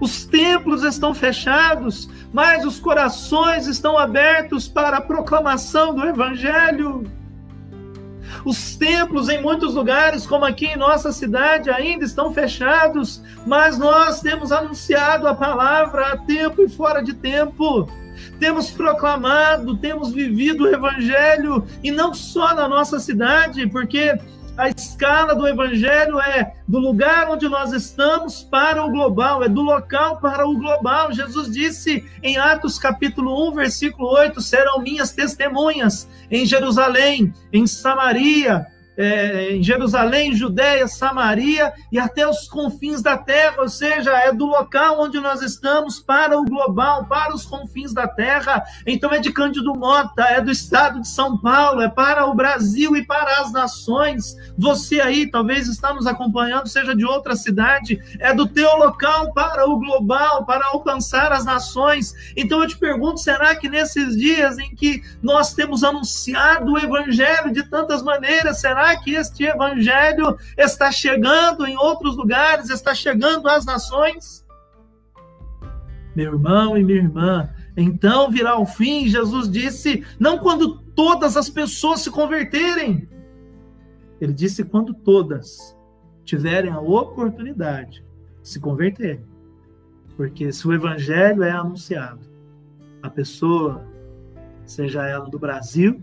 Os 0.00 0.26
templos 0.26 0.84
estão 0.84 1.14
fechados, 1.14 2.10
mas 2.32 2.64
os 2.64 2.78
corações 2.78 3.66
estão 3.66 3.96
abertos 3.96 4.68
para 4.68 4.98
a 4.98 5.00
proclamação 5.00 5.94
do 5.94 6.04
Evangelho. 6.04 7.19
Os 8.44 8.76
templos 8.76 9.28
em 9.28 9.40
muitos 9.40 9.74
lugares, 9.74 10.26
como 10.26 10.44
aqui 10.44 10.66
em 10.66 10.76
nossa 10.76 11.12
cidade, 11.12 11.70
ainda 11.70 12.04
estão 12.04 12.32
fechados, 12.32 13.22
mas 13.46 13.78
nós 13.78 14.20
temos 14.20 14.52
anunciado 14.52 15.26
a 15.26 15.34
palavra 15.34 16.12
a 16.12 16.16
tempo 16.16 16.62
e 16.62 16.68
fora 16.68 17.02
de 17.02 17.14
tempo. 17.14 17.88
Temos 18.38 18.70
proclamado, 18.70 19.76
temos 19.76 20.12
vivido 20.12 20.64
o 20.64 20.68
evangelho 20.68 21.64
e 21.82 21.90
não 21.90 22.12
só 22.12 22.54
na 22.54 22.68
nossa 22.68 22.98
cidade, 22.98 23.66
porque 23.66 24.18
a 24.60 24.68
escala 24.68 25.34
do 25.34 25.48
evangelho 25.48 26.20
é 26.20 26.52
do 26.68 26.78
lugar 26.78 27.30
onde 27.30 27.48
nós 27.48 27.72
estamos 27.72 28.42
para 28.42 28.84
o 28.84 28.90
global, 28.90 29.42
é 29.42 29.48
do 29.48 29.62
local 29.62 30.18
para 30.20 30.46
o 30.46 30.54
global. 30.54 31.10
Jesus 31.14 31.50
disse 31.50 32.04
em 32.22 32.36
Atos 32.36 32.78
capítulo 32.78 33.48
1, 33.48 33.54
versículo 33.54 34.08
8: 34.10 34.38
serão 34.42 34.80
minhas 34.80 35.12
testemunhas 35.12 36.06
em 36.30 36.44
Jerusalém, 36.44 37.32
em 37.50 37.66
Samaria, 37.66 38.66
é, 39.00 39.56
em 39.56 39.62
Jerusalém, 39.62 40.34
Judéia, 40.34 40.86
Samaria 40.86 41.72
e 41.90 41.98
até 41.98 42.28
os 42.28 42.46
confins 42.46 43.00
da 43.00 43.16
terra, 43.16 43.62
ou 43.62 43.68
seja, 43.68 44.10
é 44.10 44.30
do 44.30 44.44
local 44.44 45.00
onde 45.00 45.18
nós 45.18 45.40
estamos 45.40 45.98
para 45.98 46.38
o 46.38 46.44
global, 46.44 47.06
para 47.06 47.34
os 47.34 47.46
confins 47.46 47.94
da 47.94 48.06
terra. 48.06 48.62
Então 48.86 49.10
é 49.10 49.18
de 49.18 49.32
Cândido 49.32 49.74
Mota, 49.74 50.22
é 50.24 50.42
do 50.42 50.50
estado 50.50 51.00
de 51.00 51.08
São 51.08 51.38
Paulo, 51.38 51.80
é 51.80 51.88
para 51.88 52.26
o 52.26 52.34
Brasil 52.34 52.94
e 52.94 53.02
para 53.02 53.40
as 53.40 53.50
nações. 53.52 54.36
Você 54.58 55.00
aí 55.00 55.30
talvez 55.30 55.66
está 55.66 55.94
nos 55.94 56.06
acompanhando, 56.06 56.68
seja 56.68 56.94
de 56.94 57.06
outra 57.06 57.34
cidade, 57.34 57.98
é 58.18 58.34
do 58.34 58.46
teu 58.46 58.76
local 58.76 59.32
para 59.32 59.66
o 59.66 59.78
global, 59.78 60.44
para 60.44 60.66
alcançar 60.66 61.32
as 61.32 61.46
nações. 61.46 62.12
Então 62.36 62.60
eu 62.62 62.68
te 62.68 62.76
pergunto, 62.76 63.18
será 63.18 63.56
que 63.56 63.66
nesses 63.66 64.14
dias 64.14 64.58
em 64.58 64.74
que 64.74 65.02
nós 65.22 65.54
temos 65.54 65.82
anunciado 65.82 66.72
o 66.72 66.78
evangelho 66.78 67.50
de 67.50 67.62
tantas 67.62 68.02
maneiras, 68.02 68.60
será 68.60 68.89
que 68.96 69.14
este 69.14 69.44
evangelho 69.44 70.36
está 70.56 70.90
chegando 70.90 71.66
em 71.66 71.76
outros 71.76 72.16
lugares, 72.16 72.70
está 72.70 72.94
chegando 72.94 73.48
às 73.48 73.64
nações? 73.64 74.46
Meu 76.14 76.32
irmão 76.32 76.76
e 76.76 76.84
minha 76.84 76.98
irmã, 76.98 77.50
então 77.76 78.30
virá 78.30 78.58
o 78.58 78.66
fim, 78.66 79.08
Jesus 79.08 79.48
disse, 79.48 80.04
não 80.18 80.38
quando 80.38 80.80
todas 80.94 81.36
as 81.36 81.48
pessoas 81.48 82.00
se 82.00 82.10
converterem. 82.10 83.08
Ele 84.20 84.32
disse 84.32 84.64
quando 84.64 84.92
todas 84.92 85.76
tiverem 86.24 86.70
a 86.70 86.80
oportunidade 86.80 88.04
de 88.42 88.48
se 88.48 88.60
converterem. 88.60 89.24
Porque 90.16 90.52
se 90.52 90.68
o 90.68 90.74
evangelho 90.74 91.42
é 91.42 91.50
anunciado, 91.50 92.20
a 93.02 93.08
pessoa, 93.08 93.82
seja 94.66 95.06
ela 95.06 95.30
do 95.30 95.38
Brasil, 95.38 96.02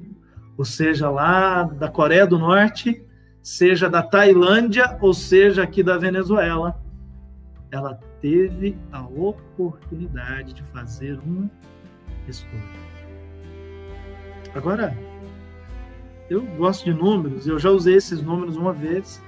ou 0.58 0.66
seja 0.66 1.10
lá 1.10 1.64
da 1.64 1.88
Coreia 1.88 2.26
do 2.26 2.40
Norte, 2.40 3.06
seja 3.44 3.90
da 3.90 4.02
Tailândia, 4.02 4.98
ou 5.00 5.14
seja 5.14 5.62
aqui 5.64 5.84
da 5.84 5.98
Venezuela, 5.98 6.82
ela 7.72 8.00
teve 8.20 8.76
a 8.92 9.04
oportunidade 9.04 10.54
de 10.54 10.64
fazer 10.64 11.20
uma 11.24 11.50
escolha. 12.28 12.88
Agora, 14.56 14.98
eu 16.30 16.44
gosto 16.58 16.86
de 16.86 16.94
números, 16.94 17.48
eu 17.48 17.60
já 17.60 17.70
usei 17.70 17.96
esses 17.96 18.22
números 18.22 18.58
uma 18.58 18.74
vez, 18.74 19.22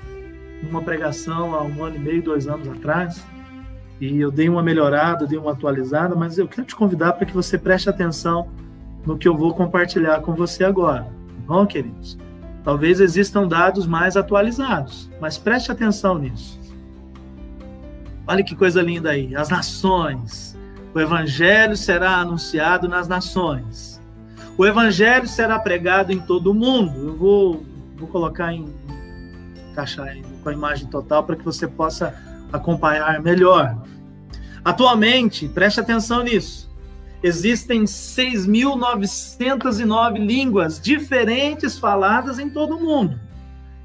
numa 0.64 0.82
pregação 0.82 1.54
há 1.54 1.62
um 1.62 1.84
ano 1.84 1.96
e 1.98 2.00
meio, 2.00 2.24
dois 2.24 2.48
anos 2.48 2.68
atrás, 2.68 3.24
e 4.02 4.20
eu 4.20 4.32
dei 4.32 4.50
uma 4.50 4.64
melhorada, 4.64 5.28
dei 5.28 5.38
uma 5.38 5.52
atualizada, 5.52 6.16
mas 6.16 6.38
eu 6.38 6.48
quero 6.48 6.66
te 6.66 6.76
convidar 6.76 7.14
para 7.14 7.26
que 7.26 7.34
você 7.34 7.58
preste 7.58 7.90
atenção 7.90 8.50
no 9.06 9.18
que 9.18 9.28
eu 9.28 9.38
vou 9.38 9.54
compartilhar 9.54 10.22
com 10.22 10.34
você 10.34 10.64
agora 10.64 11.19
bom, 11.50 11.66
queridos? 11.66 12.16
Talvez 12.64 13.00
existam 13.00 13.48
dados 13.48 13.88
mais 13.88 14.16
atualizados, 14.16 15.10
mas 15.20 15.36
preste 15.36 15.72
atenção 15.72 16.20
nisso. 16.20 16.60
Olha 18.28 18.44
que 18.44 18.56
coisa 18.56 18.84
linda 18.84 19.10
aí. 19.10 19.36
As 19.36 19.50
nações. 19.50 20.56
O 20.94 21.00
evangelho 21.00 21.76
será 21.76 22.18
anunciado 22.18 22.88
nas 22.88 23.08
nações. 23.08 24.00
O 24.56 24.66
evangelho 24.66 25.28
será 25.28 25.58
pregado 25.58 26.12
em 26.12 26.20
todo 26.20 26.52
o 26.52 26.54
mundo. 26.54 27.08
Eu 27.08 27.18
vou, 27.18 27.66
vou 27.98 28.08
colocar 28.08 28.54
em 28.54 28.72
encaixar 29.72 30.16
com 30.44 30.50
a 30.50 30.54
imagem 30.54 30.88
total 30.88 31.24
para 31.24 31.36
que 31.36 31.44
você 31.44 31.68
possa 31.68 32.14
acompanhar 32.54 33.20
melhor. 33.22 33.76
Atualmente, 34.64 35.48
preste 35.50 35.80
atenção 35.80 36.24
nisso 36.24 36.69
existem 37.22 37.84
6.909 37.84 40.18
línguas 40.18 40.80
diferentes 40.80 41.78
faladas 41.78 42.40
em 42.40 42.50
todo 42.50 42.78
o 42.78 42.82
mundo. 42.82 43.20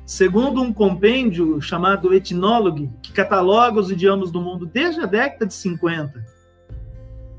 Segundo 0.07 0.61
um 0.61 0.72
compêndio 0.72 1.61
chamado 1.61 2.14
Ethnology, 2.14 2.89
que 3.03 3.12
cataloga 3.12 3.80
os 3.80 3.91
idiomas 3.91 4.30
do 4.30 4.41
mundo 4.41 4.64
desde 4.66 5.01
a 5.01 5.07
década 5.07 5.47
de 5.47 5.55
50, 5.55 6.24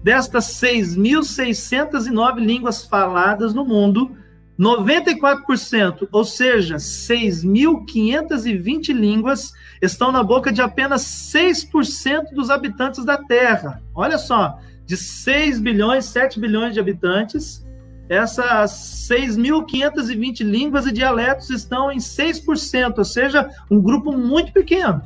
destas 0.04 0.48
6.609 0.62 2.40
línguas 2.40 2.84
faladas 2.84 3.54
no 3.54 3.64
mundo, 3.64 4.18
94%, 4.60 6.10
ou 6.12 6.26
seja, 6.26 6.78
6.520 6.78 8.94
línguas, 8.94 9.54
estão 9.82 10.12
na 10.12 10.22
boca 10.24 10.52
de 10.52 10.62
apenas 10.62 11.04
6% 11.04 12.34
dos 12.34 12.50
habitantes 12.50 13.06
da 13.06 13.18
Terra. 13.18 13.84
Olha 13.94 14.18
só, 14.18 14.60
de 14.86 14.96
6 14.96 15.60
bilhões, 15.60 16.06
7 16.06 16.40
bilhões 16.40 16.74
de 16.74 16.80
habitantes, 16.80 17.66
essas 18.08 18.72
6.520 19.10 20.44
línguas 20.44 20.86
e 20.86 20.92
dialetos 20.92 21.50
estão 21.50 21.92
em 21.92 21.98
6%, 21.98 22.98
ou 22.98 23.04
seja, 23.04 23.50
um 23.70 23.82
grupo 23.82 24.12
muito 24.12 24.54
pequeno. 24.54 25.02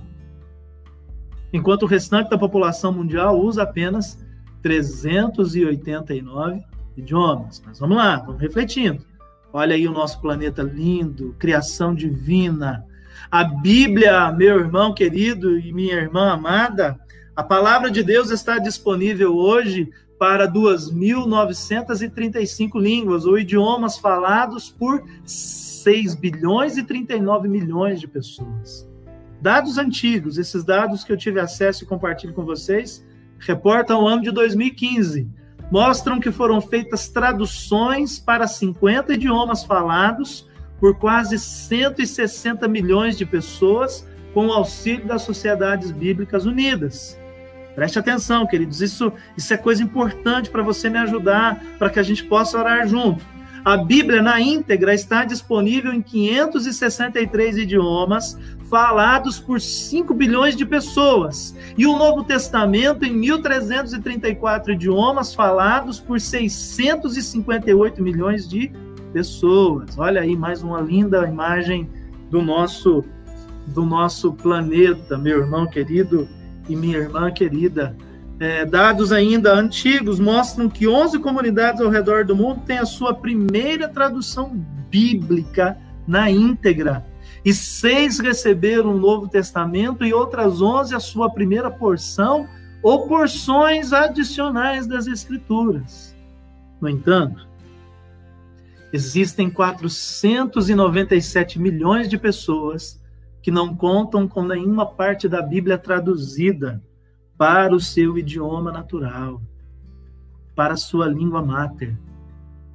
Enquanto 1.53 1.83
o 1.83 1.87
restante 1.87 2.29
da 2.29 2.37
população 2.37 2.91
mundial 2.91 3.39
usa 3.39 3.63
apenas 3.63 4.19
389 4.61 6.61
idiomas. 6.97 7.61
Mas 7.65 7.79
vamos 7.79 7.97
lá, 7.97 8.17
vamos 8.17 8.41
refletindo. 8.41 9.03
Olha 9.51 9.75
aí 9.75 9.87
o 9.87 9.91
nosso 9.91 10.21
planeta 10.21 10.61
lindo, 10.61 11.35
criação 11.39 11.95
divina. 11.95 12.85
A 13.31 13.43
Bíblia, 13.43 14.31
meu 14.31 14.59
irmão 14.59 14.93
querido 14.93 15.57
e 15.57 15.73
minha 15.73 15.95
irmã 15.95 16.31
amada, 16.31 16.99
a 17.39 17.43
palavra 17.43 17.89
de 17.89 18.03
Deus 18.03 18.29
está 18.31 18.59
disponível 18.59 19.33
hoje 19.33 19.89
para 20.19 20.45
2.935 20.45 22.77
línguas 22.77 23.23
ou 23.23 23.39
idiomas 23.39 23.97
falados 23.97 24.69
por 24.69 25.05
6 25.23 26.15
bilhões 26.15 26.75
e 26.75 26.83
39 26.83 27.47
milhões 27.47 28.01
de 28.01 28.09
pessoas. 28.09 28.85
Dados 29.41 29.77
antigos, 29.77 30.37
esses 30.37 30.65
dados 30.65 31.05
que 31.05 31.13
eu 31.13 31.17
tive 31.17 31.39
acesso 31.39 31.85
e 31.85 31.87
compartilho 31.87 32.33
com 32.33 32.43
vocês, 32.43 33.07
reportam 33.39 34.03
o 34.03 34.07
ano 34.09 34.23
de 34.23 34.31
2015. 34.31 35.25
Mostram 35.71 36.19
que 36.19 36.33
foram 36.33 36.59
feitas 36.59 37.07
traduções 37.07 38.19
para 38.19 38.47
50 38.47 39.13
idiomas 39.13 39.63
falados 39.63 40.45
por 40.77 40.99
quase 40.99 41.39
160 41.39 42.67
milhões 42.67 43.17
de 43.17 43.25
pessoas 43.25 44.05
com 44.33 44.47
o 44.47 44.51
auxílio 44.51 45.07
das 45.07 45.21
Sociedades 45.21 45.89
Bíblicas 45.89 46.45
Unidas. 46.45 47.17
Preste 47.75 47.99
atenção, 47.99 48.45
queridos, 48.45 48.81
isso, 48.81 49.11
isso 49.37 49.53
é 49.53 49.57
coisa 49.57 49.81
importante 49.81 50.49
para 50.49 50.61
você 50.61 50.89
me 50.89 50.97
ajudar, 50.97 51.63
para 51.77 51.89
que 51.89 51.99
a 51.99 52.03
gente 52.03 52.23
possa 52.23 52.57
orar 52.57 52.87
junto. 52.87 53.23
A 53.63 53.77
Bíblia 53.77 54.21
na 54.21 54.39
íntegra 54.39 54.93
está 54.93 55.25
disponível 55.25 55.93
em 55.93 56.01
563 56.01 57.57
idiomas, 57.57 58.37
falados 58.69 59.39
por 59.39 59.59
5 59.59 60.13
bilhões 60.13 60.55
de 60.55 60.65
pessoas, 60.65 61.55
e 61.77 61.85
o 61.85 61.97
Novo 61.97 62.23
Testamento 62.23 63.03
em 63.03 63.13
1334 63.13 64.73
idiomas, 64.73 65.33
falados 65.33 65.99
por 65.99 66.19
658 66.19 68.01
milhões 68.01 68.47
de 68.47 68.71
pessoas. 69.11 69.97
Olha 69.97 70.21
aí 70.21 70.35
mais 70.35 70.61
uma 70.61 70.81
linda 70.81 71.27
imagem 71.27 71.89
do 72.29 72.41
nosso 72.41 73.03
do 73.67 73.85
nosso 73.85 74.33
planeta, 74.33 75.15
meu 75.15 75.41
irmão 75.41 75.67
querido 75.67 76.27
e 76.69 76.75
minha 76.75 76.97
irmã 76.97 77.31
querida. 77.31 77.95
É, 78.39 78.65
dados 78.65 79.11
ainda 79.11 79.53
antigos 79.53 80.19
mostram 80.19 80.69
que 80.69 80.87
11 80.87 81.19
comunidades 81.19 81.81
ao 81.81 81.89
redor 81.89 82.23
do 82.23 82.35
mundo 82.35 82.61
têm 82.65 82.77
a 82.77 82.85
sua 82.85 83.13
primeira 83.13 83.89
tradução 83.89 84.55
bíblica 84.89 85.77
na 86.07 86.31
íntegra. 86.31 87.05
e 87.43 87.53
seis 87.53 88.19
receberam 88.19 88.95
o 88.95 88.97
Novo 88.97 89.27
Testamento 89.27 90.05
e 90.05 90.13
outras 90.13 90.61
onze 90.61 90.95
a 90.95 90.99
sua 90.99 91.29
primeira 91.29 91.71
porção 91.71 92.47
ou 92.81 93.07
porções 93.07 93.93
adicionais 93.93 94.87
das 94.87 95.07
Escrituras. 95.07 96.15
No 96.81 96.89
entanto, 96.89 97.47
existem 98.91 99.49
497 99.49 101.59
milhões 101.59 102.09
de 102.09 102.17
pessoas 102.17 102.98
que 103.41 103.51
não 103.51 103.75
contam 103.75 104.27
com 104.27 104.43
nenhuma 104.43 104.85
parte 104.85 105.27
da 105.27 105.41
Bíblia 105.41 105.77
traduzida 105.77 106.81
para 107.37 107.73
o 107.73 107.79
seu 107.79 108.17
idioma 108.17 108.71
natural, 108.71 109.41
para 110.55 110.73
a 110.73 110.77
sua 110.77 111.07
língua 111.07 111.41
mater. 111.41 111.97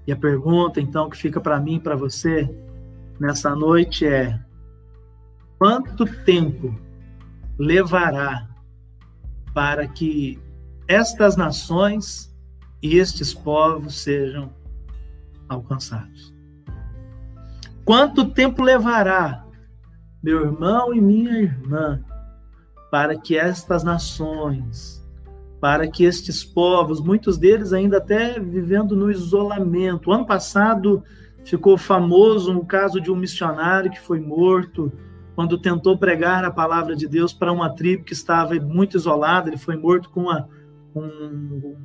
E 0.07 0.13
a 0.13 0.17
pergunta, 0.17 0.81
então, 0.81 1.09
que 1.09 1.17
fica 1.17 1.41
para 1.41 1.61
mim 1.61 1.77
e 1.77 1.81
para 1.81 1.97
você 1.97 2.49
nessa 3.21 3.55
noite 3.55 4.07
é: 4.07 4.41
quanto 5.59 6.07
tempo 6.25 6.75
levará 7.59 8.49
para 9.53 9.87
que 9.87 10.39
estas 10.89 11.37
nações 11.37 12.35
e 12.83 12.97
estes 12.97 13.33
povos 13.33 14.03
sejam 14.03 14.51
alcançados. 15.49 16.35
Quanto 17.85 18.31
tempo 18.31 18.63
levará, 18.63 19.44
meu 20.25 20.41
irmão 20.41 20.95
e 20.95 21.03
minha 21.03 21.39
irmã, 21.39 22.03
para 22.91 23.15
que 23.15 23.37
estas 23.37 23.85
nações, 23.85 25.07
para 25.61 25.87
que 25.87 26.03
estes 26.03 26.43
povos, 26.43 26.99
muitos 26.99 27.37
deles 27.37 27.75
ainda 27.75 27.99
até 27.99 28.41
vivendo 28.41 28.97
no 28.97 29.11
isolamento. 29.11 30.09
O 30.09 30.15
ano 30.15 30.25
passado 30.25 31.05
ficou 31.45 31.77
famoso 31.77 32.51
um 32.51 32.65
caso 32.65 33.03
de 33.03 33.11
um 33.11 33.17
missionário 33.17 33.91
que 33.91 34.01
foi 34.01 34.19
morto 34.19 34.91
quando 35.35 35.59
tentou 35.59 35.99
pregar 35.99 36.43
a 36.43 36.51
palavra 36.51 36.97
de 36.97 37.07
Deus 37.07 37.35
para 37.35 37.53
uma 37.53 37.69
tribo 37.75 38.05
que 38.05 38.15
estava 38.15 38.55
muito 38.55 38.97
isolada, 38.97 39.51
ele 39.51 39.59
foi 39.59 39.77
morto 39.77 40.09
com 40.09 40.23
uma, 40.23 40.49
com 40.95 41.03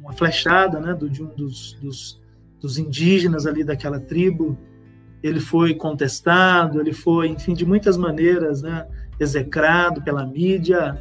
uma 0.02 0.14
flechada 0.14 0.80
né, 0.80 0.94
de 0.94 1.22
um 1.22 1.28
dos, 1.28 1.74
dos, 1.82 2.22
dos 2.62 2.78
indígenas 2.78 3.46
ali 3.46 3.66
daquela 3.66 4.00
tribo. 4.00 4.58
Ele 5.22 5.39
foi 5.39 5.74
contestado, 5.74 6.80
ele 6.80 6.93
foi, 6.93 7.28
enfim, 7.28 7.53
de 7.53 7.65
muitas 7.65 7.97
maneiras, 7.97 8.61
né, 8.61 8.88
execrado 9.20 10.01
pela 10.01 10.26
mídia. 10.26 10.97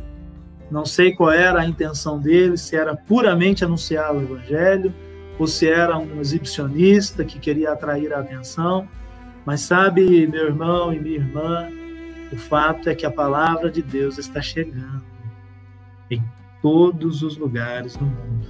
Não 0.70 0.84
sei 0.84 1.14
qual 1.14 1.30
era 1.30 1.60
a 1.60 1.66
intenção 1.66 2.18
dele, 2.18 2.56
se 2.56 2.76
era 2.76 2.96
puramente 2.96 3.64
anunciar 3.64 4.14
o 4.14 4.20
evangelho 4.20 4.92
ou 5.38 5.46
se 5.46 5.68
era 5.68 5.96
um 5.96 6.20
exibicionista 6.20 7.24
que 7.24 7.38
queria 7.38 7.72
atrair 7.72 8.12
a 8.12 8.18
atenção. 8.18 8.88
Mas 9.46 9.60
sabe, 9.60 10.26
meu 10.26 10.46
irmão 10.46 10.92
e 10.92 10.98
minha 10.98 11.16
irmã, 11.16 11.68
o 12.32 12.36
fato 12.36 12.90
é 12.90 12.94
que 12.94 13.06
a 13.06 13.10
palavra 13.10 13.70
de 13.70 13.80
Deus 13.80 14.18
está 14.18 14.42
chegando 14.42 15.04
em 16.10 16.22
todos 16.60 17.22
os 17.22 17.36
lugares 17.36 17.96
do 17.96 18.04
mundo. 18.04 18.48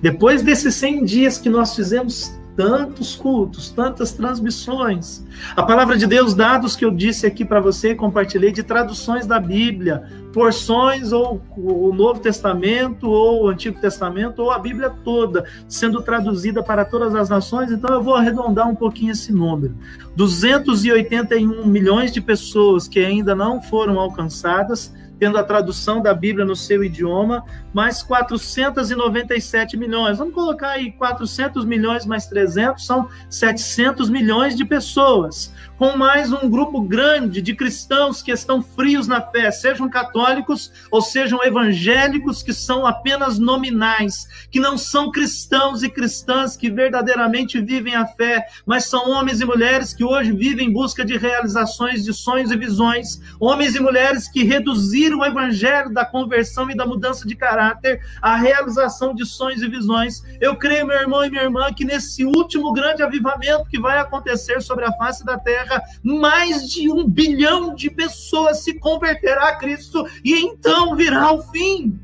Depois 0.00 0.42
desses 0.42 0.74
100 0.74 1.04
dias 1.04 1.38
que 1.38 1.48
nós 1.48 1.74
fizemos 1.74 2.38
tantos 2.56 3.16
cultos, 3.16 3.70
tantas 3.70 4.12
transmissões. 4.12 5.24
A 5.56 5.62
palavra 5.62 5.96
de 5.96 6.06
Deus, 6.06 6.34
dados 6.34 6.76
que 6.76 6.84
eu 6.84 6.90
disse 6.90 7.26
aqui 7.26 7.44
para 7.44 7.60
você, 7.60 7.94
compartilhei 7.94 8.52
de 8.52 8.62
traduções 8.62 9.26
da 9.26 9.40
Bíblia, 9.40 10.04
porções 10.32 11.12
ou 11.12 11.40
o 11.56 11.92
Novo 11.92 12.20
Testamento 12.20 13.08
ou 13.08 13.44
o 13.44 13.48
Antigo 13.48 13.80
Testamento 13.80 14.40
ou 14.40 14.50
a 14.50 14.58
Bíblia 14.58 14.90
toda 14.90 15.44
sendo 15.68 16.02
traduzida 16.02 16.62
para 16.62 16.84
todas 16.84 17.14
as 17.14 17.28
nações. 17.28 17.70
Então 17.70 17.94
eu 17.94 18.02
vou 18.02 18.14
arredondar 18.14 18.68
um 18.68 18.74
pouquinho 18.74 19.12
esse 19.12 19.32
número. 19.32 19.74
281 20.16 21.66
milhões 21.66 22.12
de 22.12 22.20
pessoas 22.20 22.88
que 22.88 23.00
ainda 23.00 23.34
não 23.34 23.60
foram 23.60 23.98
alcançadas 23.98 24.92
tendo 25.18 25.38
a 25.38 25.44
tradução 25.44 26.02
da 26.02 26.12
Bíblia 26.12 26.44
no 26.44 26.56
seu 26.56 26.82
idioma, 26.82 27.44
mais 27.72 28.02
497 28.02 29.76
milhões. 29.76 30.18
Vamos 30.18 30.34
colocar 30.34 30.70
aí 30.70 30.92
400 30.92 31.64
milhões 31.64 32.04
mais 32.04 32.26
300, 32.26 32.84
são 32.84 33.08
700 33.28 34.10
milhões 34.10 34.56
de 34.56 34.64
pessoas 34.64 35.52
com 35.78 35.96
mais 35.96 36.32
um 36.32 36.48
grupo 36.48 36.80
grande 36.80 37.42
de 37.42 37.54
cristãos 37.54 38.22
que 38.22 38.30
estão 38.30 38.62
frios 38.62 39.08
na 39.08 39.20
fé, 39.20 39.50
sejam 39.50 39.88
católicos 39.88 40.72
ou 40.90 41.02
sejam 41.02 41.42
evangélicos, 41.42 42.42
que 42.42 42.52
são 42.52 42.86
apenas 42.86 43.38
nominais, 43.38 44.28
que 44.50 44.60
não 44.60 44.78
são 44.78 45.10
cristãos 45.10 45.82
e 45.82 45.88
cristãs 45.88 46.56
que 46.56 46.70
verdadeiramente 46.70 47.60
vivem 47.60 47.94
a 47.96 48.06
fé, 48.06 48.46
mas 48.64 48.84
são 48.84 49.10
homens 49.10 49.40
e 49.40 49.44
mulheres 49.44 49.92
que 49.92 50.04
hoje 50.04 50.32
vivem 50.32 50.68
em 50.68 50.72
busca 50.72 51.04
de 51.04 51.16
realizações 51.16 52.04
de 52.04 52.12
sonhos 52.12 52.50
e 52.50 52.56
visões, 52.56 53.20
homens 53.40 53.74
e 53.74 53.80
mulheres 53.80 54.28
que 54.28 54.44
reduziram 54.44 55.18
o 55.18 55.24
evangelho 55.24 55.92
da 55.92 56.04
conversão 56.04 56.70
e 56.70 56.76
da 56.76 56.86
mudança 56.86 57.26
de 57.26 57.34
caráter 57.34 58.00
à 58.22 58.36
realização 58.36 59.14
de 59.14 59.26
sonhos 59.26 59.62
e 59.62 59.68
visões. 59.68 60.22
Eu 60.40 60.56
creio, 60.56 60.86
meu 60.86 60.96
irmão 60.96 61.24
e 61.24 61.30
minha 61.30 61.42
irmã, 61.42 61.72
que 61.72 61.84
nesse 61.84 62.24
último 62.24 62.72
grande 62.72 63.02
avivamento 63.02 63.68
que 63.68 63.80
vai 63.80 63.98
acontecer 63.98 64.60
sobre 64.60 64.84
a 64.84 64.92
face 64.92 65.24
da 65.24 65.36
terra, 65.36 65.63
terra, 65.64 65.82
mais 66.02 66.68
de 66.68 66.90
um 66.90 67.08
bilhão 67.08 67.74
de 67.74 67.90
pessoas 67.90 68.58
se 68.62 68.78
converterá 68.78 69.48
a 69.48 69.56
Cristo 69.56 70.06
e 70.24 70.34
então 70.34 70.94
virá 70.96 71.32
o 71.32 71.42
fim. 71.42 71.98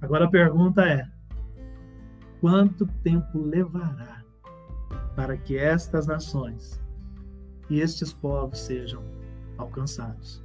Agora 0.00 0.26
a 0.26 0.30
pergunta 0.30 0.82
é: 0.82 1.06
quanto 2.40 2.86
tempo 3.02 3.38
levará 3.38 4.22
para 5.16 5.36
que 5.36 5.56
estas 5.56 6.06
nações 6.06 6.80
e 7.70 7.80
estes 7.80 8.12
povos 8.12 8.60
sejam 8.60 9.02
alcançados? 9.58 10.42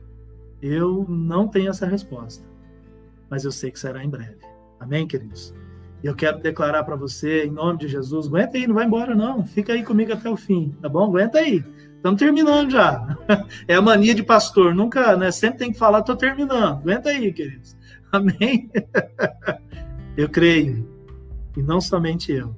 Eu 0.62 1.06
não 1.08 1.48
tenho 1.48 1.70
essa 1.70 1.86
resposta, 1.86 2.46
mas 3.30 3.46
eu 3.46 3.52
sei 3.52 3.72
que 3.72 3.80
será 3.80 4.04
em 4.04 4.10
breve. 4.10 4.40
Amém, 4.80 5.08
queridos? 5.08 5.54
E 6.02 6.08
eu 6.08 6.16
quero 6.16 6.40
declarar 6.40 6.84
para 6.84 6.96
você, 6.96 7.46
em 7.46 7.52
nome 7.52 7.80
de 7.80 7.88
Jesus, 7.88 8.28
aguenta 8.28 8.58
aí, 8.58 8.66
não 8.66 8.76
vai 8.76 8.86
embora 8.86 9.14
não, 9.14 9.46
fica 9.46 9.74
aí 9.74 9.84
comigo 9.84 10.14
até 10.14 10.30
o 10.30 10.38
fim, 10.38 10.74
tá 10.82 10.88
bom? 10.88 11.06
Aguenta 11.06 11.40
aí. 11.40 11.64
Estamos 12.00 12.18
terminando 12.18 12.72
já. 12.72 13.18
É 13.68 13.76
a 13.76 13.82
mania 13.82 14.16
de 14.16 14.24
pastor. 14.24 14.74
Nunca, 14.74 15.16
né? 15.18 15.32
Sempre 15.32 15.60
tem 15.60 15.72
que 15.72 15.78
falar, 15.78 16.00
estou 16.00 16.16
terminando. 16.16 16.80
Aguenta 16.80 17.10
aí, 17.10 17.32
queridos. 17.32 17.78
Amém? 18.12 18.72
Eu 20.16 20.30
creio. 20.30 20.88
E 21.58 21.62
não 21.62 21.82
somente 21.82 22.32
eu. 22.32 22.56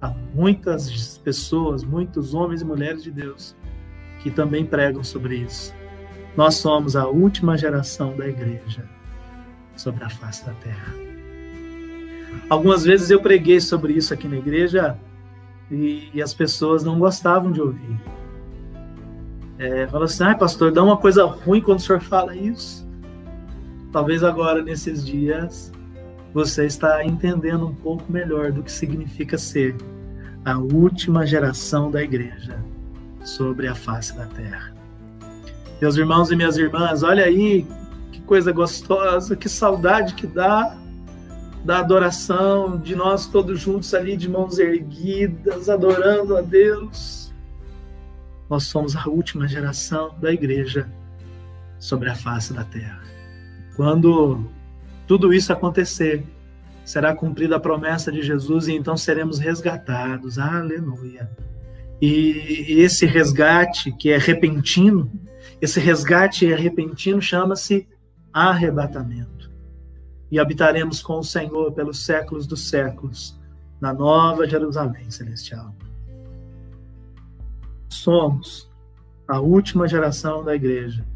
Há 0.00 0.14
muitas 0.34 1.18
pessoas, 1.18 1.82
muitos 1.82 2.34
homens 2.34 2.60
e 2.60 2.64
mulheres 2.64 3.02
de 3.02 3.10
Deus 3.10 3.56
que 4.20 4.30
também 4.30 4.64
pregam 4.64 5.02
sobre 5.02 5.36
isso. 5.36 5.74
Nós 6.36 6.56
somos 6.56 6.94
a 6.94 7.08
última 7.08 7.56
geração 7.56 8.16
da 8.16 8.28
igreja 8.28 8.84
sobre 9.76 10.04
a 10.04 10.10
face 10.10 10.44
da 10.44 10.52
terra. 10.52 10.94
Algumas 12.50 12.84
vezes 12.84 13.10
eu 13.10 13.20
preguei 13.20 13.60
sobre 13.60 13.94
isso 13.94 14.12
aqui 14.12 14.28
na 14.28 14.36
igreja 14.36 14.98
e, 15.70 16.10
e 16.12 16.22
as 16.22 16.34
pessoas 16.34 16.84
não 16.84 16.98
gostavam 16.98 17.50
de 17.50 17.60
ouvir 17.60 17.98
é, 19.58 19.88
fala 19.88 20.04
assim, 20.04 20.22
ah, 20.22 20.34
pastor, 20.36 20.70
dá 20.70 20.82
uma 20.82 20.96
coisa 20.96 21.24
ruim 21.24 21.60
quando 21.60 21.78
o 21.78 21.82
senhor 21.82 22.00
fala 22.00 22.36
isso. 22.36 22.86
Talvez 23.92 24.22
agora, 24.22 24.62
nesses 24.62 25.04
dias, 25.04 25.72
você 26.32 26.66
está 26.66 27.04
entendendo 27.04 27.66
um 27.66 27.74
pouco 27.74 28.04
melhor 28.10 28.52
do 28.52 28.62
que 28.62 28.70
significa 28.70 29.36
ser 29.36 29.74
a 30.44 30.56
última 30.58 31.26
geração 31.26 31.90
da 31.90 32.02
igreja 32.02 32.62
sobre 33.24 33.66
a 33.66 33.74
face 33.74 34.16
da 34.16 34.26
terra. 34.26 34.72
Meus 35.80 35.96
irmãos 35.96 36.30
e 36.30 36.36
minhas 36.36 36.56
irmãs, 36.56 37.02
olha 37.02 37.24
aí 37.24 37.66
que 38.12 38.20
coisa 38.20 38.52
gostosa, 38.52 39.34
que 39.34 39.48
saudade 39.48 40.14
que 40.14 40.26
dá 40.26 40.76
da 41.64 41.80
adoração, 41.80 42.78
de 42.78 42.94
nós 42.94 43.26
todos 43.26 43.60
juntos 43.60 43.92
ali 43.92 44.16
de 44.16 44.28
mãos 44.28 44.58
erguidas, 44.58 45.68
adorando 45.68 46.36
a 46.36 46.40
Deus 46.40 47.27
nós 48.48 48.64
somos 48.64 48.96
a 48.96 49.08
última 49.08 49.46
geração 49.46 50.14
da 50.20 50.32
igreja 50.32 50.88
sobre 51.78 52.08
a 52.08 52.14
face 52.14 52.52
da 52.52 52.64
terra. 52.64 53.02
Quando 53.76 54.46
tudo 55.06 55.32
isso 55.32 55.52
acontecer, 55.52 56.24
será 56.84 57.14
cumprida 57.14 57.56
a 57.56 57.60
promessa 57.60 58.10
de 58.10 58.22
Jesus 58.22 58.68
e 58.68 58.72
então 58.72 58.96
seremos 58.96 59.38
resgatados. 59.38 60.38
Aleluia. 60.38 61.30
E 62.00 62.80
esse 62.80 63.04
resgate 63.04 63.92
que 63.92 64.10
é 64.10 64.18
repentino, 64.18 65.10
esse 65.60 65.80
resgate 65.80 66.46
repentino 66.54 67.20
chama-se 67.20 67.86
arrebatamento. 68.32 69.50
E 70.30 70.38
habitaremos 70.38 71.02
com 71.02 71.18
o 71.18 71.24
Senhor 71.24 71.72
pelos 71.72 72.04
séculos 72.04 72.46
dos 72.46 72.68
séculos 72.68 73.38
na 73.80 73.92
nova 73.92 74.46
Jerusalém 74.46 75.10
celestial 75.10 75.74
somos 77.88 78.70
a 79.26 79.40
última 79.40 79.86
geração 79.88 80.44
da 80.44 80.54
igreja 80.54 81.06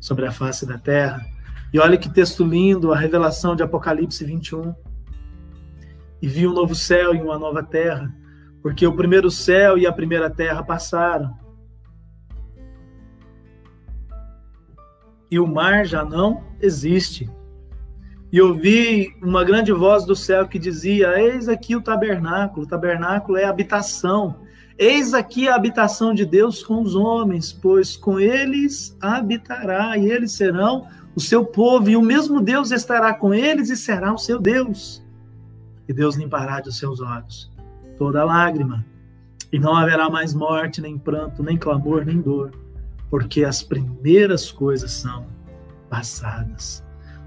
sobre 0.00 0.26
a 0.26 0.32
face 0.32 0.66
da 0.66 0.78
terra. 0.78 1.24
E 1.72 1.78
olha 1.78 1.96
que 1.96 2.10
texto 2.10 2.44
lindo, 2.44 2.92
a 2.92 2.96
revelação 2.96 3.56
de 3.56 3.62
Apocalipse 3.62 4.24
21. 4.24 4.74
E 6.20 6.28
vi 6.28 6.46
um 6.46 6.52
novo 6.52 6.74
céu 6.74 7.14
e 7.14 7.20
uma 7.20 7.38
nova 7.38 7.62
terra, 7.62 8.14
porque 8.62 8.86
o 8.86 8.94
primeiro 8.94 9.30
céu 9.30 9.78
e 9.78 9.86
a 9.86 9.92
primeira 9.92 10.28
terra 10.28 10.62
passaram. 10.62 11.42
e 15.32 15.40
o 15.40 15.46
mar 15.46 15.86
já 15.86 16.04
não 16.04 16.44
existe. 16.60 17.30
E 18.30 18.38
ouvi 18.38 19.16
uma 19.22 19.42
grande 19.42 19.72
voz 19.72 20.04
do 20.04 20.14
céu 20.14 20.46
que 20.46 20.58
dizia: 20.58 21.18
Eis 21.18 21.48
aqui 21.48 21.74
o 21.74 21.80
tabernáculo. 21.80 22.66
O 22.66 22.68
tabernáculo 22.68 23.38
é 23.38 23.44
habitação. 23.44 24.42
Eis 24.78 25.14
aqui 25.14 25.48
a 25.48 25.54
habitação 25.54 26.14
de 26.14 26.24
Deus 26.24 26.62
com 26.62 26.82
os 26.82 26.94
homens, 26.94 27.52
pois 27.52 27.96
com 27.96 28.18
eles 28.18 28.96
habitará, 29.00 29.96
e 29.96 30.10
eles 30.10 30.32
serão 30.32 30.86
o 31.14 31.20
seu 31.20 31.44
povo, 31.44 31.90
e 31.90 31.96
o 31.96 32.02
mesmo 32.02 32.40
Deus 32.40 32.70
estará 32.70 33.12
com 33.12 33.34
eles 33.34 33.68
e 33.70 33.76
será 33.76 34.12
o 34.12 34.18
seu 34.18 34.38
Deus. 34.38 35.02
E 35.88 35.92
Deus 35.92 36.16
limpará 36.16 36.60
dos 36.60 36.78
seus 36.78 37.00
olhos 37.00 37.50
toda 37.98 38.24
lágrima, 38.24 38.84
e 39.52 39.58
não 39.58 39.76
haverá 39.76 40.08
mais 40.08 40.32
morte, 40.32 40.80
nem 40.80 40.98
pranto, 40.98 41.42
nem 41.42 41.56
clamor, 41.56 42.04
nem 42.04 42.20
dor, 42.20 42.52
porque 43.10 43.44
as 43.44 43.62
primeiras 43.62 44.50
coisas 44.50 44.90
são 44.90 45.26
passadas. 45.90 46.82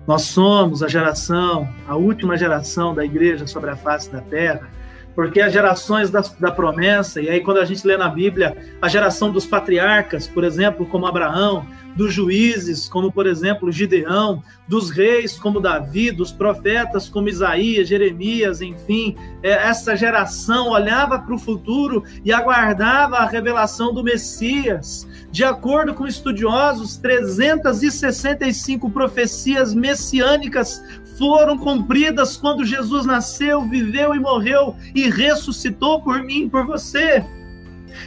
Nós 0.07 0.23
somos 0.23 0.83
a 0.83 0.87
geração, 0.87 1.67
a 1.87 1.95
última 1.95 2.37
geração 2.37 2.93
da 2.93 3.05
igreja 3.05 3.47
sobre 3.47 3.69
a 3.69 3.75
face 3.75 4.11
da 4.11 4.21
terra, 4.21 4.69
porque 5.15 5.39
as 5.39 5.53
gerações 5.53 6.09
da, 6.09 6.21
da, 6.39 6.51
promessa, 6.51 7.21
e 7.21 7.29
aí 7.29 7.39
quando 7.39 7.59
a 7.59 7.65
gente 7.65 7.87
lê 7.87 7.95
na 7.95 8.09
Bíblia, 8.09 8.55
a 8.81 8.89
geração 8.89 9.31
dos 9.31 9.45
patriarcas, 9.45 10.27
por 10.27 10.43
exemplo, 10.43 10.85
como 10.85 11.07
Abraão, 11.07 11.65
dos 11.95 12.13
juízes, 12.13 12.89
como 12.89 13.09
por 13.09 13.25
exemplo 13.25 13.71
Gideão, 13.71 14.43
dos 14.67 14.89
reis 14.89 15.39
como 15.39 15.61
Davi, 15.61 16.11
dos 16.11 16.31
profetas 16.31 17.07
como 17.07 17.29
Isaías, 17.29 17.87
Jeremias, 17.87 18.61
enfim, 18.61 19.15
é, 19.41 19.51
essa 19.51 19.95
geração 19.95 20.69
olhava 20.69 21.17
para 21.17 21.33
o 21.33 21.39
futuro 21.39 22.03
e 22.23 22.33
aguardava 22.33 23.17
a 23.17 23.25
revelação 23.25 23.93
do 23.93 24.03
Messias. 24.03 25.07
De 25.31 25.43
acordo 25.43 25.93
com 25.93 26.05
estudiosos, 26.05 26.97
365 26.97 28.89
profecias 28.89 29.73
messiânicas 29.73 30.83
foram 31.17 31.57
cumpridas 31.57 32.37
quando 32.37 32.65
Jesus 32.65 33.05
nasceu, 33.05 33.61
viveu 33.61 34.13
e 34.13 34.19
morreu 34.19 34.75
e 34.93 35.09
ressuscitou 35.09 36.01
por 36.01 36.23
mim, 36.23 36.49
por 36.49 36.65
você. 36.65 37.23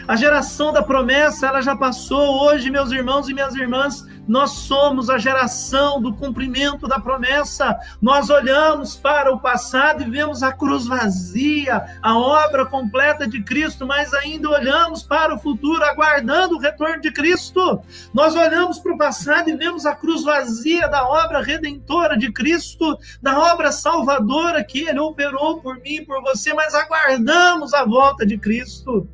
A 0.06 0.16
geração 0.16 0.72
da 0.72 0.82
promessa, 0.82 1.46
ela 1.46 1.62
já 1.62 1.74
passou. 1.74 2.44
Hoje, 2.44 2.70
meus 2.70 2.92
irmãos 2.92 3.28
e 3.28 3.34
minhas 3.34 3.54
irmãs, 3.54 4.04
nós 4.28 4.50
somos 4.50 5.08
a 5.08 5.16
geração 5.16 6.00
do 6.00 6.14
cumprimento 6.14 6.86
da 6.86 7.00
promessa. 7.00 7.74
Nós 8.00 8.28
olhamos 8.28 8.94
para 8.94 9.32
o 9.32 9.40
passado 9.40 10.02
e 10.02 10.10
vemos 10.10 10.42
a 10.42 10.52
cruz 10.52 10.86
vazia, 10.86 11.98
a 12.02 12.16
obra 12.16 12.66
completa 12.66 13.26
de 13.26 13.42
Cristo, 13.42 13.86
mas 13.86 14.12
ainda 14.12 14.50
olhamos 14.50 15.02
para 15.02 15.34
o 15.34 15.38
futuro, 15.38 15.82
aguardando 15.82 16.56
o 16.56 16.60
retorno 16.60 17.00
de 17.00 17.10
Cristo. 17.10 17.80
Nós 18.12 18.36
olhamos 18.36 18.78
para 18.78 18.92
o 18.92 18.98
passado 18.98 19.48
e 19.48 19.56
vemos 19.56 19.86
a 19.86 19.94
cruz 19.94 20.22
vazia 20.22 20.86
da 20.88 21.08
obra 21.08 21.42
redentora 21.42 22.16
de 22.16 22.30
Cristo, 22.30 22.98
da 23.22 23.38
obra 23.52 23.72
salvadora 23.72 24.62
que 24.62 24.86
Ele 24.86 25.00
operou 25.00 25.60
por 25.60 25.76
mim 25.76 25.96
e 25.96 26.04
por 26.04 26.20
você, 26.22 26.52
mas 26.52 26.74
aguardamos 26.74 27.72
a 27.72 27.84
volta 27.84 28.26
de 28.26 28.36
Cristo. 28.36 29.08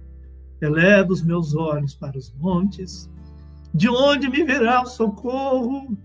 Eleva 0.61 1.13
os 1.13 1.23
meus 1.23 1.55
olhos 1.55 1.95
para 1.95 2.19
os 2.19 2.33
montes, 2.33 3.09
de 3.75 3.89
onde 3.89 4.29
me 4.31 4.45
virá 4.45 4.83
o 4.83 4.87
socorro? 4.87 5.99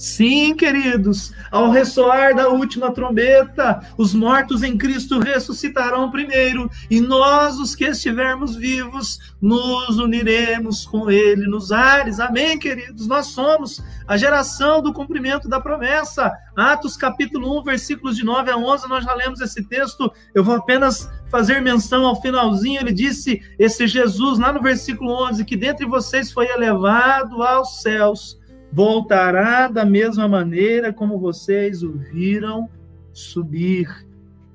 Sim, 0.00 0.56
queridos, 0.56 1.30
ao 1.50 1.70
ressoar 1.70 2.34
da 2.34 2.48
última 2.48 2.90
trombeta, 2.90 3.86
os 3.98 4.14
mortos 4.14 4.62
em 4.62 4.78
Cristo 4.78 5.18
ressuscitarão 5.18 6.10
primeiro, 6.10 6.70
e 6.90 7.02
nós, 7.02 7.58
os 7.58 7.74
que 7.74 7.84
estivermos 7.84 8.56
vivos, 8.56 9.18
nos 9.42 9.98
uniremos 9.98 10.86
com 10.86 11.10
Ele 11.10 11.46
nos 11.46 11.70
ares. 11.70 12.18
Amém, 12.18 12.58
queridos? 12.58 13.06
Nós 13.06 13.26
somos 13.26 13.84
a 14.08 14.16
geração 14.16 14.80
do 14.80 14.90
cumprimento 14.90 15.50
da 15.50 15.60
promessa. 15.60 16.32
Atos 16.56 16.96
capítulo 16.96 17.60
1, 17.60 17.64
versículos 17.64 18.16
de 18.16 18.24
9 18.24 18.50
a 18.52 18.56
11, 18.56 18.88
nós 18.88 19.04
já 19.04 19.12
lemos 19.12 19.42
esse 19.42 19.62
texto. 19.68 20.10
Eu 20.34 20.42
vou 20.42 20.56
apenas 20.56 21.10
fazer 21.30 21.60
menção 21.60 22.04
ao 22.04 22.20
finalzinho. 22.20 22.80
Ele 22.80 22.92
disse, 22.92 23.42
esse 23.58 23.86
Jesus, 23.86 24.38
lá 24.38 24.52
no 24.52 24.60
versículo 24.60 25.12
11, 25.28 25.44
que 25.44 25.56
dentre 25.56 25.86
vocês 25.86 26.32
foi 26.32 26.46
elevado 26.48 27.42
aos 27.42 27.80
céus 27.80 28.40
voltará 28.72 29.66
da 29.68 29.84
mesma 29.84 30.28
maneira 30.28 30.92
como 30.92 31.18
vocês 31.18 31.82
o 31.82 31.92
viram 31.92 32.68
subir. 33.12 33.88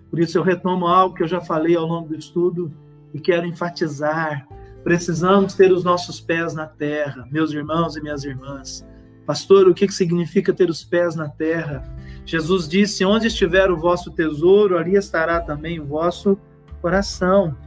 Por 0.10 0.20
isso 0.20 0.38
eu 0.38 0.44
retomo 0.44 0.88
algo 0.88 1.16
que 1.16 1.24
eu 1.24 1.28
já 1.28 1.42
falei 1.42 1.76
ao 1.76 1.86
longo 1.86 2.10
do 2.10 2.16
estudo 2.16 2.72
e 3.14 3.20
quero 3.20 3.46
enfatizar. 3.46 4.48
Precisamos 4.84 5.54
ter 5.54 5.72
os 5.72 5.84
nossos 5.84 6.22
pés 6.22 6.54
na 6.54 6.68
terra, 6.68 7.28
meus 7.32 7.52
irmãos 7.52 7.96
e 7.96 8.02
minhas 8.02 8.24
irmãs. 8.24 8.88
Pastor, 9.26 9.68
o 9.68 9.74
que 9.74 9.92
significa 9.92 10.54
ter 10.54 10.70
os 10.70 10.84
pés 10.84 11.16
na 11.16 11.28
terra? 11.28 11.84
Jesus 12.26 12.70
disse: 12.70 13.04
Onde 13.04 13.28
estiver 13.28 13.72
o 13.72 13.78
vosso 13.78 14.12
tesouro, 14.12 14.78
ali 14.78 14.96
estará 14.96 15.42
também 15.42 15.80
o 15.80 15.86
vosso 15.86 16.38
coração. 16.86 17.58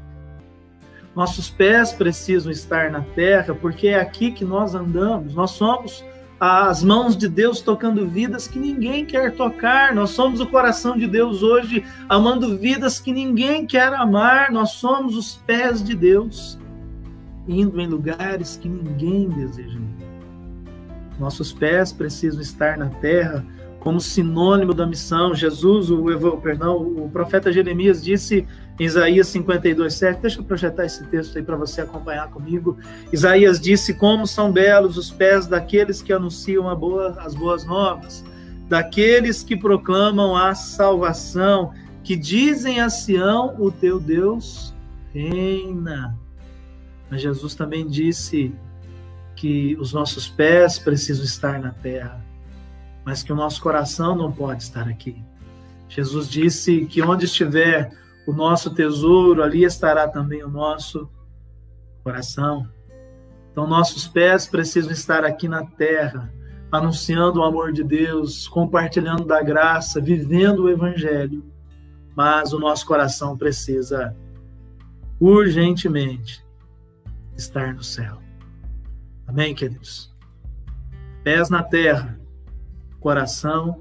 Nossos 1.12 1.51
pés 1.51 1.93
precisam 1.93 2.53
estar 2.53 2.89
na 2.89 3.01
terra, 3.01 3.53
porque 3.53 3.89
é 3.89 3.99
aqui 3.99 4.31
que 4.31 4.45
nós 4.45 4.77
andamos. 4.77 5.35
Nós 5.35 5.51
somos 5.51 6.05
as 6.39 6.85
mãos 6.85 7.16
de 7.16 7.29
Deus 7.29 7.61
tocando 7.61 8.07
vidas 8.07 8.47
que 8.47 8.61
ninguém 8.61 9.05
quer 9.05 9.35
tocar. 9.35 9.93
Nós 9.93 10.11
somos 10.11 10.39
o 10.39 10.47
coração 10.47 10.97
de 10.97 11.09
Deus 11.09 11.43
hoje, 11.43 11.85
amando 12.09 12.57
vidas 12.57 13.01
que 13.01 13.12
ninguém 13.12 13.66
quer 13.66 13.93
amar. 13.93 14.53
Nós 14.53 14.71
somos 14.75 15.16
os 15.16 15.35
pés 15.45 15.83
de 15.83 15.97
Deus, 15.97 16.57
indo 17.49 17.81
em 17.81 17.89
lugares 17.89 18.57
que 18.57 18.69
ninguém 18.69 19.29
deseja. 19.29 19.81
Nossos 21.19 21.53
pés 21.53 21.93
precisam 21.93 22.41
estar 22.41 22.79
na 22.79 22.87
terra 22.87 23.45
como 23.89 24.03
sinônimo 24.03 24.74
da 24.74 24.86
missão. 24.86 25.34
Jesus, 25.34 25.91
o, 25.91 26.05
perdão, 26.43 26.76
o 26.76 27.09
profeta 27.11 27.51
Jeremias 27.51 28.05
disse 28.05 28.47
em 28.78 28.84
Isaías 28.84 29.28
52, 29.28 29.95
7, 29.95 30.20
deixa 30.20 30.41
eu 30.41 30.45
projetar 30.45 30.84
esse 30.84 31.07
texto 31.07 31.39
aí 31.39 31.43
para 31.43 31.57
você 31.57 31.80
acompanhar 31.80 32.28
comigo. 32.28 32.76
Isaías 33.11 33.59
disse: 33.59 33.95
Como 33.95 34.26
são 34.26 34.53
belos 34.53 34.99
os 34.99 35.11
pés 35.11 35.47
daqueles 35.47 36.03
que 36.03 36.12
anunciam 36.12 36.64
boa, 36.76 37.16
as 37.18 37.34
boas 37.34 37.64
novas, 37.64 38.22
daqueles 38.68 39.43
que 39.43 39.57
proclamam 39.57 40.36
a 40.36 40.55
salvação, 40.55 41.72
que 42.05 42.14
dizem 42.14 42.82
a 42.82 42.91
Sião: 42.91 43.57
O 43.59 43.70
teu 43.70 43.99
Deus 43.99 44.74
reina. 45.14 46.14
Mas 47.11 47.22
Jesus 47.22 47.55
também 47.55 47.86
disse 47.86 48.55
que 49.34 49.78
os 49.80 49.95
nossos 49.95 50.28
pés 50.28 50.78
precisam 50.78 51.24
estar 51.24 51.59
na 51.59 51.70
terra 51.70 52.28
mas 53.09 53.23
que 53.23 53.33
o 53.33 53.37
nosso 53.37 53.63
coração 53.63 54.15
não 54.15 54.31
pode 54.31 54.63
estar 54.63 54.87
aqui. 54.87 55.17
Jesus 55.89 56.29
disse 56.29 56.85
que 56.85 57.01
onde 57.01 57.25
estiver 57.25 57.91
o 58.27 58.35
nosso 58.35 58.75
tesouro, 58.75 59.43
ali 59.43 59.65
estará 59.65 60.07
também 60.07 60.45
o 60.45 60.51
nosso 60.51 61.09
coração. 62.05 62.69
Então, 63.51 63.67
nossos 63.67 64.07
pés 64.07 64.47
precisam 64.47 64.93
estar 64.93 65.25
aqui 65.25 65.49
na 65.49 65.65
terra, 65.65 66.31
anunciando 66.71 67.41
o 67.41 67.45
amor 67.45 67.73
de 67.73 67.83
Deus, 67.83 68.47
compartilhando 68.47 69.25
da 69.25 69.43
graça, 69.43 70.03
vivendo 70.03 70.65
o 70.65 70.69
Evangelho. 70.69 71.43
Mas 72.15 72.53
o 72.53 72.59
nosso 72.59 72.85
coração 72.85 73.39
precisa 73.39 74.15
urgentemente 75.19 76.45
estar 77.35 77.73
no 77.73 77.83
céu. 77.83 78.19
Amém, 79.27 79.55
queridos? 79.55 80.15
Pés 81.25 81.49
na 81.49 81.63
terra, 81.63 82.18
coração 83.01 83.80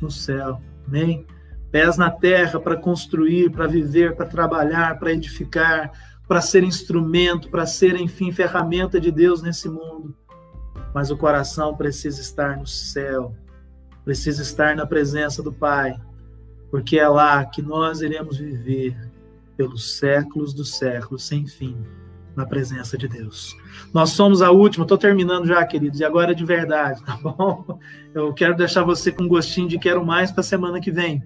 no 0.00 0.10
céu. 0.10 0.60
Amém? 0.86 1.26
Pés 1.70 1.96
na 1.96 2.10
terra 2.10 2.60
para 2.60 2.76
construir, 2.76 3.50
para 3.50 3.66
viver, 3.66 4.14
para 4.14 4.26
trabalhar, 4.26 4.98
para 4.98 5.12
edificar, 5.12 5.90
para 6.28 6.40
ser 6.40 6.62
instrumento, 6.62 7.50
para 7.50 7.66
ser, 7.66 7.96
enfim, 7.96 8.30
ferramenta 8.30 9.00
de 9.00 9.10
Deus 9.10 9.42
nesse 9.42 9.68
mundo. 9.68 10.16
Mas 10.94 11.10
o 11.10 11.16
coração 11.16 11.76
precisa 11.76 12.20
estar 12.20 12.56
no 12.56 12.66
céu, 12.66 13.34
precisa 14.04 14.42
estar 14.42 14.76
na 14.76 14.86
presença 14.86 15.42
do 15.42 15.52
Pai, 15.52 15.98
porque 16.70 16.98
é 16.98 17.08
lá 17.08 17.44
que 17.44 17.60
nós 17.60 18.00
iremos 18.00 18.38
viver 18.38 18.96
pelos 19.56 19.98
séculos 19.98 20.54
dos 20.54 20.76
séculos 20.76 21.26
sem 21.26 21.46
fim 21.46 21.76
na 22.36 22.44
presença 22.46 22.98
de 22.98 23.08
Deus. 23.08 23.56
Nós 23.92 24.10
somos 24.10 24.42
a 24.42 24.50
última, 24.50 24.84
estou 24.84 24.98
terminando 24.98 25.46
já, 25.46 25.64
queridos, 25.64 26.00
e 26.00 26.04
agora 26.04 26.32
é 26.32 26.34
de 26.34 26.44
verdade, 26.44 27.02
tá 27.04 27.16
bom? 27.16 27.78
Eu 28.14 28.32
quero 28.32 28.56
deixar 28.56 28.82
você 28.82 29.12
com 29.12 29.28
gostinho 29.28 29.68
de 29.68 29.78
quero 29.78 30.04
mais 30.04 30.30
para 30.30 30.40
a 30.40 30.44
semana 30.44 30.80
que 30.80 30.90
vem. 30.90 31.22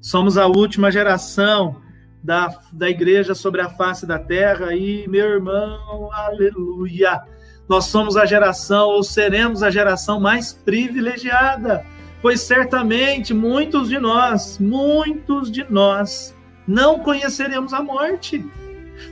Somos 0.00 0.36
a 0.36 0.46
última 0.46 0.90
geração 0.90 1.76
da, 2.22 2.48
da 2.72 2.88
igreja 2.88 3.34
sobre 3.34 3.60
a 3.60 3.68
face 3.68 4.06
da 4.06 4.18
terra, 4.18 4.74
e 4.74 5.06
meu 5.08 5.26
irmão, 5.26 6.10
aleluia! 6.12 7.20
Nós 7.68 7.86
somos 7.86 8.16
a 8.16 8.26
geração, 8.26 8.88
ou 8.88 9.02
seremos 9.02 9.62
a 9.62 9.70
geração 9.70 10.20
mais 10.20 10.52
privilegiada, 10.52 11.84
pois 12.20 12.40
certamente 12.40 13.32
muitos 13.32 13.88
de 13.88 13.98
nós, 13.98 14.58
muitos 14.58 15.50
de 15.50 15.64
nós, 15.70 16.34
não 16.66 16.98
conheceremos 16.98 17.72
a 17.72 17.82
morte 17.82 18.44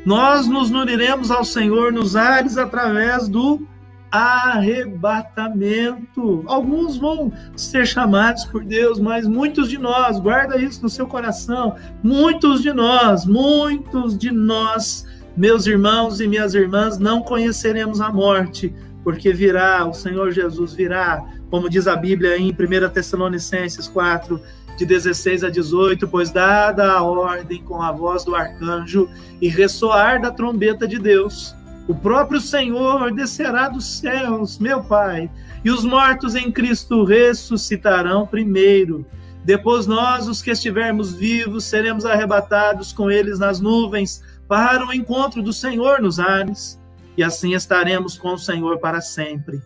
nós 0.04 0.46
nos 0.46 0.70
uniremos 0.70 1.30
ao 1.30 1.44
Senhor 1.44 1.92
nos 1.92 2.16
ares 2.16 2.56
através 2.56 3.28
do 3.28 3.66
arrebatamento. 4.10 6.42
Alguns 6.46 6.96
vão 6.96 7.30
ser 7.54 7.86
chamados 7.86 8.44
por 8.44 8.64
Deus, 8.64 8.98
mas 8.98 9.28
muitos 9.28 9.68
de 9.68 9.78
nós, 9.78 10.18
guarda 10.18 10.58
isso 10.58 10.82
no 10.82 10.88
seu 10.88 11.06
coração, 11.06 11.76
muitos 12.02 12.62
de 12.62 12.72
nós, 12.72 13.24
muitos 13.24 14.18
de 14.18 14.32
nós, 14.32 15.06
meus 15.36 15.66
irmãos 15.66 16.20
e 16.20 16.26
minhas 16.26 16.54
irmãs, 16.54 16.98
não 16.98 17.22
conheceremos 17.22 18.00
a 18.00 18.10
morte, 18.10 18.74
porque 19.04 19.32
virá, 19.32 19.86
o 19.86 19.94
Senhor 19.94 20.32
Jesus 20.32 20.74
virá, 20.74 21.24
como 21.48 21.70
diz 21.70 21.86
a 21.86 21.94
Bíblia 21.96 22.36
em 22.36 22.50
1 22.50 22.54
Tessalonicenses 22.92 23.86
4, 23.88 24.40
de 24.76 24.86
16 24.86 25.44
a 25.44 25.50
18, 25.50 26.08
pois 26.08 26.30
dada 26.30 26.92
a 26.92 27.02
ordem 27.02 27.62
com 27.62 27.82
a 27.82 27.92
voz 27.92 28.24
do 28.24 28.34
arcanjo 28.34 29.08
e 29.40 29.48
ressoar 29.48 30.20
da 30.20 30.30
trombeta 30.30 30.88
de 30.88 30.98
Deus, 30.98 31.54
o 31.88 31.94
próprio 31.94 32.40
Senhor 32.40 33.12
descerá 33.12 33.68
dos 33.68 33.98
céus, 33.98 34.58
meu 34.58 34.82
Pai, 34.82 35.30
e 35.64 35.70
os 35.70 35.84
mortos 35.84 36.34
em 36.34 36.50
Cristo 36.50 37.04
ressuscitarão 37.04 38.26
primeiro. 38.26 39.04
Depois 39.44 39.86
nós, 39.86 40.28
os 40.28 40.40
que 40.40 40.50
estivermos 40.50 41.12
vivos, 41.12 41.64
seremos 41.64 42.06
arrebatados 42.06 42.92
com 42.92 43.10
eles 43.10 43.38
nas 43.38 43.60
nuvens 43.60 44.22
para 44.46 44.86
o 44.86 44.94
encontro 44.94 45.42
do 45.42 45.52
Senhor 45.52 46.00
nos 46.00 46.20
ares, 46.20 46.80
e 47.16 47.24
assim 47.24 47.54
estaremos 47.54 48.16
com 48.16 48.34
o 48.34 48.38
Senhor 48.38 48.78
para 48.78 49.00
sempre. 49.00 49.60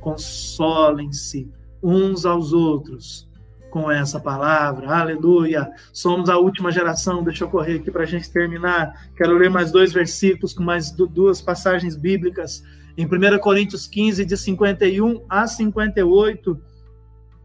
Consolem-se 0.00 1.50
uns 1.82 2.24
aos 2.24 2.52
outros 2.52 3.27
com 3.70 3.90
essa 3.90 4.18
palavra. 4.18 4.88
Aleluia. 4.90 5.70
Somos 5.92 6.28
a 6.28 6.38
última 6.38 6.70
geração. 6.70 7.22
Deixa 7.22 7.44
eu 7.44 7.48
correr 7.48 7.76
aqui 7.76 7.90
para 7.90 8.02
a 8.02 8.06
gente 8.06 8.30
terminar. 8.30 9.10
Quero 9.16 9.36
ler 9.36 9.50
mais 9.50 9.70
dois 9.70 9.92
versículos 9.92 10.52
com 10.52 10.62
mais 10.62 10.90
duas 10.90 11.40
passagens 11.40 11.96
bíblicas. 11.96 12.62
Em 12.96 13.06
1 13.06 13.38
Coríntios 13.38 13.86
15, 13.86 14.24
de 14.24 14.36
51 14.36 15.24
a 15.28 15.46
58, 15.46 16.60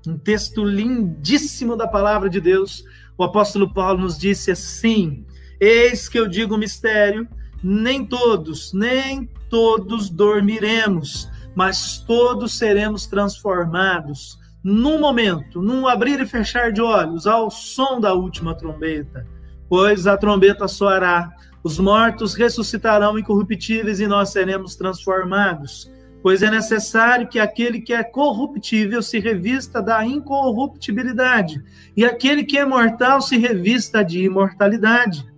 um 0.08 0.18
texto 0.18 0.64
lindíssimo 0.64 1.76
da 1.76 1.88
palavra 1.88 2.30
de 2.30 2.42
Deus. 2.42 2.84
O 3.18 3.24
apóstolo 3.24 3.72
Paulo 3.72 4.02
nos 4.02 4.18
disse 4.18 4.52
assim: 4.52 5.26
Eis 5.60 6.10
que 6.10 6.20
eu 6.20 6.28
digo 6.28 6.58
mistério, 6.58 7.28
nem 7.64 8.06
todos, 8.06 8.74
nem 8.74 9.30
todos 9.50 10.10
dormiremos, 10.10 11.30
mas 11.56 12.00
todos 12.00 12.58
seremos 12.58 13.06
transformados 13.06 14.42
num 14.64 15.00
momento, 15.00 15.62
num 15.62 15.88
abrir 15.88 16.22
e 16.22 16.26
fechar 16.26 16.72
de 16.72 16.82
olhos, 16.82 17.28
ao 17.28 17.52
som 17.52 18.00
da 18.00 18.14
última 18.14 18.56
trombeta. 18.56 19.28
Pois 19.68 20.08
a 20.08 20.16
trombeta 20.16 20.68
soará, 20.68 21.32
os 21.64 21.80
mortos 21.80 22.34
ressuscitarão 22.34 23.18
incorruptíveis 23.18 24.00
e 24.00 24.08
nós 24.08 24.30
seremos 24.30 24.76
transformados. 24.76 25.92
Pois 26.22 26.42
é 26.42 26.50
necessário 26.50 27.28
que 27.28 27.40
aquele 27.40 27.82
que 27.82 27.94
é 27.94 28.02
corruptível 28.02 29.02
se 29.02 29.20
revista 29.20 29.82
da 29.82 30.06
incorruptibilidade, 30.06 31.62
e 31.98 32.06
aquele 32.06 32.46
que 32.46 32.58
é 32.58 32.64
mortal 32.64 33.22
se 33.22 33.38
revista 33.38 34.04
de 34.06 34.24
imortalidade. 34.24 35.33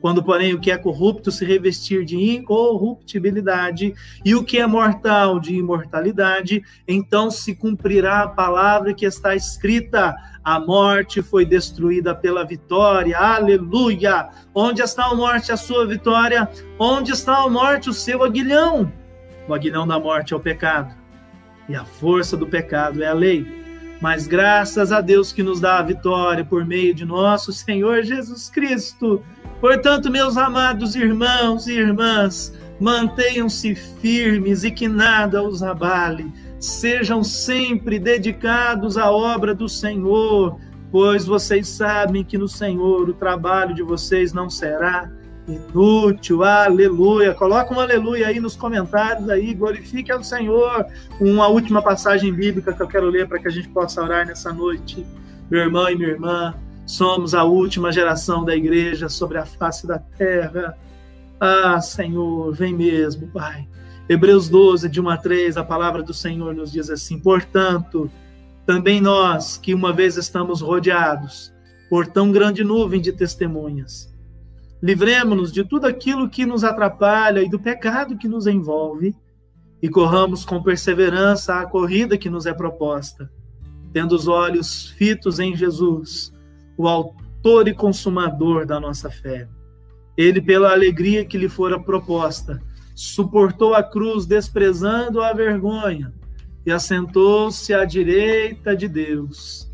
Quando, 0.00 0.22
porém, 0.22 0.54
o 0.54 0.60
que 0.60 0.70
é 0.70 0.78
corrupto 0.78 1.30
se 1.30 1.44
revestir 1.44 2.04
de 2.04 2.16
incorruptibilidade 2.16 3.94
e 4.24 4.34
o 4.34 4.42
que 4.42 4.58
é 4.58 4.66
mortal 4.66 5.38
de 5.38 5.54
imortalidade, 5.54 6.62
então 6.88 7.30
se 7.30 7.54
cumprirá 7.54 8.22
a 8.22 8.28
palavra 8.28 8.94
que 8.94 9.04
está 9.04 9.36
escrita: 9.36 10.14
a 10.42 10.58
morte 10.58 11.20
foi 11.20 11.44
destruída 11.44 12.14
pela 12.14 12.44
vitória. 12.44 13.18
Aleluia! 13.18 14.30
Onde 14.54 14.80
está 14.80 15.06
a 15.06 15.14
morte, 15.14 15.52
a 15.52 15.56
sua 15.56 15.86
vitória? 15.86 16.48
Onde 16.78 17.12
está 17.12 17.44
a 17.44 17.48
morte, 17.48 17.90
o 17.90 17.94
seu 17.94 18.24
aguilhão? 18.24 18.90
O 19.46 19.54
aguilhão 19.54 19.86
da 19.86 19.98
morte 19.98 20.32
é 20.32 20.36
o 20.36 20.40
pecado, 20.40 20.94
e 21.68 21.74
a 21.74 21.84
força 21.84 22.36
do 22.36 22.46
pecado 22.46 23.02
é 23.02 23.06
a 23.06 23.12
lei. 23.12 23.60
Mas 24.00 24.26
graças 24.26 24.92
a 24.92 25.02
Deus 25.02 25.30
que 25.30 25.42
nos 25.42 25.60
dá 25.60 25.78
a 25.78 25.82
vitória 25.82 26.42
por 26.42 26.64
meio 26.64 26.94
de 26.94 27.04
nosso 27.04 27.52
Senhor 27.52 28.02
Jesus 28.02 28.48
Cristo 28.48 29.22
Portanto, 29.60 30.10
meus 30.10 30.38
amados 30.38 30.96
irmãos 30.96 31.66
e 31.66 31.74
irmãs, 31.74 32.52
mantenham-se 32.80 33.74
firmes 33.74 34.64
e 34.64 34.70
que 34.70 34.88
nada 34.88 35.42
os 35.42 35.62
abale. 35.62 36.32
Sejam 36.58 37.22
sempre 37.22 37.98
dedicados 37.98 38.96
à 38.96 39.10
obra 39.10 39.54
do 39.54 39.68
Senhor, 39.68 40.58
pois 40.90 41.26
vocês 41.26 41.68
sabem 41.68 42.24
que 42.24 42.38
no 42.38 42.48
Senhor 42.48 43.08
o 43.08 43.14
trabalho 43.14 43.74
de 43.74 43.82
vocês 43.82 44.32
não 44.32 44.48
será 44.48 45.10
inútil. 45.46 46.42
Aleluia. 46.42 47.34
Coloca 47.34 47.74
um 47.74 47.80
aleluia 47.80 48.28
aí 48.28 48.40
nos 48.40 48.56
comentários 48.56 49.28
aí, 49.28 49.52
glorifique 49.52 50.10
ao 50.10 50.24
Senhor. 50.24 50.86
Uma 51.20 51.48
última 51.48 51.82
passagem 51.82 52.32
bíblica 52.32 52.72
que 52.72 52.82
eu 52.82 52.88
quero 52.88 53.10
ler 53.10 53.28
para 53.28 53.38
que 53.38 53.48
a 53.48 53.50
gente 53.50 53.68
possa 53.68 54.02
orar 54.02 54.26
nessa 54.26 54.52
noite. 54.52 55.06
Meu 55.50 55.60
irmão 55.60 55.88
e 55.90 55.96
minha 55.96 56.10
irmã, 56.10 56.54
Somos 56.90 57.34
a 57.34 57.44
última 57.44 57.92
geração 57.92 58.44
da 58.44 58.56
igreja 58.56 59.08
sobre 59.08 59.38
a 59.38 59.46
face 59.46 59.86
da 59.86 60.00
terra. 60.00 60.76
Ah, 61.38 61.80
Senhor, 61.80 62.52
vem 62.52 62.74
mesmo, 62.74 63.28
Pai. 63.28 63.68
Hebreus 64.08 64.48
12, 64.48 64.88
de 64.88 65.00
1 65.00 65.08
a 65.08 65.16
3, 65.16 65.56
a 65.56 65.62
palavra 65.62 66.02
do 66.02 66.12
Senhor 66.12 66.52
nos 66.52 66.72
diz 66.72 66.90
assim: 66.90 67.16
Portanto, 67.20 68.10
também 68.66 69.00
nós, 69.00 69.56
que 69.56 69.72
uma 69.72 69.92
vez 69.92 70.16
estamos 70.16 70.60
rodeados 70.60 71.54
por 71.88 72.08
tão 72.08 72.32
grande 72.32 72.64
nuvem 72.64 73.00
de 73.00 73.12
testemunhas, 73.12 74.12
livremos-nos 74.82 75.52
de 75.52 75.62
tudo 75.62 75.86
aquilo 75.86 76.28
que 76.28 76.44
nos 76.44 76.64
atrapalha 76.64 77.40
e 77.40 77.48
do 77.48 77.60
pecado 77.60 78.18
que 78.18 78.26
nos 78.26 78.48
envolve, 78.48 79.14
e 79.80 79.88
corramos 79.88 80.44
com 80.44 80.60
perseverança 80.60 81.54
a 81.54 81.66
corrida 81.66 82.18
que 82.18 82.28
nos 82.28 82.46
é 82.46 82.52
proposta, 82.52 83.30
tendo 83.92 84.12
os 84.12 84.26
olhos 84.26 84.88
fitos 84.88 85.38
em 85.38 85.54
Jesus 85.54 86.32
o 86.76 86.88
autor 86.88 87.68
e 87.68 87.74
consumador 87.74 88.66
da 88.66 88.78
nossa 88.78 89.10
fé. 89.10 89.48
Ele, 90.16 90.40
pela 90.40 90.72
alegria 90.72 91.24
que 91.24 91.38
lhe 91.38 91.48
fora 91.48 91.78
proposta, 91.78 92.60
suportou 92.94 93.74
a 93.74 93.82
cruz, 93.82 94.26
desprezando 94.26 95.22
a 95.22 95.32
vergonha, 95.32 96.12
e 96.66 96.70
assentou-se 96.70 97.72
à 97.72 97.84
direita 97.84 98.76
de 98.76 98.86
Deus. 98.86 99.70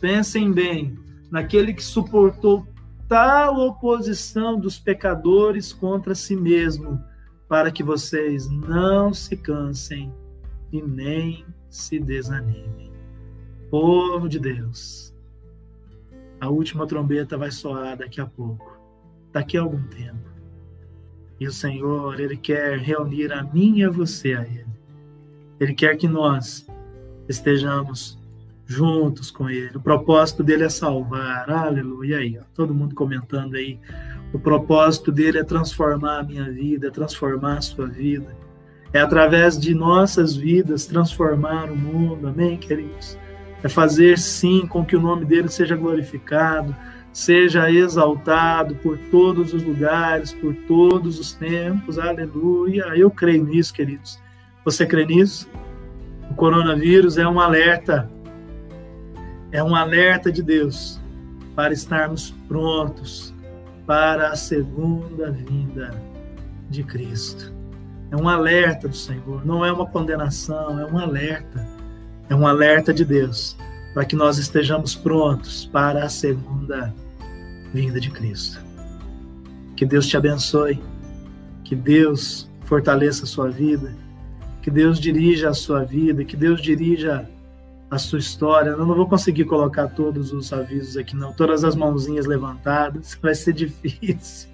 Pensem 0.00 0.52
bem 0.52 0.96
naquele 1.30 1.74
que 1.74 1.82
suportou 1.82 2.66
tal 3.08 3.58
oposição 3.58 4.58
dos 4.58 4.78
pecadores 4.78 5.72
contra 5.72 6.14
si 6.14 6.36
mesmo, 6.36 7.02
para 7.48 7.72
que 7.72 7.82
vocês 7.82 8.48
não 8.48 9.12
se 9.12 9.36
cansem 9.36 10.12
e 10.70 10.80
nem 10.80 11.44
se 11.68 11.98
desanimem. 11.98 12.92
Povo 13.70 14.28
de 14.28 14.38
Deus 14.38 15.07
a 16.40 16.48
última 16.48 16.86
trombeta 16.86 17.36
vai 17.36 17.50
soar 17.50 17.96
daqui 17.96 18.20
a 18.20 18.26
pouco, 18.26 18.78
daqui 19.32 19.56
a 19.56 19.62
algum 19.62 19.82
tempo. 19.88 20.28
E 21.40 21.46
o 21.46 21.52
Senhor, 21.52 22.18
Ele 22.18 22.36
quer 22.36 22.78
reunir 22.78 23.32
a 23.32 23.42
mim 23.42 23.78
e 23.78 23.84
a 23.84 23.90
você 23.90 24.34
a 24.34 24.42
Ele. 24.42 24.66
Ele 25.60 25.74
quer 25.74 25.96
que 25.96 26.08
nós 26.08 26.66
estejamos 27.28 28.18
juntos 28.66 29.30
com 29.30 29.48
Ele. 29.48 29.76
O 29.76 29.80
propósito 29.80 30.42
dele 30.42 30.64
é 30.64 30.68
salvar. 30.68 31.48
Aleluia. 31.50 32.18
Aí, 32.18 32.38
ó, 32.38 32.42
todo 32.54 32.74
mundo 32.74 32.94
comentando 32.94 33.54
aí. 33.54 33.78
O 34.32 34.38
propósito 34.38 35.10
dele 35.10 35.38
é 35.38 35.44
transformar 35.44 36.18
a 36.18 36.22
minha 36.22 36.50
vida, 36.50 36.88
é 36.88 36.90
transformar 36.90 37.58
a 37.58 37.62
sua 37.62 37.86
vida. 37.86 38.36
É 38.92 39.00
através 39.00 39.58
de 39.58 39.74
nossas 39.74 40.36
vidas 40.36 40.86
transformar 40.86 41.70
o 41.70 41.76
mundo. 41.76 42.28
Amém, 42.28 42.56
queridos? 42.56 43.18
É 43.62 43.68
fazer 43.68 44.18
sim 44.18 44.66
com 44.66 44.84
que 44.84 44.96
o 44.96 45.00
nome 45.00 45.24
dele 45.24 45.48
seja 45.48 45.74
glorificado, 45.74 46.74
seja 47.12 47.70
exaltado 47.70 48.74
por 48.76 48.98
todos 49.10 49.52
os 49.52 49.62
lugares, 49.62 50.32
por 50.32 50.54
todos 50.66 51.18
os 51.18 51.32
tempos. 51.32 51.98
Aleluia. 51.98 52.84
Eu 52.94 53.10
creio 53.10 53.44
nisso, 53.44 53.74
queridos. 53.74 54.20
Você 54.64 54.86
crê 54.86 55.04
nisso? 55.04 55.48
O 56.30 56.34
coronavírus 56.34 57.18
é 57.18 57.26
um 57.26 57.40
alerta. 57.40 58.08
É 59.50 59.62
um 59.62 59.74
alerta 59.74 60.30
de 60.30 60.42
Deus 60.42 61.00
para 61.56 61.72
estarmos 61.72 62.30
prontos 62.46 63.34
para 63.86 64.28
a 64.28 64.36
segunda 64.36 65.30
vinda 65.30 65.90
de 66.68 66.84
Cristo. 66.84 67.52
É 68.10 68.16
um 68.16 68.28
alerta 68.28 68.86
do 68.86 68.96
Senhor, 68.96 69.44
não 69.44 69.64
é 69.64 69.72
uma 69.72 69.86
condenação, 69.86 70.78
é 70.78 70.86
um 70.86 70.98
alerta 70.98 71.77
é 72.28 72.34
um 72.34 72.46
alerta 72.46 72.92
de 72.92 73.04
Deus 73.04 73.56
para 73.94 74.04
que 74.04 74.14
nós 74.14 74.38
estejamos 74.38 74.94
prontos 74.94 75.66
para 75.66 76.04
a 76.04 76.08
segunda 76.08 76.94
vinda 77.72 78.00
de 78.00 78.10
Cristo. 78.10 78.62
Que 79.76 79.86
Deus 79.86 80.06
te 80.06 80.16
abençoe, 80.16 80.80
que 81.64 81.74
Deus 81.74 82.50
fortaleça 82.64 83.24
a 83.24 83.26
sua 83.26 83.48
vida, 83.48 83.94
que 84.62 84.70
Deus 84.70 84.98
dirija 84.98 85.48
a 85.48 85.54
sua 85.54 85.84
vida, 85.84 86.24
que 86.24 86.36
Deus 86.36 86.60
dirija 86.60 87.28
a 87.90 87.98
sua 87.98 88.18
história. 88.18 88.70
Eu 88.70 88.86
não 88.86 88.94
vou 88.94 89.08
conseguir 89.08 89.44
colocar 89.44 89.88
todos 89.88 90.32
os 90.32 90.52
avisos 90.52 90.96
aqui, 90.96 91.16
não, 91.16 91.32
todas 91.32 91.64
as 91.64 91.74
mãozinhas 91.74 92.26
levantadas, 92.26 93.16
vai 93.22 93.34
ser 93.34 93.52
difícil. 93.52 94.50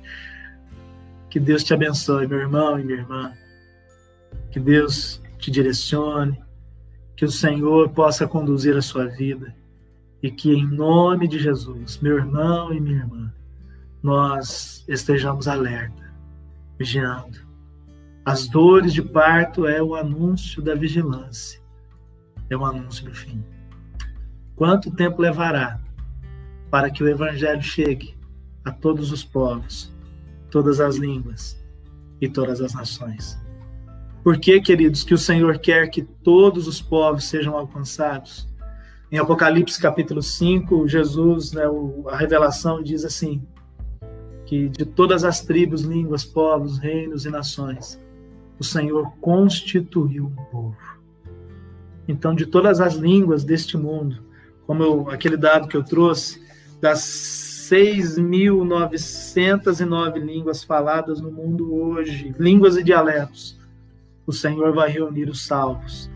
Que 1.29 1.41
Deus 1.41 1.64
te 1.64 1.75
abençoe, 1.75 2.29
meu 2.29 2.39
irmão 2.39 2.79
e 2.79 2.85
minha 2.85 2.99
irmã. 2.99 3.33
Que 4.53 4.61
Deus 4.61 5.20
te 5.39 5.51
direcione, 5.51 6.41
que 7.17 7.25
o 7.25 7.31
Senhor 7.31 7.91
possa 7.91 8.27
conduzir 8.27 8.77
a 8.77 8.83
sua 8.83 9.07
vida 9.07 9.55
e 10.23 10.31
que, 10.31 10.53
em 10.53 10.67
nome 10.67 11.29
de 11.29 11.39
Jesus, 11.39 11.99
meu 11.99 12.17
irmão 12.17 12.73
e 12.73 12.81
minha 12.81 12.99
irmã, 12.99 13.33
nós 14.03 14.85
estejamos 14.89 15.47
alerta, 15.47 16.12
vigiando. 16.79 17.39
As 18.25 18.49
dores 18.49 18.93
de 18.93 19.03
parto 19.03 19.67
é 19.67 19.83
o 19.83 19.95
anúncio 19.95 20.62
da 20.62 20.75
vigilância, 20.75 21.61
é 22.49 22.57
o 22.57 22.65
anúncio 22.65 23.05
do 23.05 23.15
fim. 23.15 23.45
Quanto 24.57 24.91
tempo 24.91 25.21
levará 25.21 25.81
para 26.71 26.91
que 26.91 27.03
o 27.03 27.09
Evangelho 27.09 27.62
chegue 27.62 28.17
a 28.65 28.73
todos 28.73 29.12
os 29.12 29.23
povos, 29.23 29.95
todas 30.51 30.81
as 30.81 30.97
línguas 30.97 31.62
e 32.21 32.29
todas 32.29 32.61
as 32.61 32.73
nações? 32.73 33.44
Por 34.25 34.37
que, 34.39 34.59
queridos, 34.59 35.05
que 35.05 35.12
o 35.12 35.18
Senhor 35.18 35.59
quer 35.59 35.91
que 35.91 36.03
todos 36.03 36.66
os 36.66 36.81
povos 36.81 37.25
sejam 37.25 37.59
alcançados? 37.59 38.49
Em 39.12 39.18
Apocalipse 39.18 39.79
capítulo 39.79 40.22
5, 40.22 40.89
Jesus, 40.89 41.53
né, 41.53 41.64
a 42.09 42.16
revelação 42.16 42.83
diz 42.83 43.05
assim: 43.05 43.43
que 44.47 44.70
de 44.70 44.87
todas 44.87 45.25
as 45.25 45.43
tribos, 45.43 45.83
línguas, 45.83 46.25
povos, 46.25 46.79
reinos 46.79 47.27
e 47.27 47.31
nações, 47.31 48.01
o 48.59 48.64
Senhor 48.64 49.12
constituiu 49.20 50.25
um 50.25 50.35
povo. 50.51 50.75
Então, 52.09 52.35
de 52.35 52.47
todas 52.47 52.81
as 52.81 52.95
línguas 52.95 53.45
deste 53.45 53.77
mundo, 53.77 54.22
como 54.66 54.83
eu, 54.83 55.11
aquele 55.11 55.37
dado 55.37 55.68
que 55.68 55.77
eu 55.77 55.85
trouxe, 55.85 56.43
das 56.81 57.01
6.909 57.70 60.16
línguas 60.16 60.64
faladas 60.64 61.20
no 61.20 61.31
mundo 61.31 61.75
hoje, 61.75 62.35
línguas 62.39 62.79
e 62.79 62.83
dialetos, 62.83 63.62
o 64.27 64.33
Senhor 64.33 64.72
vai 64.72 64.91
reunir 64.91 65.29
os 65.29 65.47
salvos, 65.47 66.11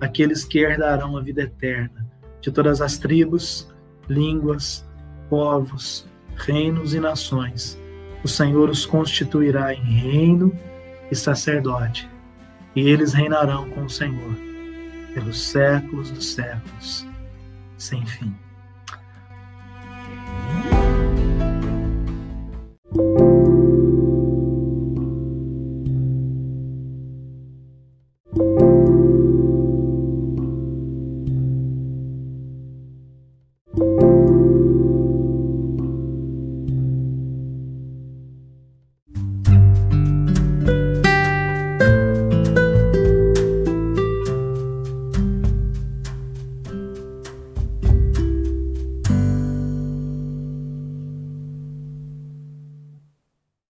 aqueles 0.00 0.44
que 0.44 0.58
herdarão 0.58 1.16
a 1.16 1.20
vida 1.20 1.42
eterna, 1.42 2.06
de 2.40 2.50
todas 2.50 2.80
as 2.80 2.98
tribos, 2.98 3.72
línguas, 4.08 4.86
povos, 5.30 6.06
reinos 6.36 6.94
e 6.94 7.00
nações. 7.00 7.78
O 8.22 8.28
Senhor 8.28 8.68
os 8.68 8.84
constituirá 8.84 9.72
em 9.72 9.82
reino 9.82 10.52
e 11.10 11.16
sacerdote, 11.16 12.08
e 12.74 12.88
eles 12.88 13.12
reinarão 13.12 13.68
com 13.70 13.84
o 13.84 13.90
Senhor 13.90 14.34
pelos 15.14 15.40
séculos 15.40 16.10
dos 16.10 16.34
séculos, 16.34 17.06
sem 17.78 18.04
fim. 18.04 18.34